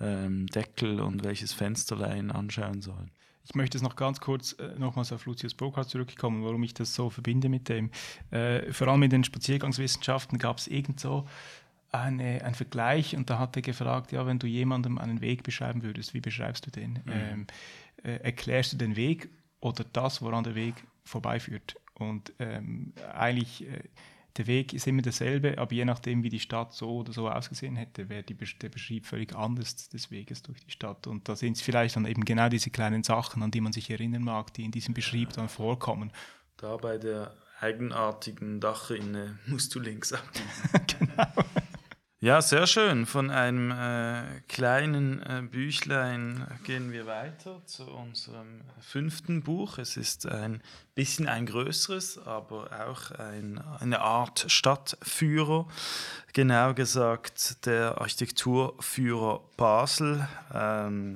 ähm, 0.00 0.46
Deckel 0.48 1.00
und 1.00 1.24
welches 1.24 1.52
Fensterlein 1.52 2.30
anschauen 2.30 2.82
soll. 2.82 3.08
Ich 3.44 3.54
möchte 3.54 3.78
es 3.78 3.82
noch 3.82 3.96
ganz 3.96 4.20
kurz 4.20 4.52
äh, 4.52 4.78
nochmals 4.78 5.12
auf 5.12 5.24
Lucius 5.26 5.54
Burkhardt 5.54 5.88
zurückkommen, 5.88 6.44
warum 6.44 6.62
ich 6.62 6.74
das 6.74 6.94
so 6.94 7.08
verbinde 7.10 7.48
mit 7.48 7.68
dem. 7.68 7.90
Äh, 8.30 8.72
vor 8.72 8.88
allem 8.88 9.02
in 9.02 9.10
den 9.10 9.24
Spaziergangswissenschaften 9.24 10.38
gab 10.38 10.58
es 10.58 10.68
irgend 10.68 11.00
so 11.00 11.26
eine, 11.90 12.44
einen 12.44 12.54
Vergleich 12.54 13.16
und 13.16 13.30
da 13.30 13.38
hat 13.38 13.56
er 13.56 13.62
gefragt, 13.62 14.12
ja, 14.12 14.26
wenn 14.26 14.38
du 14.38 14.46
jemandem 14.46 14.98
einen 14.98 15.20
Weg 15.20 15.42
beschreiben 15.42 15.82
würdest, 15.82 16.14
wie 16.14 16.20
beschreibst 16.20 16.66
du 16.66 16.70
den? 16.70 16.92
Mhm. 17.04 17.12
Ähm, 17.12 17.46
äh, 18.04 18.16
erklärst 18.22 18.72
du 18.72 18.76
den 18.76 18.96
Weg 18.96 19.30
oder 19.60 19.84
das, 19.92 20.22
woran 20.22 20.44
der 20.44 20.54
Weg 20.54 20.74
vorbeiführt? 21.04 21.76
Und 21.94 22.32
ähm, 22.38 22.92
eigentlich 23.12 23.66
äh, 23.66 23.82
der 24.36 24.46
Weg 24.46 24.72
ist 24.72 24.86
immer 24.86 25.02
derselbe, 25.02 25.58
aber 25.58 25.72
je 25.72 25.84
nachdem, 25.84 26.22
wie 26.22 26.28
die 26.28 26.40
Stadt 26.40 26.72
so 26.72 26.98
oder 26.98 27.12
so 27.12 27.28
ausgesehen 27.28 27.76
hätte, 27.76 28.08
wäre 28.08 28.22
der 28.22 28.68
Beschrieb 28.68 29.06
völlig 29.06 29.34
anders 29.34 29.88
des 29.88 30.10
Weges 30.10 30.42
durch 30.42 30.60
die 30.60 30.70
Stadt. 30.70 31.06
Und 31.06 31.28
da 31.28 31.34
sind 31.34 31.56
es 31.56 31.62
vielleicht 31.62 31.96
dann 31.96 32.06
eben 32.06 32.24
genau 32.24 32.48
diese 32.48 32.70
kleinen 32.70 33.02
Sachen, 33.02 33.42
an 33.42 33.50
die 33.50 33.60
man 33.60 33.72
sich 33.72 33.90
erinnern 33.90 34.22
mag, 34.22 34.54
die 34.54 34.64
in 34.64 34.70
diesem 34.70 34.94
Beschrieb 34.94 35.32
dann 35.32 35.48
vorkommen. 35.48 36.12
Da 36.56 36.76
bei 36.76 36.98
der 36.98 37.34
eigenartigen 37.60 38.60
Dachrinne 38.60 39.38
musst 39.46 39.74
du 39.74 39.80
links 39.80 40.12
abbiegen. 40.12 40.46
genau. 40.86 41.44
Ja, 42.20 42.42
sehr 42.42 42.66
schön. 42.66 43.06
Von 43.06 43.30
einem 43.30 43.70
äh, 43.70 44.40
kleinen 44.48 45.22
äh, 45.22 45.40
Büchlein 45.40 46.48
gehen 46.64 46.90
wir 46.90 47.06
weiter 47.06 47.62
zu 47.64 47.84
unserem 47.84 48.62
fünften 48.80 49.44
Buch. 49.44 49.78
Es 49.78 49.96
ist 49.96 50.26
ein 50.26 50.60
bisschen 50.96 51.28
ein 51.28 51.46
größeres, 51.46 52.18
aber 52.18 52.70
auch 52.88 53.12
ein, 53.12 53.60
eine 53.78 54.00
Art 54.00 54.46
Stadtführer. 54.48 55.68
Genau 56.32 56.74
gesagt 56.74 57.64
der 57.66 58.00
Architekturführer 58.00 59.40
Basel. 59.56 60.26
Ähm, 60.52 61.14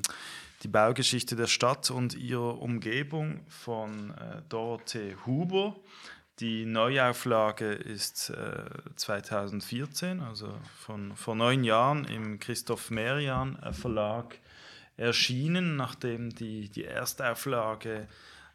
die 0.62 0.68
Baugeschichte 0.68 1.34
der 1.34 1.48
Stadt 1.48 1.90
und 1.90 2.14
ihrer 2.14 2.62
Umgebung 2.62 3.40
von 3.48 4.12
äh, 4.12 4.42
Dorothee 4.48 5.16
Huber. 5.26 5.74
Die 6.40 6.64
Neuauflage 6.64 7.72
ist 7.72 8.30
äh, 8.30 8.64
2014, 8.96 10.20
also 10.20 10.52
von, 10.78 11.14
vor 11.14 11.34
neun 11.34 11.62
Jahren 11.62 12.04
im 12.04 12.38
Christoph 12.40 12.90
Merian 12.90 13.58
äh, 13.62 13.72
Verlag 13.72 14.38
erschienen, 14.96 15.76
nachdem 15.76 16.34
die, 16.34 16.68
die 16.70 16.84
Erstauflage 16.84 18.08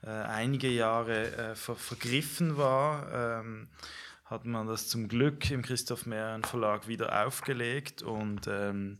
äh, 0.03 0.09
einige 0.09 0.69
Jahre 0.69 1.35
äh, 1.35 1.55
ver, 1.55 1.75
vergriffen 1.75 2.57
war. 2.57 3.41
Ähm, 3.41 3.67
hat 4.25 4.43
man 4.43 4.67
das 4.67 4.89
zum 4.89 5.07
Glück 5.07 5.49
im 5.51 5.61
Christoph 5.61 6.05
Merian 6.05 6.43
Verlag 6.43 6.87
wieder 6.87 7.25
aufgelegt 7.25 8.01
und 8.01 8.47
ähm, 8.47 8.97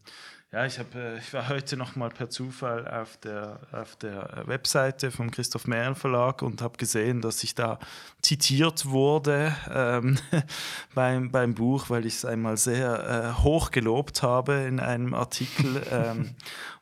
ja, 0.51 0.65
ich, 0.65 0.79
hab, 0.79 0.95
äh, 0.95 1.17
ich 1.17 1.33
war 1.33 1.49
heute 1.49 1.75
noch 1.75 1.97
mal 1.97 2.09
per 2.09 2.29
Zufall 2.29 2.87
auf 2.87 3.17
der, 3.17 3.59
auf 3.73 3.97
der 3.97 4.43
Webseite 4.45 5.11
vom 5.11 5.29
Christoph 5.29 5.67
Mehren 5.67 5.95
Verlag 5.95 6.41
und 6.41 6.61
habe 6.61 6.77
gesehen, 6.77 7.21
dass 7.21 7.43
ich 7.43 7.53
da 7.53 7.79
zitiert 8.21 8.85
wurde 8.85 9.53
ähm, 9.69 10.17
beim, 10.95 11.31
beim 11.31 11.53
Buch, 11.53 11.89
weil 11.89 12.05
ich 12.05 12.15
es 12.15 12.25
einmal 12.25 12.55
sehr 12.55 13.35
äh, 13.37 13.43
hoch 13.43 13.71
gelobt 13.71 14.23
habe 14.23 14.53
in 14.53 14.79
einem 14.79 15.13
Artikel. 15.13 15.83
ähm, 15.91 16.35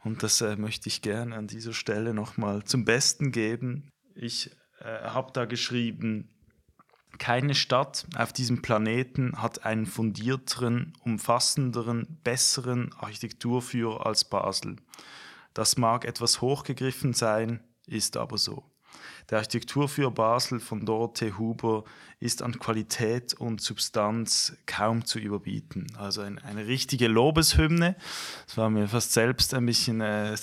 und 0.03 0.21
das 0.21 0.41
äh, 0.41 0.55
möchte 0.57 0.87
ich 0.87 1.01
gerne 1.01 1.35
an 1.35 1.47
dieser 1.47 1.73
Stelle 1.73 2.13
noch 2.13 2.37
mal 2.37 2.63
zum 2.63 2.85
Besten 2.85 3.31
geben. 3.31 3.89
Ich 4.13 4.51
äh, 4.79 4.85
habe 5.05 5.31
da 5.33 5.45
geschrieben, 5.45 6.34
keine 7.17 7.55
Stadt 7.55 8.05
auf 8.15 8.33
diesem 8.33 8.61
Planeten 8.61 9.41
hat 9.41 9.65
einen 9.65 9.85
fundierteren, 9.85 10.93
umfassenderen, 11.03 12.19
besseren 12.23 12.93
Architekturführer 12.97 14.05
als 14.05 14.25
Basel. 14.25 14.77
Das 15.53 15.77
mag 15.77 16.05
etwas 16.05 16.41
hochgegriffen 16.41 17.13
sein, 17.13 17.63
ist 17.87 18.17
aber 18.17 18.37
so. 18.37 18.63
Der 19.29 19.39
Architektur 19.39 19.89
für 19.89 20.11
Basel 20.11 20.59
von 20.59 20.85
Dorothee 20.85 21.33
Huber 21.37 21.83
ist 22.19 22.41
an 22.41 22.57
Qualität 22.57 23.33
und 23.33 23.59
Substanz 23.59 24.55
kaum 24.65 25.05
zu 25.05 25.19
überbieten. 25.19 25.87
Also 25.97 26.21
ein, 26.21 26.39
eine 26.39 26.65
richtige 26.65 27.07
Lobeshymne. 27.07 27.95
Es 28.47 28.55
war 28.55 28.69
mir 28.69 28.87
fast 28.87 29.13
selbst 29.13 29.53
ein 29.53 29.65
bisschen 29.65 29.99
äh, 30.01 30.35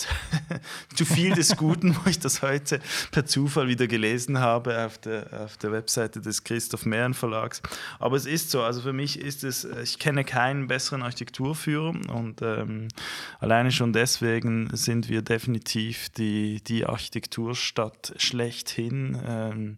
zu 0.94 1.04
viel 1.04 1.34
des 1.34 1.56
Guten, 1.56 1.96
wo 1.96 2.10
ich 2.10 2.18
das 2.18 2.42
heute 2.42 2.80
per 3.10 3.24
Zufall 3.24 3.68
wieder 3.68 3.86
gelesen 3.86 4.38
habe 4.38 4.84
auf 4.84 4.98
der, 4.98 5.44
auf 5.44 5.56
der 5.56 5.72
Webseite 5.72 6.20
des 6.20 6.44
Christoph 6.44 6.84
Mehren 6.84 7.14
Verlags. 7.14 7.62
Aber 7.98 8.16
es 8.16 8.26
ist 8.26 8.50
so, 8.50 8.62
also 8.62 8.82
für 8.82 8.92
mich 8.92 9.18
ist 9.18 9.42
es, 9.42 9.64
ich 9.64 9.98
kenne 9.98 10.24
keinen 10.24 10.66
besseren 10.66 11.02
Architekturführer 11.02 11.94
und 12.12 12.42
ähm, 12.42 12.88
alleine 13.40 13.72
schon 13.72 13.92
deswegen 13.92 14.68
sind 14.72 15.08
wir 15.08 15.22
definitiv 15.22 16.10
die, 16.10 16.62
die 16.62 16.84
Architekturstadt 16.84 18.14
schlecht 18.18 18.71
schlechthin, 18.72 19.20
ähm, 19.26 19.76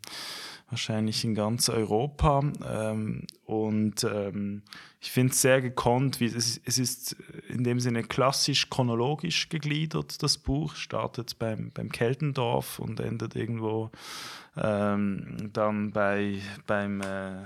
wahrscheinlich 0.71 1.25
in 1.25 1.35
ganz 1.35 1.69
Europa. 1.69 2.43
Ähm, 2.67 3.27
und 3.45 4.05
ähm, 4.05 4.63
ich 5.01 5.11
finde 5.11 5.33
es 5.33 5.43
sehr 5.43 5.61
gekonnt, 5.61 6.21
wie 6.21 6.27
es, 6.27 6.61
es 6.65 6.79
ist 6.79 7.17
in 7.49 7.65
dem 7.65 7.81
Sinne 7.81 8.03
klassisch 8.03 8.71
chronologisch 8.71 9.49
gegliedert, 9.49 10.23
das 10.23 10.39
Buch. 10.39 10.75
Startet 10.75 11.39
beim, 11.39 11.71
beim 11.73 11.91
Keltendorf 11.91 12.79
und 12.79 13.01
endet 13.01 13.37
irgendwo 13.37 13.91
ähm, 14.57 15.51
dann 15.53 15.93
bei, 15.93 16.41
beim 16.67 17.01
äh, 17.03 17.43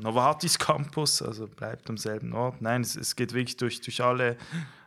Novartis 0.00 0.58
Campus, 0.58 1.20
also 1.20 1.46
bleibt 1.46 1.90
am 1.90 1.96
selben 1.96 2.32
Ort. 2.32 2.62
Nein, 2.62 2.82
es, 2.82 2.96
es 2.96 3.16
geht 3.16 3.34
wirklich 3.34 3.56
durch, 3.56 3.80
durch 3.80 4.02
alle 4.02 4.36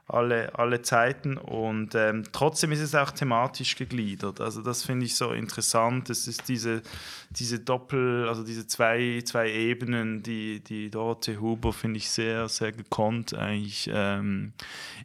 alle, 0.05 0.57
alle 0.59 0.81
Zeiten 0.81 1.37
und 1.37 1.95
ähm, 1.95 2.23
trotzdem 2.31 2.73
ist 2.73 2.81
es 2.81 2.93
auch 2.93 3.11
thematisch 3.11 3.77
gegliedert. 3.77 4.41
Also 4.41 4.61
das 4.61 4.83
finde 4.83 5.05
ich 5.05 5.15
so 5.15 5.31
interessant. 5.31 6.09
Es 6.09 6.27
ist 6.27 6.49
diese, 6.49 6.81
diese 7.29 7.59
Doppel, 7.59 8.27
also 8.27 8.43
diese 8.43 8.67
zwei, 8.67 9.21
zwei 9.25 9.49
Ebenen, 9.49 10.21
die, 10.21 10.61
die 10.61 10.89
Dorothee 10.89 11.37
Huber, 11.37 11.71
finde 11.71 11.97
ich, 11.97 12.09
sehr, 12.09 12.49
sehr 12.49 12.73
gekonnt 12.73 13.33
eigentlich 13.33 13.89
ähm, 13.93 14.53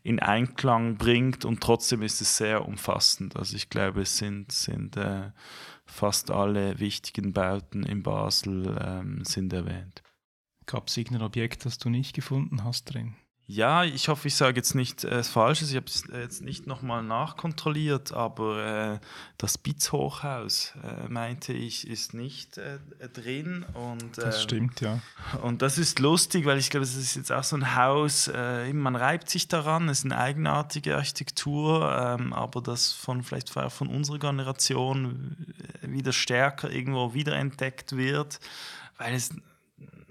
in 0.03 0.19
Einklang 0.19 0.97
bringt 0.97 1.45
und 1.45 1.61
trotzdem 1.61 2.03
ist 2.03 2.21
es 2.21 2.37
sehr 2.37 2.67
umfassend. 2.67 3.37
Also 3.37 3.55
ich 3.55 3.71
glaube, 3.71 4.03
es 4.03 4.19
sind, 4.19 4.51
sind 4.51 4.97
äh, 4.97 5.31
fast 5.87 6.33
alle 6.33 6.81
wichtigen 6.81 7.33
Bauten 7.33 7.85
in 7.85 8.03
Basel 8.03 8.77
ähm, 8.85 9.25
sind 9.25 9.53
erwähnt. 9.53 10.03
Gab 10.67 10.89
es 10.89 10.97
irgendein 10.97 11.23
Objekt, 11.23 11.65
das 11.65 11.79
du 11.79 11.89
nicht 11.89 12.15
gefunden 12.15 12.65
hast 12.65 12.93
drin? 12.93 13.15
Ja, 13.51 13.83
ich 13.83 14.09
hoffe, 14.09 14.29
ich 14.29 14.35
sage 14.35 14.59
jetzt 14.59 14.75
nicht 14.75 15.05
äh, 15.05 15.23
Falsches. 15.23 15.71
Ich 15.71 15.77
habe 15.77 15.87
es 15.87 16.05
jetzt 16.13 16.43
nicht 16.43 16.67
nochmal 16.67 17.03
nachkontrolliert, 17.03 18.13
aber 18.13 18.99
äh, 18.99 18.99
das 19.39 19.57
Bitz-Hochhaus, 19.57 20.75
äh, 20.85 21.09
meinte 21.09 21.55
ich, 21.55 21.89
ist 21.89 22.13
nicht 22.13 22.59
äh, 22.59 22.79
drin. 23.11 23.65
Und, 23.73 24.19
das 24.19 24.37
ähm, 24.37 24.43
stimmt, 24.43 24.81
ja. 24.83 25.01
Und 25.41 25.63
das 25.63 25.79
ist 25.79 25.99
lustig, 25.99 26.45
weil 26.45 26.59
ich 26.59 26.69
glaube, 26.69 26.85
es 26.85 26.95
ist 26.95 27.17
jetzt 27.17 27.33
auch 27.33 27.43
so 27.43 27.57
ein 27.57 27.75
Haus, 27.75 28.29
äh, 28.29 28.71
man 28.75 28.95
reibt 28.95 29.31
sich 29.31 29.49
daran, 29.49 29.89
es 29.89 30.01
ist 30.01 30.05
eine 30.05 30.19
eigenartige 30.19 30.97
Architektur, 30.97 31.91
ähm, 31.99 32.35
aber 32.35 32.61
das 32.61 32.93
von 32.93 33.23
vielleicht 33.23 33.49
von 33.49 33.89
unserer 33.89 34.19
Generation 34.19 35.47
äh, 35.83 35.91
wieder 35.91 36.13
stärker 36.13 36.71
irgendwo 36.71 37.15
wiederentdeckt 37.15 37.97
wird, 37.97 38.41
weil 38.99 39.15
es 39.15 39.31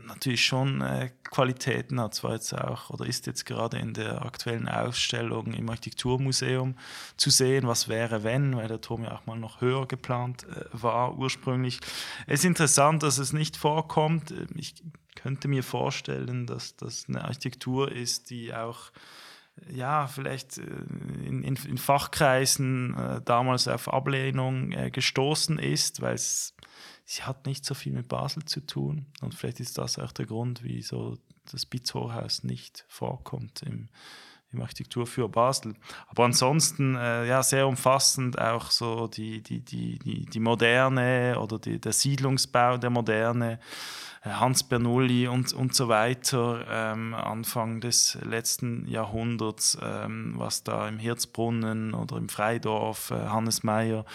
natürlich 0.08 0.46
schon 0.46 0.82
äh, 0.82 1.10
Qualitäten 1.24 2.00
hat. 2.00 2.16
Zwar 2.16 2.34
jetzt 2.34 2.54
auch 2.54 2.90
oder 2.90 3.06
ist 3.06 3.28
jetzt 3.28 3.46
gerade 3.46 3.78
in 3.78 3.94
der 3.94 4.26
aktuellen 4.26 4.68
Ausstellung 4.68 5.54
im 5.54 5.70
Architekturmuseum 5.70 6.76
zu 7.18 7.30
sehen, 7.30 7.68
was 7.68 7.88
wäre, 7.88 8.24
wenn, 8.24 8.56
weil 8.56 8.68
der 8.68 8.82
Turm 8.82 9.04
ja 9.04 9.14
auch 9.16 9.26
mal 9.26 9.38
noch 9.38 9.62
höher 9.62 9.88
geplant 9.88 10.46
äh, 10.46 10.66
war 10.72 11.18
ursprünglich. 11.18 11.80
Es 12.26 12.40
ist 12.40 12.46
interessant, 12.46 13.04
dass 13.04 13.18
es 13.18 13.34
nicht 13.34 13.58
vorkommt. 13.58 14.34
Ich 14.56 14.76
könnte 15.16 15.48
mir 15.48 15.64
vorstellen, 15.64 16.48
dass 16.48 16.76
das 16.76 17.06
eine 17.08 17.24
Architektur 17.24 17.92
ist, 17.92 18.30
die 18.30 18.54
auch 18.54 18.92
ja, 19.70 20.08
vielleicht 20.08 20.58
äh, 20.58 20.62
in, 21.26 21.44
in, 21.44 21.56
in 21.56 21.78
Fachkreisen 21.78 22.96
äh, 22.96 23.22
damals 23.24 23.68
auf 23.68 23.92
Ablehnung 23.92 24.72
äh, 24.72 24.92
gestoßen 24.92 25.60
ist, 25.60 26.02
weil 26.02 26.16
es 26.16 26.54
sie 27.08 27.24
hat 27.24 27.46
nicht 27.46 27.66
so 27.66 27.74
viel 27.74 27.94
mit 27.94 28.10
Basel 28.10 28.44
zu 28.44 28.60
tun. 28.60 29.06
Und 29.22 29.34
vielleicht 29.34 29.62
ist 29.62 29.78
das 29.78 29.98
auch 29.98 30.12
der 30.12 30.26
Grund, 30.26 30.62
wieso 30.62 31.18
das 31.50 31.66
Bizorhaus 31.66 32.44
nicht 32.44 32.84
vorkommt 32.90 33.62
im, 33.64 33.88
im 34.52 34.62
Architektur 34.62 35.08
für 35.08 35.30
Basel. 35.30 35.76
Aber 36.08 36.26
ansonsten 36.26 36.96
äh, 36.98 37.26
ja 37.26 37.42
sehr 37.44 37.66
umfassend 37.66 38.38
auch 38.38 38.72
so 38.72 39.08
die, 39.08 39.42
die, 39.42 39.62
die, 39.62 39.98
die, 40.00 40.26
die 40.26 40.40
Moderne 40.42 41.40
oder 41.40 41.58
die, 41.60 41.80
der 41.80 41.94
Siedlungsbau 41.94 42.78
der 42.78 42.90
Moderne. 42.90 43.60
Äh, 44.24 44.30
Hans 44.30 44.64
Bernoulli 44.64 45.28
und, 45.28 45.54
und 45.54 45.76
so 45.76 45.88
weiter, 45.88 46.66
ähm, 46.70 47.14
Anfang 47.14 47.82
des 47.82 48.18
letzten 48.24 48.88
Jahrhunderts, 48.88 49.78
ähm, 49.82 50.34
was 50.38 50.64
da 50.64 50.88
im 50.88 51.00
Hirzbrunnen 51.00 51.94
oder 51.94 52.18
im 52.18 52.30
Freidorf, 52.30 53.12
äh, 53.12 53.16
Hannes 53.16 53.64
Meyer, 53.64 54.06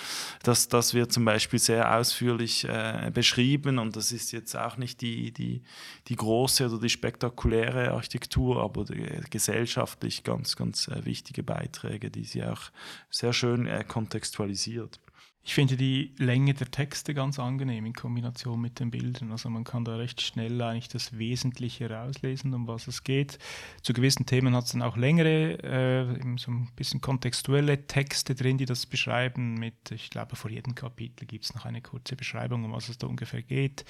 das, 0.43 0.69
das 0.69 0.95
wird 0.95 1.13
zum 1.13 1.25
Beispiel 1.25 1.59
sehr 1.59 1.97
ausführlich 1.97 2.65
äh, 2.69 3.11
beschrieben 3.13 3.79
und 3.79 3.97
das 3.97 4.13
ist 4.13 4.33
jetzt 4.33 4.57
auch 4.57 4.77
nicht 4.77 5.01
die, 5.01 5.33
die, 5.33 5.63
die 6.09 6.17
große 6.17 6.67
oder 6.67 6.81
die 6.81 6.89
spektakuläre 6.89 7.93
Architektur, 7.93 8.63
aber 8.63 8.85
die, 8.85 9.07
gesellschaftlich 9.31 10.25
ganz, 10.25 10.57
ganz 10.57 10.89
äh, 10.89 11.05
wichtige 11.05 11.43
Beiträge, 11.43 12.11
die 12.11 12.25
sie 12.25 12.45
auch 12.45 12.71
sehr 13.11 13.33
schön 13.33 13.67
äh, 13.67 13.85
kontextualisiert. 13.87 15.01
Ich 15.45 15.55
finde 15.55 15.77
die 15.77 16.15
Länge 16.19 16.55
der 16.55 16.71
Texte 16.71 17.15
ganz 17.15 17.41
angenehm 17.41 17.85
in 17.85 17.95
Kombination 17.95 18.61
mit 18.61 18.79
den 18.79 18.93
Bildern. 18.93 19.33
Also 19.33 19.51
man 19.51 19.65
kann 19.65 19.85
da 19.85 19.97
recht 19.97 20.21
schnell 20.21 20.63
eigentlich 20.63 20.89
das 20.89 21.19
Wesentliche 21.19 21.91
rauslesen, 21.91 22.55
um 22.55 22.69
was 22.69 22.87
es 22.87 23.03
geht. 23.03 23.41
Zu 23.83 23.93
gewissen 23.93 24.25
Themen 24.25 24.55
hat 24.55 24.67
es 24.67 24.73
dann 24.73 24.83
auch 24.83 24.97
längere, 24.97 25.59
äh, 25.65 26.39
so 26.39 26.53
ein 26.53 26.71
bisschen 26.77 27.01
kontextuelle 27.01 27.89
Texte 27.89 28.37
drin, 28.37 28.57
die 28.57 28.67
das 28.67 28.87
beschreiben. 28.87 29.55
Mit, 29.55 29.91
ich 29.91 30.11
glaube, 30.11 30.37
vor 30.37 30.49
jedem 30.49 30.77
Kapitel 30.77 31.27
gibt 31.27 31.45
es 31.45 31.55
noch 31.55 31.65
eine 31.65 31.83
kurze 31.83 32.15
Beschreibung, 32.15 32.65
um 32.65 32.73
was 32.73 32.89
es 32.89 32.99
da 32.99 33.09
ungefähr 33.09 33.43
geht. 33.43 33.85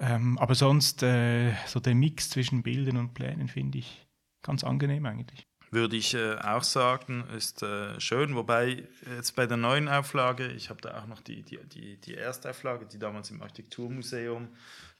Ähm, 0.00 0.36
aber 0.36 0.54
sonst, 0.54 1.02
äh, 1.02 1.54
so 1.66 1.80
der 1.80 1.94
Mix 1.94 2.28
zwischen 2.28 2.62
Bildern 2.62 2.98
und 2.98 3.14
Plänen 3.14 3.48
finde 3.48 3.78
ich 3.78 4.06
ganz 4.42 4.64
angenehm 4.64 5.06
eigentlich 5.06 5.47
würde 5.70 5.96
ich 5.96 6.14
äh, 6.14 6.36
auch 6.36 6.62
sagen, 6.62 7.24
ist 7.36 7.62
äh, 7.62 8.00
schön. 8.00 8.34
Wobei 8.34 8.84
jetzt 9.16 9.36
bei 9.36 9.46
der 9.46 9.56
neuen 9.56 9.88
Auflage, 9.88 10.48
ich 10.48 10.70
habe 10.70 10.80
da 10.80 10.98
auch 10.98 11.06
noch 11.06 11.20
die, 11.20 11.42
die, 11.42 11.58
die, 11.58 11.96
die 11.96 12.14
Erstauflage, 12.14 12.86
die 12.86 12.98
damals 12.98 13.30
im 13.30 13.42
Architekturmuseum, 13.42 14.48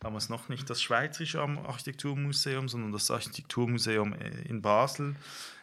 damals 0.00 0.28
noch 0.28 0.48
nicht 0.48 0.68
das 0.68 0.82
Schweizerische 0.82 1.40
Architekturmuseum, 1.40 2.68
sondern 2.68 2.92
das 2.92 3.10
Architekturmuseum 3.10 4.12
äh, 4.12 4.48
in 4.48 4.62
Basel 4.62 5.16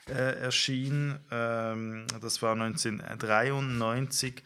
äh, 0.07 0.39
erschien. 0.39 1.19
Ähm, 1.31 2.07
das 2.21 2.41
war 2.41 2.53
1993. 2.53 4.43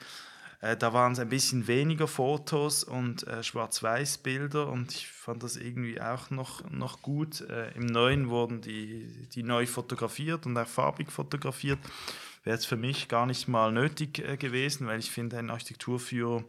Äh, 0.62 0.76
da 0.76 0.93
waren 0.93 1.14
es 1.14 1.20
ein 1.20 1.30
bisschen 1.30 1.68
weniger 1.68 2.07
Fotos 2.07 2.84
und 2.84 3.26
äh, 3.28 3.43
Schwarz-Weiß-Bilder 3.43 4.68
und 4.68 4.93
ich 4.93 5.07
fand 5.07 5.43
das 5.43 5.55
irgendwie 5.55 6.01
auch 6.01 6.30
noch, 6.30 6.70
noch 6.70 7.01
gut. 7.01 7.41
Äh, 7.41 7.72
Im 7.76 7.86
Neuen 7.86 8.30
wurden 8.30 8.62
die, 8.62 9.28
die 9.34 9.43
neu 9.43 9.66
fotografiert 9.66 10.45
und 10.45 10.57
auch 10.57 10.68
farbig 10.68 11.12
fotografiert. 11.12 11.80
Wäre 12.43 12.55
jetzt 12.55 12.68
für 12.68 12.78
mich 12.78 13.10
gar 13.10 13.26
nicht 13.26 13.47
mal 13.47 13.72
nötig 13.72 14.20
äh, 14.20 14.36
gewesen, 14.36 14.88
weil 14.88 14.99
ich 14.99 15.12
finde, 15.12 15.38
ein 15.38 15.49
Architekturführer 15.49 16.43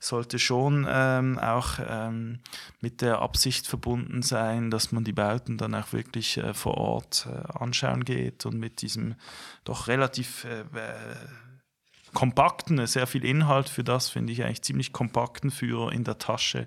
sollte 0.00 0.40
schon 0.40 0.86
ähm, 0.88 1.38
auch 1.38 1.78
ähm, 1.84 2.40
mit 2.80 3.00
der 3.00 3.20
Absicht 3.20 3.66
verbunden 3.68 4.22
sein, 4.22 4.70
dass 4.70 4.90
man 4.90 5.04
die 5.04 5.12
Bauten 5.12 5.58
dann 5.58 5.74
auch 5.74 5.92
wirklich 5.92 6.36
äh, 6.36 6.54
vor 6.54 6.78
Ort 6.78 7.28
anschauen 7.54 8.04
geht 8.04 8.44
und 8.46 8.58
mit 8.58 8.82
diesem 8.82 9.14
doch 9.64 9.86
relativ 9.86 10.46
kompakten, 12.12 12.86
sehr 12.86 13.06
viel 13.06 13.24
Inhalt 13.24 13.68
für 13.68 13.84
das, 13.84 14.08
finde 14.08 14.32
ich 14.32 14.44
eigentlich 14.44 14.62
ziemlich 14.62 14.92
kompakten 14.92 15.50
Führer 15.50 15.92
in 15.92 16.04
der 16.04 16.18
Tasche, 16.18 16.66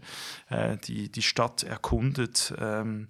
äh, 0.49 0.77
die 0.77 1.11
die 1.11 1.21
Stadt 1.21 1.63
erkundet. 1.63 2.53
Ähm, 2.59 3.07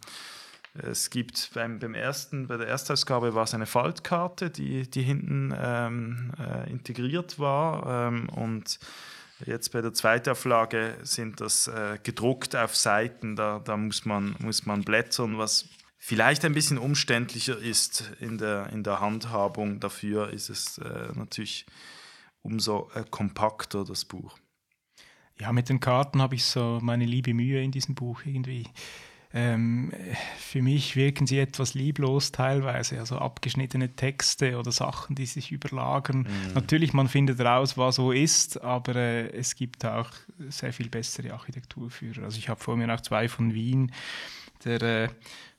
es 0.74 1.10
gibt 1.10 1.52
beim, 1.54 1.80
beim 1.80 1.94
ersten, 1.94 2.48
bei 2.48 2.58
der 2.58 2.68
Erstausgabe 2.68 3.34
war 3.34 3.44
es 3.44 3.54
eine 3.54 3.66
Faltkarte, 3.66 4.50
die, 4.50 4.90
die 4.90 5.04
hinten 5.04 5.54
ähm, 5.58 6.34
äh, 6.38 6.70
integriert 6.70 7.40
war 7.40 8.08
ähm, 8.08 8.30
und 8.30 8.80
Jetzt 9.46 9.74
bei 9.74 9.82
der 9.82 9.94
Zweitauflage 9.94 10.96
sind 11.04 11.42
das 11.42 11.68
äh, 11.68 12.00
gedruckt 12.02 12.56
auf 12.56 12.76
Seiten, 12.76 13.36
da, 13.36 13.60
da 13.64 13.76
muss, 13.76 14.06
man, 14.06 14.36
muss 14.40 14.66
man 14.66 14.84
blättern, 14.84 15.38
was 15.38 15.68
vielleicht 15.98 16.46
ein 16.46 16.54
bisschen 16.54 16.78
umständlicher 16.78 17.58
ist 17.58 18.12
in 18.22 18.38
der, 18.38 18.70
in 18.72 18.84
der 18.84 19.02
Handhabung. 19.02 19.82
Dafür 19.82 20.30
ist 20.30 20.50
es 20.50 20.78
äh, 20.78 21.10
natürlich 21.16 21.66
umso 22.46 22.90
äh, 22.94 23.04
kompakter 23.10 23.84
das 23.84 24.06
Buch. 24.06 24.38
Ja, 25.38 25.52
mit 25.52 25.68
den 25.68 25.80
Karten 25.80 26.22
habe 26.22 26.36
ich 26.36 26.46
so 26.46 26.80
meine 26.82 27.06
liebe 27.06 27.34
Mühe 27.34 27.62
in 27.62 27.72
diesem 27.72 27.96
Buch 27.96 28.22
irgendwie. 28.24 28.68
Ähm, 29.34 29.92
für 30.38 30.62
mich 30.62 30.96
wirken 30.96 31.28
sie 31.28 31.40
etwas 31.40 31.74
lieblos 31.74 32.32
teilweise, 32.32 33.00
also 33.00 33.18
abgeschnittene 33.18 33.94
Texte 33.94 34.58
oder 34.58 34.72
Sachen, 34.72 35.14
die 35.14 35.26
sich 35.26 35.52
überlagern. 35.52 36.20
Mhm. 36.20 36.54
Natürlich, 36.54 36.94
man 36.94 37.10
findet 37.10 37.42
raus, 37.42 37.78
was 37.78 37.96
so 37.96 38.14
ist, 38.14 38.62
aber 38.62 38.96
äh, 38.96 39.28
es 39.32 39.56
gibt 39.56 39.84
auch 39.84 40.12
sehr 40.48 40.72
viel 40.72 40.88
bessere 40.88 41.34
Architekturführer. 41.34 42.24
Also 42.24 42.38
ich 42.38 42.48
habe 42.48 42.62
vor 42.62 42.78
mir 42.78 42.94
auch 42.94 43.02
zwei 43.02 43.28
von 43.28 43.54
Wien, 43.54 43.92
der 44.64 44.82
äh, 44.82 45.10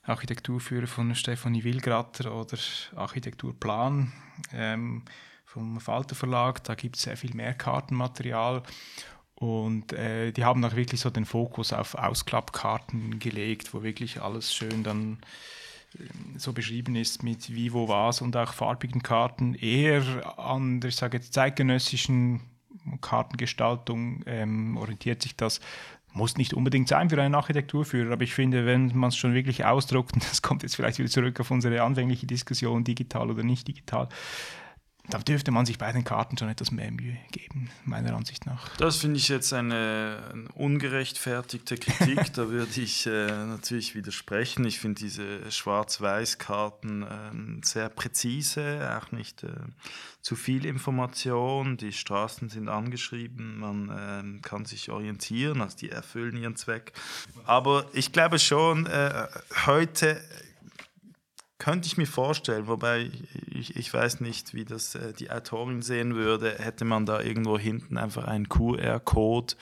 Architekturführer 0.01 0.87
von 0.87 1.13
Stefanie 1.13 1.63
Wilgratter 1.63 2.33
oder 2.33 2.57
Architekturplan. 2.95 4.11
Ähm, 4.53 5.03
vom 5.47 5.79
Falter 5.79 6.13
Verlag. 6.13 6.63
Da 6.65 6.75
gibt 6.75 6.97
es 6.97 7.03
sehr 7.03 7.17
viel 7.17 7.33
mehr 7.33 7.53
Kartenmaterial. 7.53 8.63
Und 9.35 9.93
äh, 9.93 10.31
die 10.31 10.43
haben 10.43 10.63
auch 10.65 10.75
wirklich 10.75 10.99
so 10.99 11.09
den 11.09 11.25
Fokus 11.25 11.71
auf 11.71 11.95
Ausklappkarten 11.95 13.19
gelegt, 13.19 13.73
wo 13.73 13.81
wirklich 13.81 14.21
alles 14.21 14.53
schön 14.53 14.83
dann 14.83 15.19
äh, 15.97 16.03
so 16.37 16.53
beschrieben 16.53 16.95
ist 16.95 17.23
mit 17.23 17.53
wie, 17.53 17.71
wo, 17.71 17.87
was 17.87 18.21
und 18.21 18.35
auch 18.35 18.53
farbigen 18.53 19.03
Karten 19.03 19.53
eher 19.53 20.37
an 20.37 20.81
der, 20.81 20.89
ich 20.89 20.95
sage 20.95 21.17
jetzt, 21.17 21.33
zeitgenössischen 21.33 22.41
Kartengestaltung 23.01 24.23
ähm, 24.25 24.75
orientiert 24.75 25.21
sich 25.21 25.35
das. 25.35 25.61
Muss 26.13 26.35
nicht 26.35 26.53
unbedingt 26.53 26.87
sein 26.87 27.09
für 27.09 27.21
einen 27.21 27.35
Architekturführer, 27.35 28.13
aber 28.13 28.23
ich 28.23 28.33
finde, 28.33 28.65
wenn 28.65 28.87
man 28.97 29.09
es 29.09 29.17
schon 29.17 29.35
wirklich 29.35 29.65
ausdruckt, 29.65 30.13
und 30.13 30.23
das 30.29 30.41
kommt 30.41 30.63
jetzt 30.63 30.75
vielleicht 30.75 30.97
wieder 30.97 31.09
zurück 31.09 31.39
auf 31.39 31.51
unsere 31.51 31.83
anfängliche 31.83 32.25
Diskussion, 32.25 32.83
digital 32.83 33.29
oder 33.29 33.43
nicht 33.43 33.67
digital, 33.67 34.09
da 35.09 35.19
dürfte 35.19 35.51
man 35.51 35.65
sich 35.65 35.77
bei 35.77 35.91
den 35.91 36.03
Karten 36.03 36.37
schon 36.37 36.49
etwas 36.49 36.71
mehr 36.71 36.91
Mühe 36.91 37.17
geben, 37.31 37.69
meiner 37.85 38.15
Ansicht 38.15 38.45
nach. 38.45 38.75
Das 38.77 38.97
finde 38.97 39.17
ich 39.17 39.29
jetzt 39.29 39.53
eine, 39.53 40.21
eine, 40.33 40.47
ungerechtfertigte 40.53 41.77
Kritik. 41.77 42.33
da 42.33 42.49
würde 42.49 42.81
ich 42.81 43.05
äh, 43.05 43.27
natürlich 43.27 43.95
widersprechen. 43.95 44.65
Ich 44.65 44.79
finde 44.79 44.99
diese 45.01 45.49
Schwarz-Weiß-Karten 45.49 47.03
äh, 47.03 47.65
sehr 47.65 47.89
präzise, 47.89 48.99
auch 48.99 49.11
nicht 49.11 49.43
äh, 49.43 49.49
zu 50.21 50.35
viel 50.35 50.65
Information. 50.65 51.77
Die 51.77 51.93
Straßen 51.93 52.49
sind 52.49 52.67
angeschrieben, 52.67 53.59
man 53.59 53.91
ähm, 53.97 54.41
kann 54.41 54.65
sich 54.65 54.89
orientieren, 54.89 55.61
also 55.61 55.77
die 55.77 55.89
erfüllen 55.89 56.35
ihren 56.35 56.57
Zweck. 56.57 56.91
Aber 57.45 57.85
ich 57.93 58.11
glaube 58.11 58.39
schon, 58.39 58.87
äh, 58.87 59.27
heute 59.65 60.21
könnte 61.59 61.87
ich 61.87 61.97
mir 61.97 62.07
vorstellen, 62.07 62.67
wobei 62.67 63.09
ich, 63.51 63.75
ich 63.75 63.93
weiß 63.93 64.21
nicht, 64.21 64.53
wie 64.53 64.65
das 64.65 64.95
äh, 64.95 65.13
die 65.13 65.31
Autorin 65.31 65.81
sehen 65.81 66.15
würde, 66.15 66.55
hätte 66.57 66.85
man 66.85 67.05
da 67.05 67.21
irgendwo 67.21 67.57
hinten 67.57 67.97
einfach 67.97 68.25
einen 68.25 68.47
QR-Code 68.49 69.55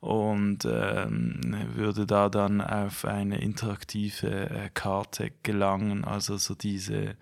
und 0.00 0.64
ähm, 0.64 1.68
würde 1.74 2.06
da 2.06 2.28
dann 2.28 2.60
auf 2.60 3.04
eine 3.04 3.40
interaktive 3.40 4.50
äh, 4.50 4.70
Karte 4.72 5.30
gelangen. 5.42 6.04
Also 6.04 6.36
so 6.38 6.54
diese 6.54 7.16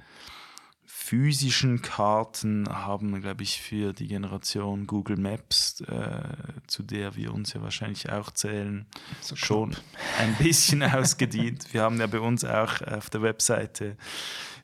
physischen 1.09 1.81
Karten 1.81 2.69
haben, 2.69 3.19
glaube 3.23 3.43
ich, 3.43 3.63
für 3.63 3.95
die 3.95 4.09
Generation 4.09 4.87
Google 4.87 5.17
Maps, 5.17 5.81
äh, 5.81 6.21
zu 6.67 6.83
der 6.83 7.17
wir 7.17 7.33
uns 7.33 7.55
ja 7.55 7.63
wahrscheinlich 7.63 8.11
auch 8.11 8.31
zählen, 8.31 8.85
so 9.23 9.35
schon 9.35 9.75
ein 10.19 10.35
bisschen 10.35 10.83
ausgedient. 10.95 11.73
Wir 11.73 11.81
haben 11.81 11.99
ja 11.99 12.07
bei 12.07 12.21
uns 12.21 12.45
auch 12.45 12.83
auf 12.83 13.09
der 13.09 13.23
Webseite 13.23 13.97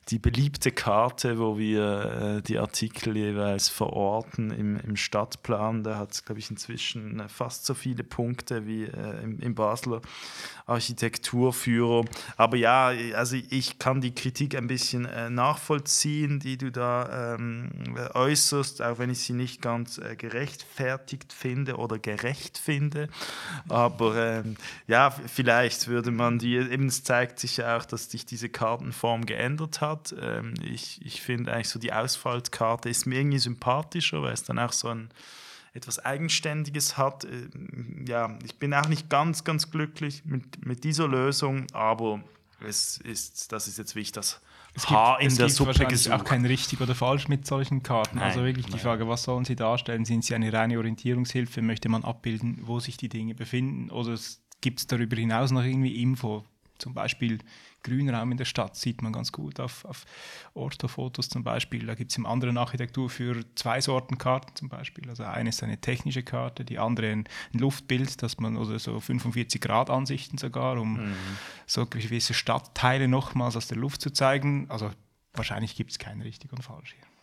die 0.09 0.19
beliebte 0.19 0.71
Karte, 0.71 1.39
wo 1.39 1.57
wir 1.57 2.37
äh, 2.37 2.41
die 2.43 2.59
Artikel 2.59 3.17
jeweils 3.17 3.69
verorten 3.69 4.51
im, 4.51 4.79
im 4.79 4.95
Stadtplan. 4.95 5.83
Da 5.83 5.97
hat 5.97 6.11
es, 6.11 6.23
glaube 6.23 6.39
ich, 6.39 6.51
inzwischen 6.51 7.19
äh, 7.19 7.27
fast 7.27 7.65
so 7.65 7.73
viele 7.73 8.03
Punkte 8.03 8.67
wie 8.67 8.83
äh, 8.83 9.23
im, 9.23 9.39
im 9.39 9.55
Basler 9.55 10.01
Architekturführer. 10.67 12.05
Aber 12.37 12.57
ja, 12.57 12.91
also 13.15 13.35
ich 13.49 13.79
kann 13.79 14.01
die 14.01 14.13
Kritik 14.13 14.55
ein 14.55 14.67
bisschen 14.67 15.05
äh, 15.05 15.29
nachvollziehen, 15.29 16.39
die 16.39 16.57
du 16.57 16.71
da 16.71 17.35
ähm, 17.35 17.69
äußerst, 18.13 18.81
auch 18.81 18.99
wenn 18.99 19.09
ich 19.09 19.19
sie 19.19 19.33
nicht 19.33 19.61
ganz 19.61 19.97
äh, 19.97 20.15
gerechtfertigt 20.15 21.33
finde 21.33 21.77
oder 21.77 21.99
gerecht 21.99 22.57
finde. 22.57 23.09
Aber 23.69 24.15
ähm, 24.15 24.55
ja, 24.87 25.09
vielleicht 25.11 25.87
würde 25.87 26.11
man 26.11 26.39
die, 26.39 26.55
eben 26.55 26.87
es 26.87 27.03
zeigt 27.03 27.39
sich 27.39 27.57
ja 27.57 27.77
auch, 27.77 27.85
dass 27.85 28.09
sich 28.09 28.25
diese 28.25 28.49
Kartenform 28.49 29.25
geändert 29.25 29.81
hat. 29.81 29.94
Ähm, 30.19 30.53
ich 30.63 31.05
ich 31.05 31.21
finde 31.21 31.53
eigentlich 31.53 31.69
so 31.69 31.79
die 31.79 31.93
Ausfaltkarte 31.93 32.89
ist 32.89 33.05
mir 33.05 33.19
irgendwie 33.19 33.39
sympathischer, 33.39 34.21
weil 34.21 34.33
es 34.33 34.43
dann 34.43 34.59
auch 34.59 34.73
so 34.73 34.89
ein 34.89 35.09
etwas 35.73 35.99
Eigenständiges 35.99 36.97
hat. 36.97 37.25
Äh, 37.25 37.49
ja, 38.07 38.37
ich 38.43 38.57
bin 38.57 38.73
auch 38.73 38.87
nicht 38.87 39.09
ganz, 39.09 39.43
ganz 39.43 39.71
glücklich 39.71 40.23
mit, 40.25 40.65
mit 40.65 40.83
dieser 40.83 41.07
Lösung, 41.07 41.67
aber 41.73 42.21
es 42.61 42.97
ist, 42.97 43.51
das 43.51 43.67
ist 43.67 43.77
jetzt 43.77 43.95
wichtig, 43.95 44.13
das 44.13 44.41
es 44.75 44.89
Haar 44.89 45.19
gibt, 45.19 45.31
in 45.31 45.37
der 45.37 45.49
Suppe 45.49 45.67
wahrscheinlich 45.67 46.03
gesucht. 46.03 46.15
auch 46.15 46.23
kein 46.23 46.45
richtig 46.45 46.81
oder 46.81 46.95
falsch 46.95 47.27
mit 47.27 47.47
solchen 47.47 47.81
Karten. 47.81 48.17
Also 48.17 48.19
nein, 48.19 48.29
also 48.29 48.43
wirklich 48.43 48.65
die 48.65 48.79
Frage, 48.79 49.07
was 49.07 49.23
sollen 49.23 49.45
sie 49.45 49.55
darstellen? 49.55 50.03
Sind 50.05 50.25
sie 50.25 50.35
eine 50.35 50.51
reine 50.51 50.77
Orientierungshilfe? 50.77 51.61
Möchte 51.61 51.87
man 51.87 52.03
abbilden, 52.03 52.59
wo 52.63 52.79
sich 52.79 52.97
die 52.97 53.09
Dinge 53.09 53.35
befinden? 53.35 53.89
Oder 53.89 54.17
gibt 54.61 54.79
es 54.79 54.87
darüber 54.87 55.15
hinaus 55.15 55.51
noch 55.51 55.63
irgendwie 55.63 56.01
Info? 56.01 56.43
Zum 56.77 56.93
Beispiel 56.93 57.39
Grünraum 57.85 58.31
in 58.31 58.37
der 58.37 58.45
Stadt 58.45 58.75
sieht 58.75 59.01
man 59.01 59.13
ganz 59.13 59.31
gut 59.31 59.59
auf, 59.59 59.85
auf 59.85 60.05
Orthofotos 60.53 61.29
zum 61.29 61.43
Beispiel. 61.43 61.85
Da 61.85 61.95
gibt 61.95 62.11
es 62.11 62.17
im 62.17 62.25
anderen 62.25 62.57
Architektur 62.57 63.09
für 63.09 63.45
zwei 63.55 63.79
Sorten 63.79 64.17
Karten 64.17 64.55
zum 64.55 64.69
Beispiel. 64.69 65.07
Also 65.09 65.23
eine 65.23 65.49
ist 65.49 65.63
eine 65.63 65.79
technische 65.79 66.23
Karte, 66.23 66.65
die 66.65 66.79
andere 66.79 67.11
ein, 67.11 67.25
Luftbild, 67.53 68.21
dass 68.21 68.39
man 68.39 68.57
oder 68.57 68.79
so 68.79 68.99
45 68.99 69.61
Grad 69.61 69.89
Ansichten 69.89 70.37
sogar, 70.37 70.79
um 70.79 70.93
mhm. 70.93 71.15
so 71.65 71.85
gewisse 71.85 72.33
Stadtteile 72.33 73.07
nochmals 73.07 73.55
aus 73.55 73.67
der 73.67 73.77
Luft 73.77 74.01
zu 74.01 74.11
zeigen. 74.11 74.65
Also 74.69 74.91
wahrscheinlich 75.33 75.75
gibt 75.75 75.91
es 75.91 75.99
kein 75.99 76.21
richtig 76.21 76.51
und 76.51 76.63
falsch 76.63 76.95
hier. 76.97 77.14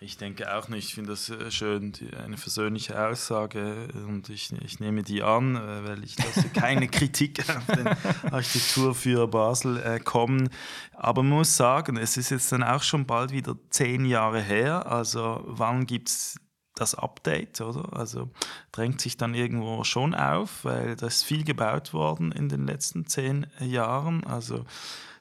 Ich 0.00 0.18
denke 0.18 0.54
auch 0.54 0.68
nicht. 0.68 0.88
Ich 0.88 0.94
finde 0.94 1.10
das 1.10 1.30
äh, 1.30 1.50
schön, 1.50 1.92
eine 2.22 2.36
versöhnliche 2.36 3.08
Aussage 3.08 3.88
und 4.06 4.28
ich, 4.28 4.52
ich 4.52 4.78
nehme 4.78 5.02
die 5.02 5.22
an, 5.22 5.56
äh, 5.56 5.88
weil 5.88 6.04
ich 6.04 6.18
lasse 6.18 6.48
keine 6.54 6.86
Kritik 6.86 7.42
auf 7.48 7.64
den 7.74 7.88
Architekturführer 8.30 9.26
Basel 9.26 9.78
äh, 9.78 9.98
kommen. 9.98 10.50
Aber 10.92 11.22
man 11.22 11.38
muss 11.38 11.56
sagen, 11.56 11.96
es 11.96 12.18
ist 12.18 12.30
jetzt 12.30 12.52
dann 12.52 12.62
auch 12.62 12.82
schon 12.82 13.06
bald 13.06 13.32
wieder 13.32 13.56
zehn 13.70 14.04
Jahre 14.04 14.42
her. 14.42 14.90
Also 14.90 15.42
wann 15.46 15.86
gibt 15.86 16.10
es 16.10 16.38
das 16.74 16.94
Update, 16.94 17.62
oder? 17.62 17.96
Also 17.96 18.28
drängt 18.72 19.00
sich 19.00 19.16
dann 19.16 19.32
irgendwo 19.32 19.82
schon 19.84 20.14
auf, 20.14 20.64
weil 20.66 20.94
da 20.96 21.06
ist 21.06 21.22
viel 21.22 21.42
gebaut 21.42 21.94
worden 21.94 22.32
in 22.32 22.50
den 22.50 22.66
letzten 22.66 23.06
zehn 23.06 23.46
Jahren. 23.60 24.24
Also 24.24 24.66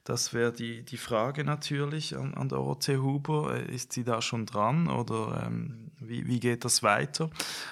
das 0.05 0.33
wäre 0.33 0.53
die, 0.53 0.83
die 0.83 0.97
Frage 0.97 1.43
natürlich 1.43 2.15
an, 2.15 2.35
an 2.35 2.47
Dorothee 2.47 2.97
Huber. 2.97 3.55
Äh, 3.55 3.73
ist 3.73 3.91
sie 3.91 4.03
da 4.03 4.21
schon 4.21 4.45
dran 4.45 4.87
oder 4.87 5.43
ähm, 5.45 5.91
wie, 5.99 6.27
wie 6.27 6.39
geht 6.39 6.63
das 6.63 6.83
weiter? 6.83 7.29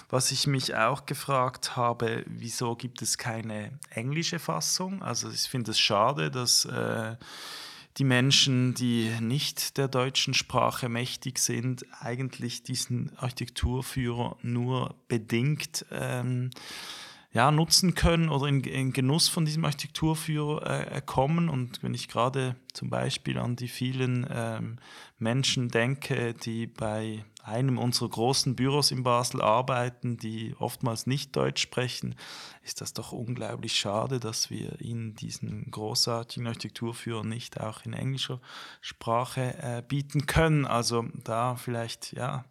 Was 0.09 0.31
ich 0.31 0.47
mich 0.47 0.75
auch 0.75 1.05
gefragt 1.05 1.75
habe, 1.75 2.23
wieso 2.25 2.75
gibt 2.75 3.03
es 3.03 3.19
keine 3.19 3.77
englische 3.91 4.39
Fassung? 4.39 5.03
Also 5.03 5.29
ich 5.29 5.41
finde 5.41 5.71
es 5.71 5.79
schade, 5.79 6.31
dass 6.31 6.65
äh, 6.65 7.15
die 7.97 8.03
Menschen, 8.03 8.73
die 8.73 9.11
nicht 9.21 9.77
der 9.77 9.87
deutschen 9.87 10.33
Sprache 10.33 10.89
mächtig 10.89 11.37
sind, 11.37 11.85
eigentlich 12.01 12.63
diesen 12.63 13.15
Architekturführer 13.17 14.37
nur 14.41 14.95
bedingt 15.07 15.85
ähm, 15.91 16.49
ja, 17.33 17.49
nutzen 17.51 17.95
können 17.95 18.29
oder 18.29 18.47
in, 18.47 18.61
in 18.61 18.93
Genuss 18.93 19.27
von 19.27 19.45
diesem 19.45 19.65
Architekturführer 19.65 20.91
äh, 20.91 21.01
kommen. 21.03 21.49
Und 21.49 21.81
wenn 21.81 21.95
ich 21.95 22.07
gerade 22.07 22.55
zum 22.73 22.89
Beispiel 22.89 23.39
an 23.39 23.55
die 23.55 23.67
vielen 23.67 24.27
ähm, 24.31 24.77
Menschen 25.17 25.69
denke, 25.69 26.35
die 26.35 26.67
bei 26.67 27.25
einem 27.43 27.77
unserer 27.77 28.09
großen 28.09 28.55
Büros 28.55 28.91
in 28.91 29.03
Basel 29.03 29.41
arbeiten, 29.41 30.17
die 30.17 30.55
oftmals 30.57 31.05
nicht 31.07 31.35
Deutsch 31.35 31.61
sprechen, 31.61 32.15
ist 32.63 32.79
das 32.79 32.93
doch 32.93 33.11
unglaublich 33.11 33.75
schade, 33.77 34.21
dass 34.21 34.49
wir 34.49 34.79
ihnen 34.79 35.15
diesen 35.15 35.69
großartigen 35.69 36.47
Architekturführer 36.47 37.25
nicht 37.25 37.59
auch 37.59 37.85
in 37.85 37.91
englischer 37.91 38.39
Sprache 38.79 39.57
äh, 39.61 39.83
bieten 39.85 40.25
können. 40.25 40.65
Also 40.65 41.05
da 41.23 41.55
vielleicht 41.55 42.13
ja 42.13 42.45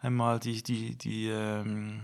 einmal 0.00 0.40
die, 0.40 0.62
die, 0.64 0.96
die 0.96 1.28
ähm, 1.28 2.00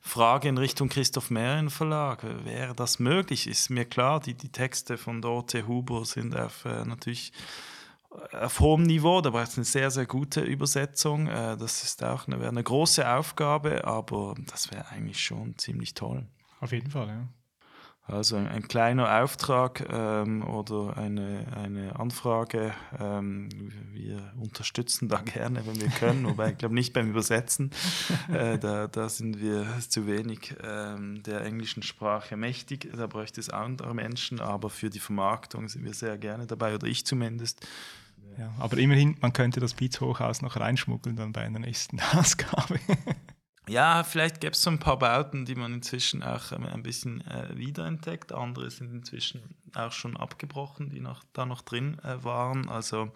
Frage 0.00 0.48
in 0.48 0.58
Richtung 0.58 0.88
Christoph 0.88 1.30
Mehrin 1.30 1.70
Verlag. 1.70 2.22
Wäre 2.44 2.74
das 2.74 3.00
möglich? 3.00 3.48
Ist 3.48 3.68
mir 3.68 3.84
klar, 3.84 4.20
die, 4.20 4.34
die 4.34 4.50
Texte 4.50 4.96
von 4.96 5.20
Dorothee 5.20 5.64
Huber 5.64 6.04
sind 6.04 6.36
auf, 6.36 6.64
äh, 6.64 6.84
natürlich 6.84 7.32
auf 8.32 8.60
hohem 8.60 8.82
Niveau. 8.82 9.20
Da 9.20 9.30
braucht 9.30 9.48
es 9.48 9.56
eine 9.56 9.64
sehr, 9.64 9.90
sehr 9.90 10.06
gute 10.06 10.40
Übersetzung. 10.40 11.26
Äh, 11.26 11.56
das 11.56 11.82
ist 11.82 12.02
auch 12.02 12.26
eine, 12.26 12.46
eine 12.46 12.62
große 12.62 13.08
Aufgabe, 13.08 13.84
aber 13.84 14.34
das 14.50 14.70
wäre 14.70 14.88
eigentlich 14.88 15.20
schon 15.22 15.56
ziemlich 15.58 15.94
toll. 15.94 16.26
Auf 16.60 16.72
jeden 16.72 16.90
Fall, 16.90 17.08
ja. 17.08 17.28
Also 18.10 18.36
ein, 18.36 18.48
ein 18.48 18.66
kleiner 18.66 19.22
Auftrag 19.22 19.86
ähm, 19.90 20.42
oder 20.42 20.96
eine, 20.96 21.46
eine 21.56 21.98
Anfrage. 21.98 22.74
Ähm, 22.98 23.48
wir 23.92 24.32
unterstützen 24.40 25.08
da 25.08 25.18
gerne, 25.24 25.66
wenn 25.66 25.80
wir 25.80 25.88
können, 25.88 26.24
wobei 26.26 26.50
ich 26.50 26.58
glaube 26.58 26.74
nicht 26.74 26.92
beim 26.92 27.10
Übersetzen. 27.10 27.70
Äh, 28.30 28.58
da, 28.58 28.86
da 28.86 29.08
sind 29.08 29.40
wir 29.40 29.66
zu 29.88 30.06
wenig 30.06 30.54
ähm, 30.62 31.22
der 31.22 31.44
englischen 31.44 31.82
Sprache 31.82 32.36
mächtig. 32.36 32.88
Da 32.94 33.06
bräuchte 33.06 33.40
es 33.40 33.50
andere 33.50 33.94
Menschen, 33.94 34.40
aber 34.40 34.70
für 34.70 34.88
die 34.88 35.00
Vermarktung 35.00 35.68
sind 35.68 35.84
wir 35.84 35.94
sehr 35.94 36.16
gerne 36.16 36.46
dabei, 36.46 36.74
oder 36.74 36.86
ich 36.86 37.04
zumindest. 37.06 37.66
Ja, 38.38 38.52
aber 38.58 38.78
immerhin, 38.78 39.16
man 39.20 39.32
könnte 39.32 39.58
das 39.58 39.74
Beats 39.74 40.00
Hochhaus 40.00 40.42
noch 40.42 40.56
reinschmuggeln 40.56 41.16
dann 41.16 41.32
bei 41.32 41.42
einer 41.42 41.58
nächsten 41.58 42.00
Ausgabe. 42.12 42.78
Ja, 43.68 44.02
vielleicht 44.02 44.40
gäbe 44.40 44.52
es 44.52 44.62
so 44.62 44.70
ein 44.70 44.80
paar 44.80 44.98
Bauten, 44.98 45.44
die 45.44 45.54
man 45.54 45.74
inzwischen 45.74 46.22
auch 46.22 46.50
ähm, 46.50 46.66
ein 46.66 46.82
bisschen 46.82 47.20
äh, 47.26 47.56
wiederentdeckt. 47.56 48.32
Andere 48.32 48.70
sind 48.70 48.92
inzwischen 48.92 49.54
auch 49.74 49.92
schon 49.92 50.16
abgebrochen, 50.16 50.90
die 50.90 51.00
noch, 51.00 51.22
da 51.32 51.46
noch 51.46 51.62
drin 51.62 51.98
äh, 52.00 52.24
waren. 52.24 52.68
Also 52.68 53.12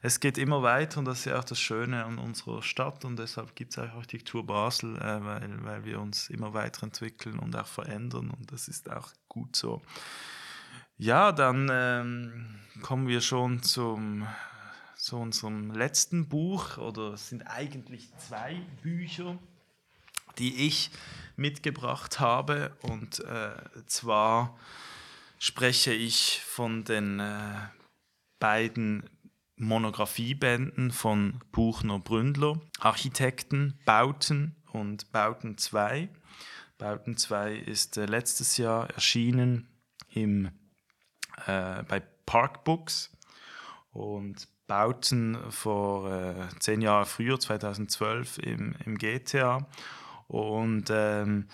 es 0.00 0.20
geht 0.20 0.38
immer 0.38 0.62
weiter 0.62 1.00
und 1.00 1.04
das 1.04 1.20
ist 1.20 1.24
ja 1.26 1.38
auch 1.38 1.44
das 1.44 1.60
Schöne 1.60 2.04
an 2.04 2.18
unserer 2.18 2.62
Stadt 2.62 3.04
und 3.04 3.18
deshalb 3.18 3.54
gibt 3.56 3.72
es 3.72 3.78
auch 3.78 3.92
Architektur 3.94 4.46
Basel, 4.46 4.96
äh, 4.96 5.24
weil, 5.24 5.64
weil 5.64 5.84
wir 5.84 6.00
uns 6.00 6.30
immer 6.30 6.54
weiterentwickeln 6.54 7.38
und 7.38 7.54
auch 7.56 7.66
verändern 7.66 8.30
und 8.30 8.50
das 8.52 8.68
ist 8.68 8.90
auch 8.90 9.10
gut 9.28 9.54
so. 9.56 9.82
Ja, 10.96 11.32
dann 11.32 11.68
ähm, 11.70 12.60
kommen 12.82 13.08
wir 13.08 13.20
schon 13.20 13.62
zum 13.62 14.26
zu 14.96 15.16
unserem 15.16 15.70
letzten 15.70 16.28
Buch 16.28 16.76
oder 16.76 17.14
es 17.14 17.30
sind 17.30 17.42
eigentlich 17.42 18.14
zwei 18.18 18.60
Bücher 18.82 19.38
die 20.38 20.66
ich 20.66 20.90
mitgebracht 21.36 22.20
habe. 22.20 22.76
Und 22.82 23.20
äh, 23.20 23.52
zwar 23.86 24.56
spreche 25.38 25.92
ich 25.92 26.42
von 26.44 26.84
den 26.84 27.18
äh, 27.18 27.54
beiden 28.38 29.08
Monographiebänden 29.56 30.90
von 30.90 31.40
Buchner 31.52 31.98
Bründler, 31.98 32.60
Architekten, 32.78 33.78
Bauten 33.84 34.56
und 34.72 35.12
Bauten 35.12 35.58
2. 35.58 36.08
Bauten 36.78 37.16
2 37.16 37.54
ist 37.54 37.96
äh, 37.96 38.06
letztes 38.06 38.56
Jahr 38.56 38.88
erschienen 38.90 39.68
im, 40.08 40.46
äh, 41.46 41.82
bei 41.82 42.00
Parkbooks 42.26 43.10
und 43.92 44.48
Bauten 44.66 45.36
vor 45.50 46.10
äh, 46.10 46.48
zehn 46.60 46.80
Jahren 46.80 47.04
früher, 47.04 47.40
2012 47.40 48.38
im, 48.38 48.74
im 48.86 48.98
GTA 48.98 49.66
und 50.30 50.84
ähm, 50.90 51.46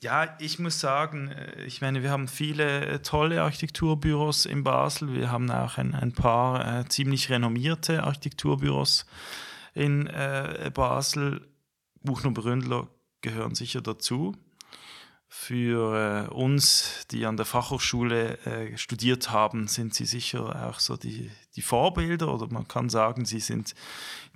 ja, 0.00 0.34
ich 0.38 0.58
muss 0.58 0.80
sagen, 0.80 1.28
äh, 1.28 1.64
ich 1.64 1.82
meine, 1.82 2.02
wir 2.02 2.10
haben 2.10 2.28
viele 2.28 2.86
äh, 2.86 2.98
tolle 3.00 3.42
Architekturbüros 3.42 4.46
in 4.46 4.64
Basel. 4.64 5.12
Wir 5.12 5.30
haben 5.30 5.50
auch 5.50 5.76
ein, 5.76 5.94
ein 5.94 6.12
paar 6.12 6.80
äh, 6.80 6.88
ziemlich 6.88 7.28
renommierte 7.28 8.02
Architekturbüros 8.04 9.04
in 9.74 10.06
äh, 10.06 10.70
Basel. 10.72 11.46
Buchner 12.02 12.30
Bründler 12.30 12.88
gehören 13.20 13.54
sicher 13.54 13.82
dazu. 13.82 14.34
Für 15.32 16.26
äh, 16.28 16.34
uns, 16.34 17.06
die 17.12 17.24
an 17.24 17.36
der 17.36 17.46
Fachhochschule 17.46 18.36
äh, 18.46 18.76
studiert 18.76 19.30
haben, 19.30 19.68
sind 19.68 19.94
sie 19.94 20.04
sicher 20.04 20.68
auch 20.68 20.80
so 20.80 20.96
die, 20.96 21.30
die 21.54 21.62
Vorbilder 21.62 22.34
oder 22.34 22.48
man 22.52 22.66
kann 22.66 22.88
sagen, 22.88 23.24
sie 23.24 23.38
sind 23.38 23.76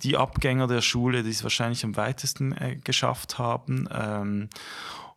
die 0.03 0.15
Abgänger 0.15 0.67
der 0.67 0.81
Schule, 0.81 1.21
die 1.21 1.31
es 1.31 1.43
wahrscheinlich 1.43 1.83
am 1.83 1.97
weitesten 1.97 2.53
äh, 2.53 2.77
geschafft 2.81 3.37
haben. 3.37 3.89
Ähm, 3.91 4.49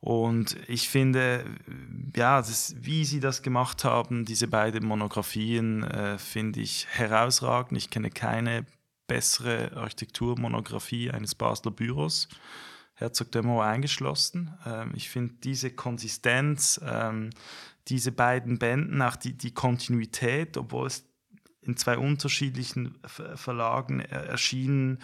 und 0.00 0.56
ich 0.66 0.88
finde, 0.88 1.44
ja, 2.14 2.38
das, 2.38 2.74
wie 2.80 3.04
sie 3.04 3.20
das 3.20 3.42
gemacht 3.42 3.84
haben, 3.84 4.24
diese 4.24 4.48
beiden 4.48 4.84
Monographien, 4.84 5.84
äh, 5.84 6.18
finde 6.18 6.58
ich 6.60 6.88
herausragend. 6.90 7.78
Ich 7.78 7.88
kenne 7.88 8.10
keine 8.10 8.66
bessere 9.06 9.76
Architekturmonographie 9.76 11.12
eines 11.12 11.36
Basler 11.36 11.70
Büros. 11.70 12.28
Herzog 12.98 13.30
Demo 13.30 13.62
eingeschlossen. 13.62 14.52
Ähm, 14.66 14.92
ich 14.94 15.08
finde 15.08 15.34
diese 15.44 15.70
Konsistenz, 15.70 16.80
ähm, 16.84 17.30
diese 17.86 18.10
beiden 18.10 18.58
Bänden, 18.58 19.00
auch 19.02 19.14
die, 19.14 19.34
die 19.34 19.54
Kontinuität, 19.54 20.56
obwohl 20.56 20.88
es 20.88 21.04
in 21.62 21.76
zwei 21.76 21.96
unterschiedlichen 21.98 22.98
Verlagen 23.04 24.00
erschienen 24.00 24.98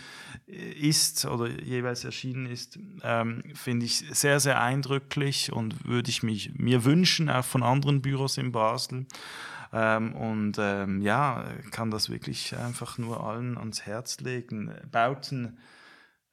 äh, 0.49 0.73
ist 0.73 1.25
oder 1.25 1.49
jeweils 1.49 2.05
erschienen 2.05 2.47
ist, 2.47 2.81
ähm, 3.03 3.45
finde 3.55 3.87
ich 3.87 3.99
sehr, 3.99 4.41
sehr 4.41 4.61
eindrücklich 4.61 5.53
und 5.53 5.87
würde 5.87 6.11
ich 6.11 6.25
mich 6.25 6.53
mir 6.55 6.85
wünschen, 6.85 7.31
auch 7.31 7.45
von 7.45 7.63
anderen 7.63 8.03
Büros 8.03 8.39
in 8.39 8.51
Basel. 8.51 9.07
Ähm, 9.73 10.15
und 10.15 10.57
ähm, 10.59 11.01
ja, 11.01 11.45
kann 11.71 11.93
das 11.93 12.11
wirklich 12.11 12.57
einfach 12.57 12.99
nur 12.99 13.23
allen 13.23 13.57
ans 13.57 13.83
Herz 13.83 14.19
legen. 14.21 14.73
Bauten 14.91 15.59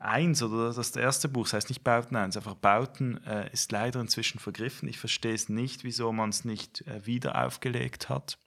1 0.02 0.44
oder 0.44 0.74
das 0.74 0.96
erste 0.96 1.30
Buch, 1.30 1.46
das 1.46 1.54
heißt 1.54 1.70
nicht 1.70 1.84
Bauten 1.84 2.16
1, 2.16 2.38
einfach 2.38 2.56
Bauten 2.56 3.24
äh, 3.26 3.52
ist 3.52 3.72
leider 3.72 4.00
inzwischen 4.00 4.40
vergriffen. 4.40 4.90
Ich 4.90 5.00
verstehe 5.00 5.34
es 5.34 5.50
nicht, 5.50 5.84
wieso 5.84 6.12
man 6.12 6.30
es 6.30 6.46
nicht 6.46 6.82
äh, 6.88 7.06
wieder 7.06 7.46
aufgelegt 7.46 8.10
hat. 8.10 8.38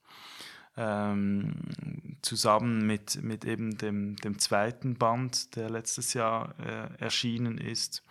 Ähm, 0.77 2.17
zusammen 2.23 2.87
mit, 2.87 3.23
mit 3.23 3.45
eben 3.45 3.79
dem, 3.79 4.17
dem 4.17 4.39
zweiten 4.39 4.97
Band, 4.97 5.55
der 5.55 5.71
letztes 5.71 6.15
Jahr 6.15 6.55
äh, 6.59 7.01
erschienen 7.01 7.59
ist. 7.59 8.03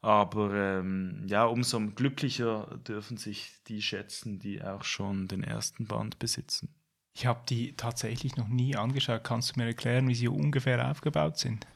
Aber 0.00 0.54
ähm, 0.54 1.24
ja, 1.26 1.44
umso 1.44 1.80
glücklicher 1.80 2.78
dürfen 2.86 3.16
sich 3.16 3.52
die 3.66 3.82
schätzen, 3.82 4.38
die 4.38 4.62
auch 4.62 4.84
schon 4.84 5.26
den 5.26 5.42
ersten 5.42 5.86
Band 5.86 6.20
besitzen. 6.20 6.72
Ich 7.14 7.26
habe 7.26 7.40
die 7.48 7.74
tatsächlich 7.74 8.36
noch 8.36 8.46
nie 8.46 8.76
angeschaut. 8.76 9.24
Kannst 9.24 9.56
du 9.56 9.60
mir 9.60 9.66
erklären, 9.66 10.06
wie 10.06 10.14
sie 10.14 10.28
ungefähr 10.28 10.88
aufgebaut 10.88 11.36
sind? 11.36 11.66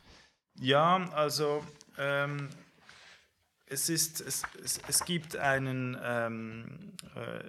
Ja, 0.61 1.09
also 1.12 1.64
ähm, 1.98 2.48
es, 3.66 3.88
ist, 3.88 4.20
es, 4.20 4.42
es, 4.62 4.80
es 4.86 5.05
gibt 5.05 5.36
einen 5.36 5.96
ähm, 6.03 6.92
äh, 7.14 7.44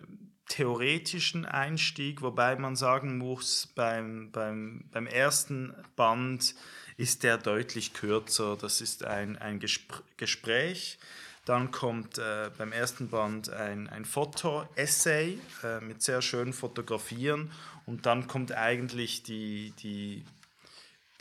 theoretischen 0.47 1.45
Einstieg, 1.45 2.21
wobei 2.21 2.55
man 2.55 2.75
sagen 2.75 3.17
muss, 3.17 3.67
beim, 3.75 4.31
beim, 4.31 4.85
beim 4.91 5.07
ersten 5.07 5.73
Band 5.95 6.55
ist 6.97 7.23
der 7.23 7.37
deutlich 7.37 7.93
kürzer. 7.93 8.55
Das 8.55 8.81
ist 8.81 9.03
ein, 9.03 9.37
ein 9.37 9.59
Gespr 9.59 10.01
Gespräch. 10.17 10.99
Dann 11.45 11.71
kommt 11.71 12.19
äh, 12.19 12.51
beim 12.57 12.71
ersten 12.71 13.09
Band 13.09 13.49
ein, 13.49 13.89
ein 13.89 14.05
Foto-Essay 14.05 15.39
äh, 15.63 15.81
mit 15.81 16.01
sehr 16.01 16.21
schönen 16.21 16.53
Fotografien 16.53 17.51
und 17.85 18.05
dann 18.05 18.27
kommt 18.27 18.53
eigentlich 18.53 19.23
die, 19.23 19.73
die 19.79 20.23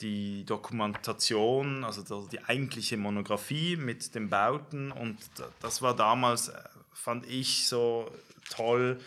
die 0.02 0.44
Dokumentation, 0.44 1.84
also 1.84 2.26
die 2.26 2.42
eigentliche 2.44 2.96
Monographie 2.96 3.76
mit 3.76 4.14
den 4.14 4.28
Bauten 4.28 4.92
und 4.92 5.16
das 5.60 5.80
war 5.80 5.96
damals, 5.96 6.48
äh, 6.48 6.58
fand 6.92 7.26
ich 7.26 7.68
so 7.68 8.10
toll, 8.50 9.00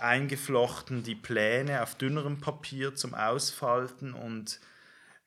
eingeflochten 0.00 1.02
die 1.02 1.14
Pläne 1.14 1.82
auf 1.82 1.94
dünnerem 1.96 2.40
Papier 2.40 2.94
zum 2.94 3.14
Ausfalten 3.14 4.14
und 4.14 4.60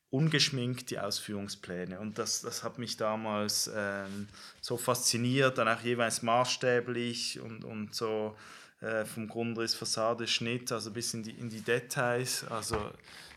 ungeschminkt 0.09 0.91
die 0.91 0.99
Ausführungspläne. 0.99 1.99
Und 1.99 2.17
das, 2.17 2.41
das 2.41 2.63
hat 2.63 2.77
mich 2.77 2.97
damals 2.97 3.71
ähm, 3.73 4.27
so 4.59 4.77
fasziniert, 4.77 5.57
dann 5.57 5.69
auch 5.69 5.81
jeweils 5.81 6.21
maßstäblich 6.21 7.39
und, 7.39 7.63
und 7.63 7.95
so 7.95 8.35
äh, 8.81 9.05
vom 9.05 9.27
Grundriss, 9.27 9.75
Fassade, 9.75 10.27
Schnitt, 10.27 10.71
also 10.71 10.91
bis 10.91 11.13
in 11.13 11.23
die, 11.23 11.31
in 11.31 11.49
die 11.49 11.61
Details. 11.61 12.45
Also 12.49 12.77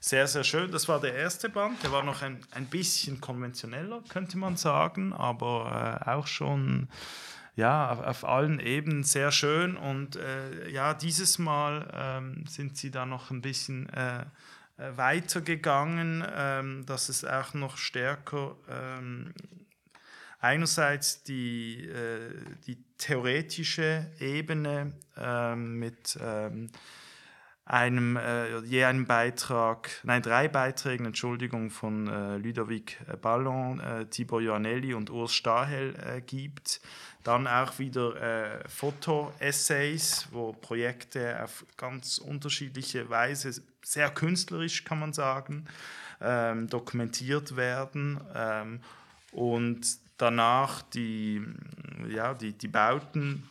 sehr, 0.00 0.26
sehr 0.26 0.44
schön. 0.44 0.70
Das 0.70 0.88
war 0.88 1.00
der 1.00 1.14
erste 1.14 1.48
Band. 1.48 1.82
Der 1.82 1.92
war 1.92 2.02
noch 2.02 2.22
ein, 2.22 2.40
ein 2.52 2.66
bisschen 2.66 3.20
konventioneller, 3.20 4.02
könnte 4.08 4.38
man 4.38 4.56
sagen, 4.56 5.12
aber 5.12 6.00
äh, 6.06 6.10
auch 6.10 6.26
schon 6.26 6.88
ja, 7.56 7.90
auf, 7.90 8.00
auf, 8.00 8.24
allen 8.24 8.58
Ebenen 8.58 9.04
sehr 9.04 9.30
schön. 9.32 9.76
Und 9.76 10.16
äh, 10.16 10.68
ja, 10.70 10.94
dieses 10.94 11.38
Mal 11.38 11.90
ähm, 11.94 12.44
sind 12.48 12.76
sie 12.76 12.90
da 12.90 13.06
noch 13.06 13.30
ein 13.30 13.40
bisschen 13.40 13.88
äh, 13.90 14.20
äh 14.76 14.96
weitergegangen, 14.96 16.24
ähm, 16.34 16.86
dass 16.86 17.08
es 17.08 17.24
auch 17.24 17.54
noch 17.54 17.76
stärker 17.76 18.56
ähm, 18.68 19.32
einerseits 20.40 21.22
die, 21.22 21.86
äh, 21.86 22.30
die 22.66 22.83
theoretische 23.04 24.10
Ebene 24.18 24.94
äh, 25.18 25.54
mit 25.54 26.18
ähm, 26.22 26.70
einem, 27.66 28.16
äh, 28.16 28.60
je 28.60 28.84
einem 28.84 29.06
Beitrag, 29.06 29.90
nein, 30.04 30.22
drei 30.22 30.48
Beiträgen, 30.48 31.04
Entschuldigung, 31.04 31.70
von 31.70 32.08
äh, 32.08 32.38
Ludovic 32.38 32.98
Ballon, 33.20 33.80
äh, 33.80 34.06
Tibor 34.06 34.40
Joannelli 34.40 34.94
und 34.94 35.10
Urs 35.10 35.34
Stahel 35.34 35.94
äh, 35.96 36.22
gibt. 36.22 36.80
Dann 37.22 37.46
auch 37.46 37.78
wieder 37.78 38.16
äh, 38.62 38.68
Foto-Essays, 38.68 40.28
wo 40.30 40.52
Projekte 40.52 41.42
auf 41.42 41.66
ganz 41.76 42.16
unterschiedliche 42.18 43.10
Weise, 43.10 43.62
sehr 43.82 44.10
künstlerisch 44.10 44.84
kann 44.84 45.00
man 45.00 45.12
sagen, 45.12 45.66
ähm, 46.22 46.68
dokumentiert 46.68 47.56
werden. 47.56 48.18
Ähm, 48.34 48.80
und 49.32 50.03
danach 50.16 50.82
die, 50.82 51.42
ja, 52.08 52.34
die, 52.34 52.52
die 52.52 52.68
Bauten, 52.68 53.48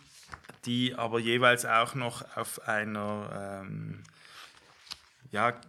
die 0.65 0.95
aber 0.95 1.19
jeweils 1.19 1.65
auch 1.65 1.95
noch 1.95 2.37
auf 2.37 2.67
einer 2.67 3.63
ähm, 3.63 4.03
ja, 5.31 5.59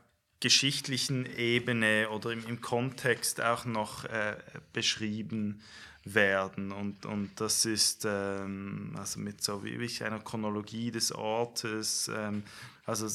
geschichtlichen 0.41 1.27
Ebene 1.37 2.11
oder 2.11 2.31
im, 2.31 2.47
im 2.47 2.61
Kontext 2.61 3.41
auch 3.41 3.65
noch 3.65 4.05
äh, 4.05 4.37
beschrieben 4.73 5.63
werden. 6.05 6.71
Und, 6.71 7.07
und 7.07 7.41
das 7.41 7.65
ist 7.65 8.05
ähm, 8.07 8.95
also 8.99 9.21
mit 9.21 9.43
so 9.43 9.65
wie 9.65 10.05
einer 10.05 10.21
Chronologie 10.21 10.91
des 10.91 11.13
Ortes, 11.13 12.11
ähm, 12.15 12.43
also 12.85 13.09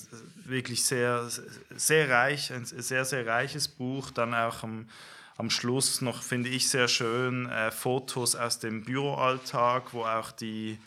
wirklich 0.46 0.84
sehr, 0.84 1.30
sehr 1.76 2.10
reich, 2.10 2.52
ein 2.52 2.66
sehr, 2.66 3.06
sehr 3.06 3.28
reiches 3.28 3.68
Buch, 3.68 4.10
dann 4.10 4.34
auch 4.34 4.64
am 4.64 4.88
am 5.40 5.50
Schluss 5.50 6.02
noch, 6.02 6.22
finde 6.22 6.50
ich 6.50 6.68
sehr 6.68 6.90
schön, 6.90 7.48
äh, 7.48 7.72
Fotos 7.72 8.36
aus 8.36 8.60
dem 8.60 8.84
Büroalltag, 8.84 9.94
wo 9.94 10.04
auch 10.04 10.32
die, 10.32 10.78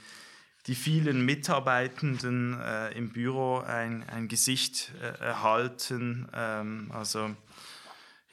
die 0.66 0.74
vielen 0.74 1.24
Mitarbeitenden 1.24 2.60
äh, 2.60 2.90
im 2.90 3.08
Büro 3.08 3.60
ein, 3.60 4.06
ein 4.10 4.28
Gesicht 4.28 4.92
äh, 5.00 5.24
erhalten. 5.24 6.28
Ähm, 6.34 6.90
also 6.92 7.34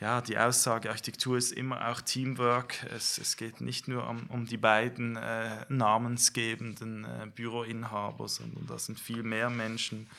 ja, 0.01 0.19
die 0.19 0.37
Aussage, 0.37 0.89
Architektur 0.89 1.37
ist 1.37 1.53
immer 1.53 1.87
auch 1.87 2.01
Teamwork. 2.01 2.85
Es, 2.93 3.17
es 3.17 3.37
geht 3.37 3.61
nicht 3.61 3.87
nur 3.87 4.05
um, 4.05 4.27
um 4.27 4.45
die 4.45 4.57
beiden 4.57 5.15
äh, 5.15 5.65
namensgebenden 5.69 7.05
äh, 7.05 7.27
Büroinhaber, 7.33 8.27
sondern 8.27 8.67
da 8.67 8.77
sind 8.77 8.99
viel 8.99 9.23
mehr 9.23 9.49
Menschen 9.49 10.09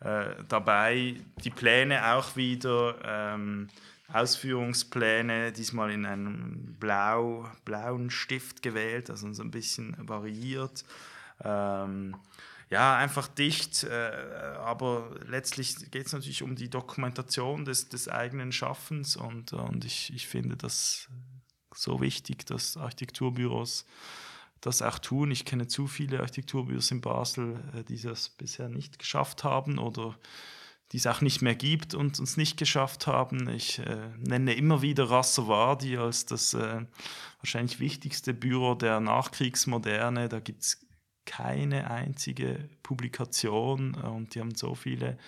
äh, 0.00 0.34
dabei. 0.50 1.16
Die 1.44 1.50
Pläne 1.50 2.12
auch 2.12 2.36
wieder. 2.36 2.96
Ähm, 3.02 3.70
Ausführungspläne, 4.12 5.52
diesmal 5.52 5.90
in 5.90 6.06
einem 6.06 6.76
blau, 6.78 7.50
blauen 7.64 8.10
Stift 8.10 8.62
gewählt, 8.62 9.10
also 9.10 9.32
so 9.32 9.42
ein 9.42 9.50
bisschen 9.50 9.96
variiert. 9.98 10.84
Ähm, 11.42 12.16
ja, 12.68 12.96
einfach 12.96 13.28
dicht, 13.28 13.84
äh, 13.84 14.10
aber 14.58 15.14
letztlich 15.26 15.90
geht 15.90 16.06
es 16.06 16.12
natürlich 16.12 16.42
um 16.42 16.56
die 16.56 16.68
Dokumentation 16.68 17.64
des, 17.64 17.88
des 17.88 18.08
eigenen 18.08 18.50
Schaffens 18.50 19.16
und, 19.16 19.52
und 19.52 19.84
ich, 19.84 20.12
ich 20.12 20.26
finde 20.26 20.56
das 20.56 21.08
so 21.72 22.00
wichtig, 22.00 22.46
dass 22.46 22.76
Architekturbüros 22.76 23.86
das 24.60 24.82
auch 24.82 24.98
tun. 24.98 25.30
Ich 25.30 25.44
kenne 25.44 25.68
zu 25.68 25.86
viele 25.86 26.20
Architekturbüros 26.20 26.90
in 26.90 27.00
Basel, 27.00 27.62
äh, 27.74 27.84
die 27.84 28.00
das 28.00 28.30
bisher 28.30 28.68
nicht 28.68 28.98
geschafft 28.98 29.44
haben 29.44 29.78
oder 29.78 30.16
die 30.92 30.98
es 30.98 31.06
auch 31.06 31.20
nicht 31.20 31.42
mehr 31.42 31.54
gibt 31.54 31.94
und 31.94 32.20
uns 32.20 32.36
nicht 32.36 32.56
geschafft 32.56 33.06
haben. 33.06 33.48
Ich 33.48 33.80
äh, 33.80 34.10
nenne 34.18 34.54
immer 34.54 34.82
wieder 34.82 35.10
Rassovardi 35.10 35.96
als 35.96 36.26
das 36.26 36.54
äh, 36.54 36.84
wahrscheinlich 37.40 37.80
wichtigste 37.80 38.34
Büro 38.34 38.74
der 38.74 39.00
Nachkriegsmoderne. 39.00 40.28
Da 40.28 40.40
gibt 40.40 40.62
es 40.62 40.86
keine 41.26 41.90
einzige 41.90 42.70
Publikation 42.82 43.94
und 43.94 44.34
die 44.34 44.40
haben 44.40 44.54
so 44.54 44.74
viele 44.74 45.18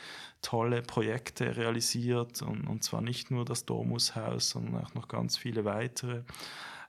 tolle 0.42 0.80
Projekte 0.80 1.56
realisiert 1.56 2.40
und, 2.40 2.66
und 2.68 2.84
zwar 2.84 3.02
nicht 3.02 3.30
nur 3.32 3.44
das 3.44 3.66
Domushaus, 3.66 4.50
sondern 4.50 4.84
auch 4.84 4.94
noch 4.94 5.08
ganz 5.08 5.36
viele 5.36 5.64
weitere. 5.64 6.22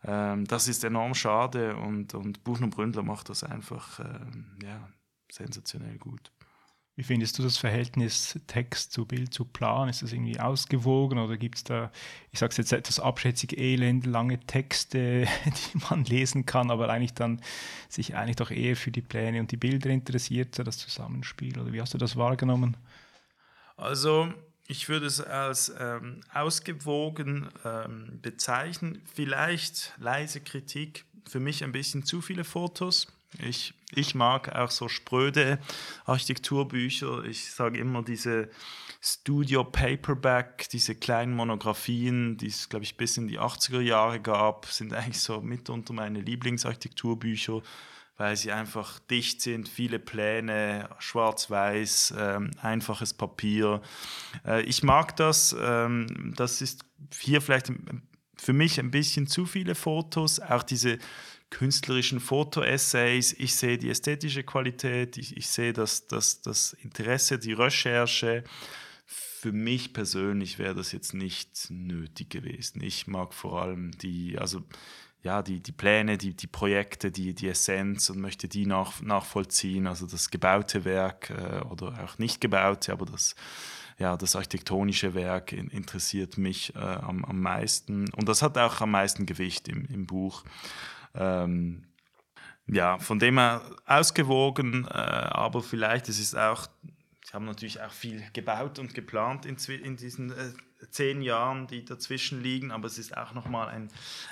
Ähm, 0.03 0.45
das 0.45 0.67
ist 0.67 0.83
enorm 0.83 1.15
schade 1.15 1.75
und, 1.75 2.13
und 2.13 2.43
Buchner 2.43 2.67
Bründler 2.67 3.01
macht 3.01 3.29
das 3.29 3.43
einfach 3.43 3.99
ähm, 3.99 4.57
ja, 4.63 4.87
sensationell 5.31 5.97
gut. 5.97 6.31
Wie 6.99 7.03
findest 7.03 7.39
du 7.39 7.43
das 7.43 7.57
Verhältnis 7.57 8.37
Text 8.47 8.91
zu 8.91 9.05
Bild 9.05 9.33
zu 9.33 9.45
Plan? 9.45 9.87
Ist 9.87 10.01
das 10.01 10.11
irgendwie 10.11 10.37
ausgewogen 10.37 11.17
oder 11.17 11.37
gibt 11.37 11.55
es 11.55 11.63
da, 11.63 11.93
ich 12.33 12.39
sage 12.39 12.51
es 12.51 12.57
jetzt 12.57 12.73
etwas 12.73 12.99
abschätzig, 12.99 13.57
elend 13.57 14.05
lange 14.05 14.37
Texte, 14.41 15.25
die 15.45 15.77
man 15.89 16.03
lesen 16.03 16.45
kann, 16.45 16.69
aber 16.69 16.89
eigentlich 16.89 17.13
dann 17.13 17.41
sich 17.87 18.17
eigentlich 18.17 18.35
doch 18.35 18.51
eher 18.51 18.75
für 18.75 18.91
die 18.91 18.99
Pläne 18.99 19.39
und 19.39 19.49
die 19.51 19.55
Bilder 19.55 19.89
interessiert, 19.91 20.59
das 20.59 20.77
Zusammenspiel? 20.77 21.57
Oder 21.57 21.71
wie 21.71 21.79
hast 21.79 21.93
du 21.93 21.97
das 21.97 22.17
wahrgenommen? 22.17 22.75
Also 23.77 24.33
ich 24.67 24.89
würde 24.89 25.05
es 25.05 25.21
als 25.21 25.73
ähm, 25.79 26.19
ausgewogen 26.33 27.47
ähm, 27.63 28.19
bezeichnen. 28.21 29.01
Vielleicht 29.05 29.93
leise 29.99 30.41
Kritik, 30.41 31.05
für 31.29 31.39
mich 31.39 31.63
ein 31.63 31.71
bisschen 31.71 32.03
zu 32.03 32.19
viele 32.19 32.43
Fotos 32.43 33.07
ich, 33.37 33.73
ich 33.91 34.15
mag 34.15 34.55
auch 34.55 34.71
so 34.71 34.89
spröde 34.89 35.59
Architekturbücher. 36.05 37.23
Ich 37.25 37.51
sage 37.51 37.79
immer 37.79 38.01
diese 38.01 38.49
Studio 39.01 39.63
Paperback, 39.63 40.67
diese 40.69 40.95
kleinen 40.95 41.33
Monografien, 41.33 42.37
die 42.37 42.47
es, 42.47 42.69
glaube 42.69 42.83
ich, 42.83 42.97
bis 42.97 43.17
in 43.17 43.27
die 43.27 43.39
80er 43.39 43.81
Jahre 43.81 44.19
gab, 44.19 44.65
sind 44.65 44.93
eigentlich 44.93 45.21
so 45.21 45.41
mitunter 45.41 45.93
meine 45.93 46.19
Lieblingsarchitekturbücher, 46.21 47.61
weil 48.17 48.35
sie 48.35 48.51
einfach 48.51 48.99
dicht 48.99 49.41
sind, 49.41 49.69
viele 49.69 49.99
Pläne, 49.99 50.89
schwarz-weiß, 50.97 52.15
ähm, 52.17 52.51
einfaches 52.61 53.13
Papier. 53.13 53.81
Äh, 54.45 54.63
ich 54.63 54.83
mag 54.83 55.15
das. 55.15 55.55
Ähm, 55.57 56.33
das 56.35 56.61
ist 56.61 56.83
hier 57.17 57.41
vielleicht 57.41 57.71
für 58.35 58.53
mich 58.53 58.79
ein 58.79 58.91
bisschen 58.91 59.27
zu 59.27 59.45
viele 59.45 59.75
Fotos, 59.75 60.39
auch 60.39 60.63
diese 60.63 60.97
künstlerischen 61.49 62.19
Fotoessays, 62.19 63.33
ich 63.33 63.55
sehe 63.55 63.77
die 63.77 63.89
ästhetische 63.89 64.43
Qualität, 64.43 65.17
ich, 65.17 65.35
ich 65.35 65.47
sehe 65.47 65.73
das, 65.73 66.07
das, 66.07 66.41
das 66.41 66.73
Interesse, 66.73 67.39
die 67.39 67.53
Recherche. 67.53 68.43
Für 69.05 69.51
mich 69.51 69.93
persönlich 69.93 70.59
wäre 70.59 70.75
das 70.75 70.91
jetzt 70.91 71.13
nicht 71.13 71.67
nötig 71.69 72.29
gewesen. 72.29 72.81
Ich 72.81 73.07
mag 73.07 73.33
vor 73.33 73.61
allem 73.61 73.91
die, 73.91 74.37
also 74.37 74.63
ja, 75.21 75.41
die, 75.41 75.59
die 75.59 75.71
Pläne, 75.71 76.17
die, 76.17 76.33
die 76.33 76.47
Projekte, 76.47 77.11
die, 77.11 77.33
die 77.33 77.49
Essenz 77.49 78.09
und 78.09 78.19
möchte 78.19 78.47
die 78.47 78.65
nach, 78.65 79.01
nachvollziehen. 79.01 79.87
Also 79.87 80.07
das 80.07 80.29
gebaute 80.29 80.85
Werk 80.85 81.29
äh, 81.29 81.61
oder 81.65 82.03
auch 82.03 82.17
nicht 82.17 82.39
gebaute, 82.39 82.93
aber 82.93 83.05
das, 83.05 83.35
ja, 83.97 84.15
das 84.15 84.35
architektonische 84.35 85.13
Werk 85.13 85.51
interessiert 85.51 86.37
mich 86.37 86.73
äh, 86.75 86.79
am, 86.79 87.25
am 87.25 87.41
meisten. 87.41 88.09
Und 88.13 88.29
das 88.29 88.41
hat 88.41 88.57
auch 88.57 88.79
am 88.79 88.91
meisten 88.91 89.25
Gewicht 89.25 89.67
im, 89.67 89.85
im 89.85 90.05
Buch. 90.05 90.43
Ähm, 91.15 91.85
ja, 92.67 92.99
von 92.99 93.19
dem 93.19 93.37
her 93.37 93.61
ausgewogen, 93.85 94.85
äh, 94.85 94.89
aber 94.89 95.61
vielleicht, 95.61 96.07
es 96.07 96.19
ist 96.19 96.35
auch, 96.35 96.67
sie 97.25 97.33
haben 97.33 97.45
natürlich 97.45 97.81
auch 97.81 97.91
viel 97.91 98.23
gebaut 98.33 98.79
und 98.79 98.93
geplant 98.93 99.45
in, 99.45 99.57
in 99.83 99.97
diesen 99.97 100.31
äh, 100.31 100.51
zehn 100.91 101.21
Jahren, 101.21 101.67
die 101.67 101.83
dazwischen 101.83 102.41
liegen, 102.41 102.71
aber 102.71 102.87
es 102.87 102.97
ist 102.97 103.17
auch 103.17 103.33
nochmal 103.33 103.69
ein, 103.69 103.89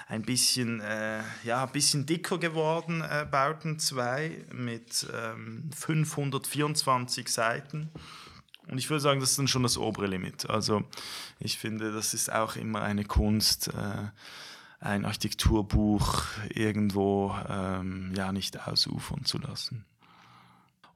ein 0.07 0.21
bisschen, 0.21 0.79
äh, 0.81 1.21
ja, 1.43 1.65
bisschen 1.65 2.05
dicker 2.05 2.37
geworden, 2.37 3.01
äh, 3.01 3.25
Bauten 3.29 3.79
2 3.79 4.45
mit 4.53 5.07
ähm, 5.13 5.69
524 5.75 7.27
Seiten. 7.27 7.89
Und 8.69 8.77
ich 8.77 8.89
würde 8.89 8.99
sagen, 8.99 9.19
das 9.19 9.31
ist 9.31 9.39
dann 9.39 9.47
schon 9.47 9.63
das 9.63 9.77
obere 9.77 10.07
Limit. 10.07 10.49
Also 10.49 10.83
ich 11.39 11.57
finde, 11.57 11.91
das 11.91 12.13
ist 12.13 12.31
auch 12.31 12.55
immer 12.55 12.81
eine 12.81 13.05
Kunst, 13.05 13.69
äh, 13.69 14.07
ein 14.79 15.05
Architekturbuch 15.05 16.23
irgendwo 16.53 17.35
ähm, 17.49 18.13
ja 18.15 18.31
nicht 18.31 18.67
ausufern 18.67 19.25
zu 19.25 19.37
lassen. 19.39 19.85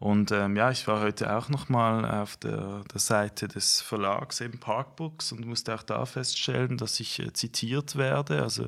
Und 0.02 0.32
ähm, 0.32 0.56
ja, 0.56 0.72
ich 0.72 0.88
war 0.88 1.00
heute 1.00 1.38
auch 1.38 1.50
nochmal 1.50 2.10
auf 2.10 2.36
der, 2.36 2.84
der 2.92 3.00
Seite 3.00 3.48
des 3.48 3.82
Verlags 3.82 4.42
eben 4.42 4.60
Parkbooks 4.60 5.32
und 5.32 5.46
musste 5.46 5.76
auch 5.76 5.84
da 5.84 6.08
feststellen, 6.08 6.78
dass 6.78 7.00
ich 7.00 7.20
äh, 7.20 7.32
zitiert 7.34 7.96
werde. 7.96 8.42
Also 8.42 8.66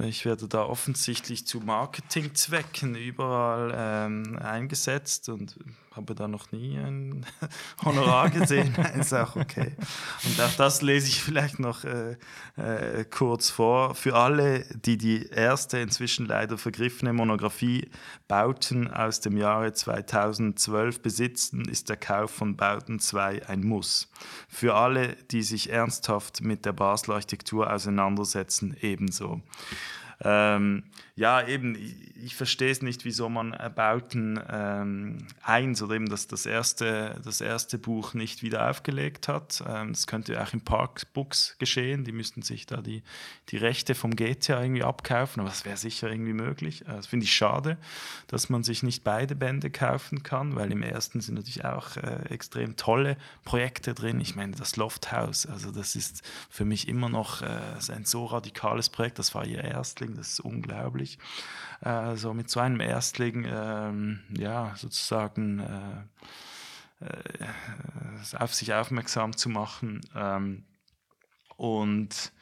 ich 0.00 0.24
werde 0.24 0.48
da 0.48 0.62
offensichtlich 0.62 1.46
zu 1.46 1.60
Marketingzwecken 1.60 2.94
überall 2.94 3.74
ähm, 3.76 4.38
eingesetzt 4.38 5.28
und 5.28 5.58
habe 5.98 6.14
da 6.14 6.28
noch 6.28 6.50
nie 6.52 6.78
ein 6.78 7.26
Honorar 7.84 8.30
gesehen. 8.30 8.74
ist 8.98 9.12
auch 9.12 9.36
okay. 9.36 9.72
Und 10.24 10.40
auch 10.40 10.54
das 10.54 10.80
lese 10.80 11.08
ich 11.08 11.22
vielleicht 11.22 11.58
noch 11.58 11.84
äh, 11.84 12.16
äh, 12.56 13.04
kurz 13.04 13.50
vor. 13.50 13.94
Für 13.94 14.14
alle, 14.14 14.64
die 14.74 14.96
die 14.96 15.26
erste, 15.26 15.78
inzwischen 15.78 16.26
leider 16.26 16.56
vergriffene 16.56 17.12
Monographie 17.12 17.90
Bauten 18.28 18.88
aus 18.88 19.20
dem 19.20 19.36
Jahre 19.36 19.72
2012 19.72 21.02
besitzen, 21.02 21.68
ist 21.68 21.88
der 21.88 21.96
Kauf 21.96 22.30
von 22.30 22.56
Bauten 22.56 23.00
2 23.00 23.48
ein 23.48 23.62
Muss. 23.64 24.08
Für 24.48 24.76
alle, 24.76 25.16
die 25.30 25.42
sich 25.42 25.70
ernsthaft 25.70 26.40
mit 26.42 26.64
der 26.64 26.72
Basler 26.72 27.16
Architektur 27.16 27.72
auseinandersetzen, 27.72 28.76
ebenso. 28.80 29.42
Ähm, 30.24 30.84
ja, 31.14 31.46
eben, 31.46 31.74
ich, 31.74 32.08
ich 32.24 32.34
verstehe 32.34 32.70
es 32.70 32.82
nicht, 32.82 33.04
wieso 33.04 33.28
man 33.28 33.56
Bauten 33.74 34.40
ähm, 34.48 35.18
1 35.42 35.82
oder 35.82 35.94
eben 35.94 36.08
das, 36.08 36.26
das, 36.26 36.46
erste, 36.46 37.20
das 37.24 37.40
erste 37.40 37.78
Buch 37.78 38.14
nicht 38.14 38.42
wieder 38.42 38.68
aufgelegt 38.68 39.28
hat. 39.28 39.62
Ähm, 39.66 39.92
das 39.92 40.06
könnte 40.06 40.42
auch 40.42 40.52
im 40.52 40.60
Parkbooks 40.60 41.56
geschehen. 41.58 42.04
Die 42.04 42.12
müssten 42.12 42.42
sich 42.42 42.66
da 42.66 42.78
die, 42.78 43.02
die 43.50 43.56
Rechte 43.56 43.94
vom 43.94 44.16
GTA 44.16 44.62
irgendwie 44.62 44.82
abkaufen, 44.82 45.40
aber 45.40 45.48
das 45.50 45.64
wäre 45.64 45.76
sicher 45.76 46.10
irgendwie 46.10 46.32
möglich. 46.32 46.82
Äh, 46.82 46.96
das 46.96 47.06
finde 47.06 47.24
ich 47.24 47.32
schade, 47.32 47.78
dass 48.26 48.48
man 48.48 48.64
sich 48.64 48.82
nicht 48.82 49.04
beide 49.04 49.36
Bände 49.36 49.70
kaufen 49.70 50.22
kann, 50.22 50.56
weil 50.56 50.72
im 50.72 50.82
ersten 50.82 51.20
sind 51.20 51.36
natürlich 51.36 51.64
auch 51.64 51.96
äh, 51.96 52.28
extrem 52.30 52.76
tolle 52.76 53.16
Projekte 53.44 53.94
drin. 53.94 54.20
Ich 54.20 54.34
meine, 54.34 54.56
das 54.56 54.76
Lofthaus, 54.76 55.46
also 55.46 55.70
das 55.70 55.94
ist 55.94 56.22
für 56.50 56.64
mich 56.64 56.88
immer 56.88 57.08
noch 57.08 57.42
äh, 57.42 57.46
ein 57.92 58.04
so 58.04 58.26
radikales 58.26 58.88
Projekt. 58.88 59.18
Das 59.18 59.34
war 59.34 59.46
ihr 59.46 59.62
Erstling, 59.62 60.07
das 60.16 60.30
ist 60.30 60.40
unglaublich 60.40 61.18
äh, 61.80 62.16
so 62.16 62.34
mit 62.34 62.50
so 62.50 62.60
einem 62.60 62.80
Erstling, 62.80 63.46
ähm, 63.48 64.20
ja, 64.36 64.74
sozusagen 64.76 65.60
äh, 65.60 67.04
äh, 67.04 68.36
auf 68.38 68.54
sich 68.54 68.74
aufmerksam 68.74 69.36
zu 69.36 69.48
machen. 69.48 70.00
Ähm, 70.14 70.64
und 71.56 72.32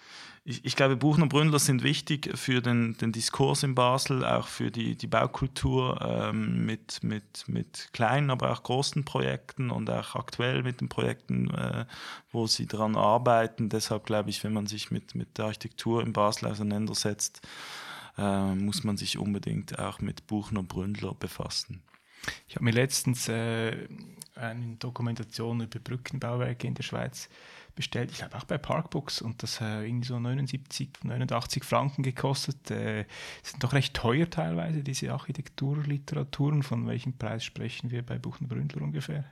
ich, 0.49 0.64
ich, 0.64 0.76
glaube, 0.76 0.97
Buchner 0.97 1.26
Bründler 1.26 1.59
sind 1.59 1.82
wichtig 1.82 2.30
für 2.38 2.62
den, 2.62 2.97
den 2.99 3.11
Diskurs 3.11 3.64
in 3.64 3.74
Basel, 3.74 4.24
auch 4.24 4.47
für 4.47 4.70
die, 4.70 4.94
die 4.94 5.09
Baukultur 5.09 6.01
ähm, 6.01 6.64
mit, 6.64 7.03
mit, 7.03 7.49
mit 7.49 7.88
kleinen, 7.92 8.30
aber 8.30 8.53
auch 8.53 8.62
großen 8.62 9.05
Projekten 9.05 9.70
und 9.70 9.90
auch 9.90 10.14
aktuell 10.14 10.62
mit 10.62 10.80
den 10.80 10.88
Projekten, 10.88 11.53
äh, 11.53 11.84
wo 12.30 12.47
sie 12.47 12.66
daran 12.66 12.94
arbeiten. 12.94 13.68
Deshalb 13.68 14.07
glaube 14.07 14.30
ich, 14.30 14.44
wenn 14.44 14.53
man 14.53 14.68
sich 14.68 14.92
mit, 14.92 15.16
mit 15.16 15.36
der 15.36 15.47
Architektur 15.47 16.01
in 16.01 16.12
Basel 16.12 16.47
auseinandersetzt, 16.49 17.40
äh, 18.16 18.55
muss 18.55 18.84
man 18.84 18.97
sich 18.97 19.18
unbedingt 19.18 19.76
auch 19.80 19.99
mit 20.01 20.28
Buchner 20.28 20.62
Bründler 20.62 21.14
befassen. 21.14 21.82
Ich 22.47 22.55
habe 22.55 22.64
mir 22.64 22.70
letztens 22.70 23.28
äh, 23.28 23.88
eine 24.36 24.76
Dokumentation 24.76 25.61
über 25.61 25.80
Brückenbauwerke 25.80 26.68
in 26.68 26.74
der 26.74 26.84
Schweiz 26.84 27.28
bestellt. 27.77 28.11
Ich 28.11 28.18
glaube 28.18 28.37
auch 28.37 28.45
bei 28.45 28.59
Parkbooks 28.59 29.22
und 29.22 29.43
das 29.43 29.61
hat 29.61 29.85
irgendwie 29.85 30.09
so 30.09 30.18
79, 30.18 31.05
89 31.05 31.62
Franken 31.62 32.03
gekostet. 32.03 32.70
Äh, 32.70 33.05
sind 33.43 33.62
doch 33.62 33.72
recht 33.72 33.95
teuer 33.95 34.29
teilweise, 34.29 34.83
diese 34.83 35.12
Architekturliteraturen. 35.12 36.64
Von 36.64 36.89
welchem 36.89 37.16
Preis 37.16 37.45
sprechen 37.45 37.91
wir 37.91 38.05
bei 38.05 38.18
Buchner 38.18 38.49
Bründler 38.49 38.83
ungefähr? 38.83 39.24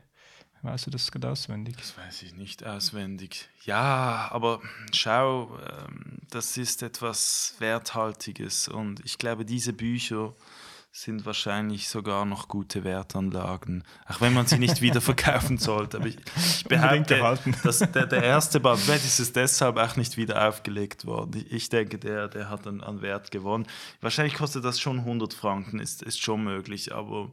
Weißt 0.62 0.86
du 0.86 0.90
das 0.90 1.12
gerade 1.12 1.30
auswendig? 1.30 1.76
Das 1.76 1.98
weiß 1.98 2.22
ich 2.22 2.34
nicht 2.34 2.64
auswendig. 2.64 3.50
Ja, 3.66 4.28
aber 4.30 4.62
schau, 4.92 5.58
ähm, 5.58 6.20
das 6.30 6.56
ist 6.56 6.82
etwas 6.82 7.54
Werthaltiges 7.58 8.68
und 8.68 9.04
ich 9.04 9.18
glaube, 9.18 9.44
diese 9.44 9.74
Bücher 9.74 10.34
sind 10.96 11.26
wahrscheinlich 11.26 11.88
sogar 11.88 12.24
noch 12.24 12.46
gute 12.46 12.84
Wertanlagen, 12.84 13.82
auch 14.06 14.20
wenn 14.20 14.32
man 14.32 14.46
sie 14.46 14.60
nicht 14.60 14.80
wieder 14.80 15.00
verkaufen 15.00 15.58
sollte. 15.58 15.96
Aber 15.96 16.06
ich, 16.06 16.16
ich 16.36 16.64
behaupte, 16.66 17.50
dass 17.64 17.80
der, 17.80 18.06
der 18.06 18.22
erste 18.22 18.60
vielleicht 18.60 19.04
ist 19.04 19.18
es 19.18 19.32
deshalb 19.32 19.76
auch 19.76 19.96
nicht 19.96 20.16
wieder 20.16 20.48
aufgelegt 20.48 21.04
worden. 21.04 21.44
Ich 21.50 21.68
denke, 21.68 21.98
der, 21.98 22.28
der 22.28 22.48
hat 22.48 22.68
an, 22.68 22.80
an 22.80 23.02
Wert 23.02 23.32
gewonnen. 23.32 23.66
Wahrscheinlich 24.02 24.34
kostet 24.34 24.64
das 24.64 24.78
schon 24.80 25.00
100 25.00 25.34
Franken, 25.34 25.80
ist, 25.80 26.00
ist 26.00 26.22
schon 26.22 26.44
möglich, 26.44 26.94
aber 26.94 27.32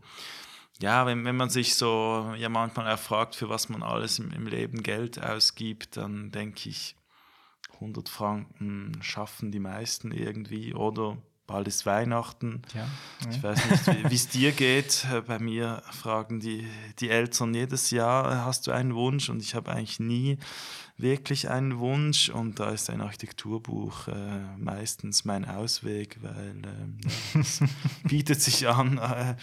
ja, 0.81 1.05
wenn, 1.05 1.23
wenn 1.23 1.35
man 1.35 1.51
sich 1.51 1.75
so 1.75 2.33
ja 2.35 2.49
manchmal 2.49 2.87
erfragt, 2.87 3.35
für 3.35 3.49
was 3.49 3.69
man 3.69 3.83
alles 3.83 4.17
im, 4.17 4.31
im 4.31 4.47
Leben 4.47 4.81
Geld 4.81 5.21
ausgibt, 5.21 5.97
dann 5.97 6.31
denke 6.31 6.67
ich, 6.67 6.95
100 7.75 8.09
Franken 8.09 8.97
schaffen 9.03 9.51
die 9.51 9.59
meisten 9.59 10.11
irgendwie 10.11 10.73
oder 10.73 11.17
bald 11.51 11.67
ist 11.67 11.85
Weihnachten. 11.85 12.61
Ja, 12.73 12.87
Ich 13.29 13.43
weiß 13.43 13.69
nicht, 13.69 14.09
wie 14.09 14.15
es 14.15 14.29
dir 14.29 14.51
geht. 14.51 15.05
Bei 15.27 15.39
mir 15.39 15.83
fragen 15.91 16.39
die, 16.39 16.67
die 16.99 17.09
Eltern 17.09 17.53
jedes 17.53 17.91
Jahr, 17.91 18.45
hast 18.45 18.67
du 18.67 18.71
einen 18.71 18.95
Wunsch? 18.95 19.29
Und 19.29 19.41
ich 19.41 19.53
habe 19.53 19.71
eigentlich 19.71 19.99
nie 19.99 20.37
wirklich 20.97 21.49
einen 21.49 21.79
Wunsch. 21.79 22.29
Und 22.29 22.59
da 22.59 22.69
ist 22.69 22.89
ein 22.89 23.01
Architekturbuch 23.01 24.07
äh, 24.07 24.13
meistens 24.57 25.25
mein 25.25 25.45
Ausweg, 25.45 26.17
weil 26.21 26.55
äh, 26.63 27.39
es 27.39 27.59
bietet 28.03 28.41
sich 28.41 28.67
an 28.67 28.97
äh, 28.97 29.35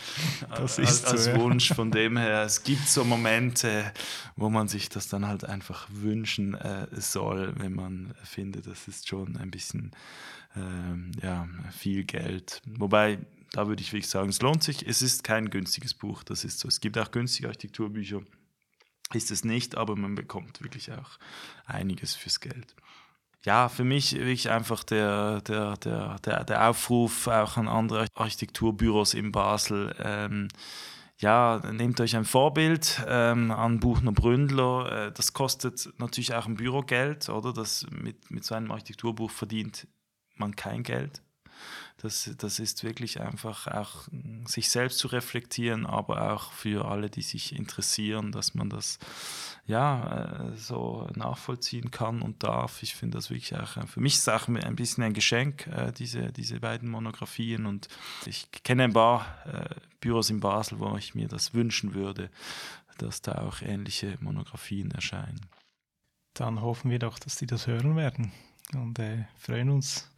als, 0.48 0.78
als 0.78 1.24
so, 1.24 1.34
Wunsch. 1.36 1.74
Von 1.74 1.90
dem 1.90 2.16
her, 2.16 2.42
es 2.46 2.62
gibt 2.62 2.88
so 2.88 3.04
Momente, 3.04 3.92
wo 4.36 4.48
man 4.48 4.68
sich 4.68 4.88
das 4.88 5.08
dann 5.08 5.26
halt 5.26 5.44
einfach 5.44 5.88
wünschen 5.90 6.54
äh, 6.54 6.86
soll, 6.92 7.54
wenn 7.58 7.74
man 7.74 8.14
findet, 8.24 8.66
das 8.66 8.88
ist 8.88 9.08
schon 9.08 9.36
ein 9.36 9.50
bisschen 9.50 9.92
ähm, 10.56 11.12
ja, 11.22 11.48
viel 11.70 12.04
Geld. 12.04 12.62
Wobei, 12.66 13.18
da 13.52 13.66
würde 13.68 13.82
ich 13.82 13.92
wirklich 13.92 14.08
sagen, 14.08 14.28
es 14.28 14.42
lohnt 14.42 14.62
sich. 14.62 14.86
Es 14.86 15.02
ist 15.02 15.24
kein 15.24 15.50
günstiges 15.50 15.94
Buch, 15.94 16.22
das 16.22 16.44
ist 16.44 16.58
so. 16.58 16.68
Es 16.68 16.80
gibt 16.80 16.98
auch 16.98 17.10
günstige 17.10 17.48
Architekturbücher, 17.48 18.22
ist 19.12 19.30
es 19.30 19.44
nicht, 19.44 19.76
aber 19.76 19.96
man 19.96 20.14
bekommt 20.14 20.62
wirklich 20.62 20.92
auch 20.92 21.18
einiges 21.66 22.14
fürs 22.14 22.40
Geld. 22.40 22.74
Ja, 23.44 23.68
für 23.68 23.84
mich 23.84 24.14
wirklich 24.14 24.50
einfach 24.50 24.82
der, 24.82 25.40
der, 25.42 25.76
der, 25.76 26.18
der, 26.18 26.44
der 26.44 26.68
Aufruf 26.68 27.28
auch 27.28 27.56
an 27.56 27.68
andere 27.68 28.06
Architekturbüros 28.14 29.14
in 29.14 29.30
Basel. 29.30 29.94
Ähm, 30.00 30.48
ja, 31.20 31.60
nehmt 31.72 32.00
euch 32.00 32.16
ein 32.16 32.24
Vorbild 32.24 33.02
ähm, 33.06 33.50
an 33.50 33.80
Buchner 33.80 34.12
Bründler. 34.12 35.06
Äh, 35.06 35.12
das 35.12 35.32
kostet 35.32 35.88
natürlich 35.98 36.34
auch 36.34 36.46
ein 36.46 36.56
Bürogeld, 36.56 37.28
oder? 37.28 37.52
Das 37.52 37.86
mit, 37.90 38.30
mit 38.30 38.44
so 38.44 38.54
einem 38.54 38.70
Architekturbuch 38.70 39.30
verdient 39.30 39.86
man 40.38 40.56
kein 40.56 40.82
Geld. 40.82 41.22
Das, 42.00 42.30
das 42.38 42.60
ist 42.60 42.84
wirklich 42.84 43.20
einfach 43.20 43.66
auch 43.66 44.06
sich 44.44 44.70
selbst 44.70 45.00
zu 45.00 45.08
reflektieren, 45.08 45.84
aber 45.84 46.32
auch 46.32 46.52
für 46.52 46.84
alle, 46.84 47.10
die 47.10 47.22
sich 47.22 47.56
interessieren, 47.56 48.30
dass 48.30 48.54
man 48.54 48.70
das 48.70 49.00
ja 49.66 50.52
äh, 50.52 50.56
so 50.56 51.08
nachvollziehen 51.16 51.90
kann 51.90 52.22
und 52.22 52.44
darf. 52.44 52.84
Ich 52.84 52.94
finde 52.94 53.18
das 53.18 53.30
wirklich 53.30 53.56
auch, 53.56 53.84
für 53.88 54.00
mich 54.00 54.14
ist 54.14 54.28
auch 54.28 54.46
ein 54.46 54.76
bisschen 54.76 55.02
ein 55.02 55.12
Geschenk, 55.12 55.66
äh, 55.66 55.92
diese, 55.92 56.32
diese 56.32 56.60
beiden 56.60 56.88
Monographien. 56.88 57.66
Und 57.66 57.88
ich 58.26 58.46
kenne 58.62 58.84
ein 58.84 58.92
paar 58.92 59.26
äh, 59.46 59.74
Büros 60.00 60.30
in 60.30 60.38
Basel, 60.38 60.78
wo 60.78 60.96
ich 60.96 61.16
mir 61.16 61.26
das 61.26 61.52
wünschen 61.52 61.94
würde, 61.94 62.30
dass 62.98 63.22
da 63.22 63.38
auch 63.42 63.60
ähnliche 63.60 64.16
Monographien 64.20 64.92
erscheinen. 64.92 65.40
Dann 66.34 66.62
hoffen 66.62 66.92
wir 66.92 67.00
doch, 67.00 67.18
dass 67.18 67.38
Sie 67.38 67.46
das 67.46 67.66
hören 67.66 67.96
werden 67.96 68.30
und 68.74 68.98
äh, 68.98 69.24
freuen 69.38 69.70
uns 69.70 70.10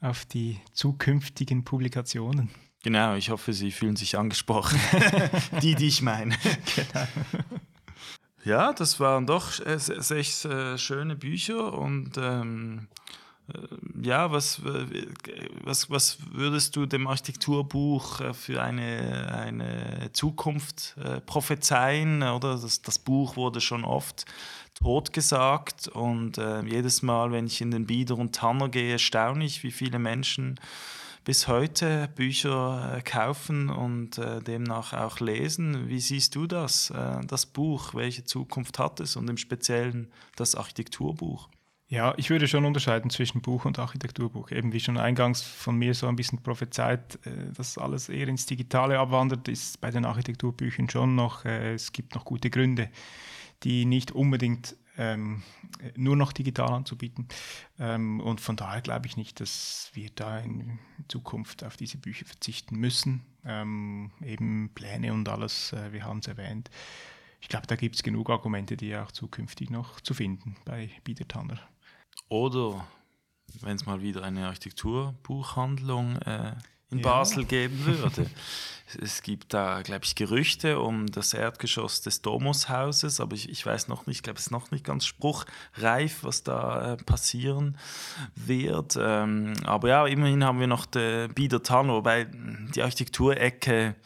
auf 0.00 0.24
die 0.26 0.60
zukünftigen 0.72 1.64
Publikationen. 1.64 2.50
Genau, 2.82 3.14
ich 3.16 3.30
hoffe, 3.30 3.52
Sie 3.52 3.72
fühlen 3.72 3.96
sich 3.96 4.16
angesprochen. 4.16 4.78
die, 5.62 5.74
die 5.74 5.88
ich 5.88 6.02
meine. 6.02 6.36
Genau. 6.76 7.06
Ja, 8.44 8.72
das 8.72 9.00
waren 9.00 9.26
doch 9.26 9.58
äh, 9.66 9.78
sechs 9.78 10.44
äh, 10.44 10.78
schöne 10.78 11.16
Bücher 11.16 11.72
und 11.72 12.16
ähm, 12.16 12.86
äh, 13.52 14.06
ja, 14.06 14.30
was, 14.30 14.60
was, 15.64 15.90
was 15.90 16.18
würdest 16.30 16.76
du 16.76 16.86
dem 16.86 17.08
Architekturbuch 17.08 18.20
äh, 18.20 18.34
für 18.34 18.62
eine, 18.62 19.32
eine 19.34 20.10
Zukunft 20.12 20.96
äh, 21.02 21.20
prophezeien? 21.20 22.22
Oder 22.22 22.56
das, 22.56 22.82
das 22.82 23.00
Buch 23.00 23.34
wurde 23.34 23.60
schon 23.60 23.84
oft 23.84 24.26
totgesagt. 24.80 25.88
Und 25.88 26.38
äh, 26.38 26.62
jedes 26.62 27.02
Mal, 27.02 27.32
wenn 27.32 27.46
ich 27.46 27.60
in 27.60 27.70
den 27.70 27.86
Bieder 27.86 28.16
und 28.16 28.34
Tanner 28.34 28.68
gehe, 28.68 28.98
staune 28.98 29.44
ich, 29.44 29.62
wie 29.62 29.72
viele 29.72 29.98
Menschen 29.98 30.58
bis 31.26 31.48
heute 31.48 32.08
Bücher 32.14 32.98
äh, 32.98 33.02
kaufen 33.02 33.68
und 33.68 34.16
äh, 34.16 34.40
demnach 34.40 34.92
auch 34.92 35.18
lesen. 35.18 35.88
Wie 35.88 35.98
siehst 35.98 36.36
du 36.36 36.46
das, 36.46 36.90
äh, 36.90 37.20
das 37.26 37.46
Buch? 37.46 37.94
Welche 37.94 38.24
Zukunft 38.24 38.78
hat 38.78 39.00
es 39.00 39.16
und 39.16 39.28
im 39.28 39.36
Speziellen 39.36 40.12
das 40.36 40.54
Architekturbuch? 40.54 41.48
Ja, 41.88 42.14
ich 42.16 42.30
würde 42.30 42.46
schon 42.46 42.64
unterscheiden 42.64 43.10
zwischen 43.10 43.42
Buch 43.42 43.64
und 43.64 43.78
Architekturbuch. 43.78 44.50
Eben 44.50 44.72
wie 44.72 44.80
schon 44.80 44.98
eingangs 44.98 45.42
von 45.42 45.76
mir 45.76 45.94
so 45.94 46.06
ein 46.06 46.16
bisschen 46.16 46.42
prophezeit, 46.42 47.18
äh, 47.24 47.52
dass 47.56 47.76
alles 47.76 48.08
eher 48.08 48.28
ins 48.28 48.46
Digitale 48.46 48.98
abwandert, 48.98 49.48
ist 49.48 49.80
bei 49.80 49.90
den 49.90 50.04
Architekturbüchern 50.04 50.88
schon 50.88 51.16
noch, 51.16 51.44
äh, 51.44 51.74
es 51.74 51.92
gibt 51.92 52.14
noch 52.14 52.24
gute 52.24 52.50
Gründe 52.50 52.88
die 53.62 53.84
nicht 53.84 54.12
unbedingt 54.12 54.76
ähm, 54.98 55.42
nur 55.94 56.16
noch 56.16 56.32
digital 56.32 56.72
anzubieten. 56.72 57.28
Ähm, 57.78 58.20
und 58.20 58.40
von 58.40 58.56
daher 58.56 58.80
glaube 58.80 59.06
ich 59.06 59.16
nicht, 59.16 59.40
dass 59.40 59.90
wir 59.94 60.10
da 60.14 60.38
in 60.38 60.78
Zukunft 61.08 61.64
auf 61.64 61.76
diese 61.76 61.98
Bücher 61.98 62.26
verzichten 62.26 62.76
müssen. 62.76 63.24
Ähm, 63.44 64.10
eben 64.24 64.70
Pläne 64.74 65.12
und 65.12 65.28
alles, 65.28 65.72
äh, 65.72 65.92
wir 65.92 66.04
haben 66.04 66.20
es 66.20 66.28
erwähnt. 66.28 66.70
Ich 67.40 67.48
glaube, 67.48 67.66
da 67.66 67.76
gibt 67.76 67.96
es 67.96 68.02
genug 68.02 68.30
Argumente, 68.30 68.76
die 68.76 68.96
auch 68.96 69.12
zukünftig 69.12 69.70
noch 69.70 70.00
zu 70.00 70.14
finden 70.14 70.56
bei 70.64 70.90
Biedertanner. 71.04 71.60
Oder 72.28 72.86
wenn 73.60 73.76
es 73.76 73.86
mal 73.86 74.02
wieder 74.02 74.24
eine 74.24 74.46
Architekturbuchhandlung 74.46 76.16
äh, 76.16 76.56
in 76.90 76.98
ja. 76.98 77.04
Basel 77.04 77.44
geben 77.44 77.78
würde. 77.84 78.30
es 79.00 79.22
gibt 79.22 79.52
da, 79.52 79.82
glaube 79.82 80.04
ich, 80.04 80.14
Gerüchte 80.14 80.78
um 80.78 81.06
das 81.06 81.34
Erdgeschoss 81.34 82.02
des 82.02 82.22
Domushauses, 82.22 83.20
aber 83.20 83.34
ich, 83.34 83.48
ich 83.48 83.64
weiß 83.64 83.88
noch 83.88 84.06
nicht, 84.06 84.18
ich 84.18 84.22
glaube, 84.22 84.38
es 84.38 84.46
ist 84.46 84.52
noch 84.52 84.70
nicht 84.70 84.84
ganz 84.84 85.06
spruchreif, 85.06 86.22
was 86.22 86.42
da 86.42 86.92
äh, 86.92 86.96
passieren 86.96 87.76
wird. 88.34 88.96
Ähm, 89.00 89.54
aber 89.64 89.88
ja, 89.88 90.06
immerhin 90.06 90.44
haben 90.44 90.60
wir 90.60 90.68
noch 90.68 90.86
die 90.86 91.28
Bieder 91.34 91.62
Tanner, 91.62 91.94
wobei 91.94 92.28
die 92.74 92.82
Architekturecke 92.82 93.96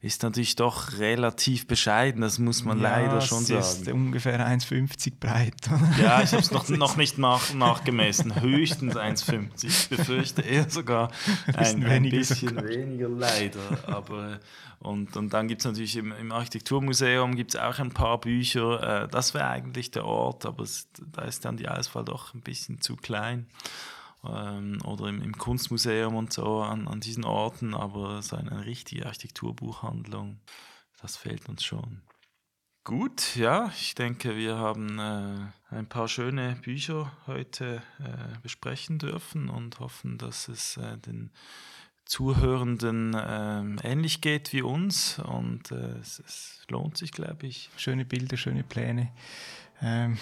ist 0.00 0.22
natürlich 0.22 0.54
doch 0.54 0.98
relativ 0.98 1.66
bescheiden, 1.66 2.20
das 2.20 2.38
muss 2.38 2.64
man 2.64 2.80
ja, 2.80 2.98
leider 2.98 3.20
schon 3.20 3.44
sagen. 3.44 3.60
Es 3.60 3.80
ist 3.80 3.88
ungefähr 3.88 4.38
1,50 4.38 5.14
breit. 5.18 5.54
Ja, 6.00 6.22
ich 6.22 6.30
habe 6.30 6.42
es 6.42 6.52
noch, 6.52 6.68
noch 6.68 6.96
nicht 6.96 7.18
nach, 7.18 7.52
nachgemessen. 7.52 8.40
Höchstens 8.40 8.94
1,50. 8.94 9.64
Ich 9.66 9.88
befürchte 9.88 10.42
eher 10.42 10.70
sogar 10.70 11.10
ein, 11.54 11.84
ein 11.84 12.08
bisschen 12.10 12.50
sogar. 12.50 12.68
weniger 12.68 13.08
leider. 13.08 13.58
Aber, 13.88 14.38
und, 14.78 15.16
und 15.16 15.32
dann 15.32 15.48
gibt 15.48 15.62
es 15.62 15.64
natürlich 15.66 15.96
im, 15.96 16.12
im 16.12 16.30
Architekturmuseum 16.30 17.34
gibt's 17.34 17.56
auch 17.56 17.80
ein 17.80 17.90
paar 17.90 18.20
Bücher. 18.20 19.02
Äh, 19.02 19.08
das 19.08 19.34
wäre 19.34 19.48
eigentlich 19.48 19.90
der 19.90 20.04
Ort, 20.04 20.46
aber 20.46 20.62
es, 20.62 20.88
da 21.12 21.22
ist 21.22 21.44
dann 21.44 21.56
die 21.56 21.68
Auswahl 21.68 22.04
doch 22.04 22.34
ein 22.34 22.40
bisschen 22.42 22.80
zu 22.80 22.94
klein 22.94 23.48
ähm, 24.24 24.80
oder 24.84 25.08
im, 25.08 25.22
im, 25.22 25.36
Kunstmuseum 25.36 26.14
und 26.14 26.32
so 26.32 26.60
an, 26.60 26.88
an 26.88 27.00
diesen 27.00 27.24
Orten, 27.24 27.74
aber 27.74 28.22
so 28.22 28.36
eine 28.36 28.66
richtige 28.66 29.06
Architekturbuchhandlung, 29.06 30.40
das 31.00 31.16
fehlt 31.16 31.48
uns 31.48 31.64
schon. 31.64 32.02
Gut, 32.84 33.36
ja, 33.36 33.70
ich 33.76 33.94
denke, 33.94 34.34
wir 34.36 34.56
haben 34.56 34.98
äh, 34.98 35.74
ein 35.74 35.88
paar 35.88 36.08
schöne 36.08 36.56
Bücher 36.62 37.12
heute 37.26 37.82
äh, 37.98 38.38
besprechen 38.42 38.98
dürfen 38.98 39.50
und 39.50 39.78
hoffen, 39.78 40.16
dass 40.16 40.48
es 40.48 40.78
äh, 40.78 40.96
den 40.96 41.30
Zuhörenden 42.06 43.14
ähm, 43.14 43.78
ähnlich 43.82 44.22
geht 44.22 44.54
wie 44.54 44.62
uns 44.62 45.18
und 45.18 45.70
äh, 45.70 45.98
es, 46.00 46.18
es, 46.20 46.62
lohnt 46.70 46.96
sich, 46.96 47.12
glaube 47.12 47.46
ich. 47.46 47.68
Schöne 47.76 48.06
Bilder, 48.06 48.38
schöne 48.38 48.64
Pläne. 48.64 49.12
Ähm, 49.82 50.16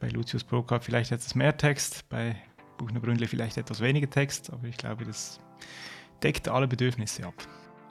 bei 0.00 0.08
Lucius 0.08 0.44
Brokat 0.44 0.84
vielleicht 0.84 1.12
etwas 1.12 1.34
mehr 1.34 1.58
Text, 1.58 2.08
bei 2.08 2.42
Buchner 2.78 3.00
Brünnle 3.00 3.26
vielleicht 3.28 3.58
etwas 3.58 3.80
weniger 3.80 4.08
Text, 4.08 4.50
aber 4.52 4.66
ich 4.66 4.76
glaube, 4.76 5.04
das 5.04 5.38
deckt 6.22 6.48
alle 6.48 6.66
Bedürfnisse 6.66 7.26
ab. 7.26 7.34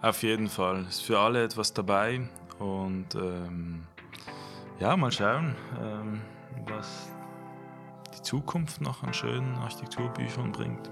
Auf 0.02 0.24
jeden 0.24 0.48
Fall. 0.48 0.86
Ist 0.88 1.04
für 1.04 1.20
alle 1.20 1.44
etwas 1.44 1.74
dabei 1.74 2.28
und 2.60 3.14
ähm, 3.16 3.84
ja, 4.80 4.96
mal 4.98 5.12
schauen, 5.12 5.56
ähm, 5.82 6.22
was 6.68 7.12
die 8.16 8.22
Zukunft 8.22 8.82
noch 8.82 9.04
an 9.04 9.14
schönen 9.14 9.56
Architekturbüchern 9.56 10.52
bringt. 10.52 10.90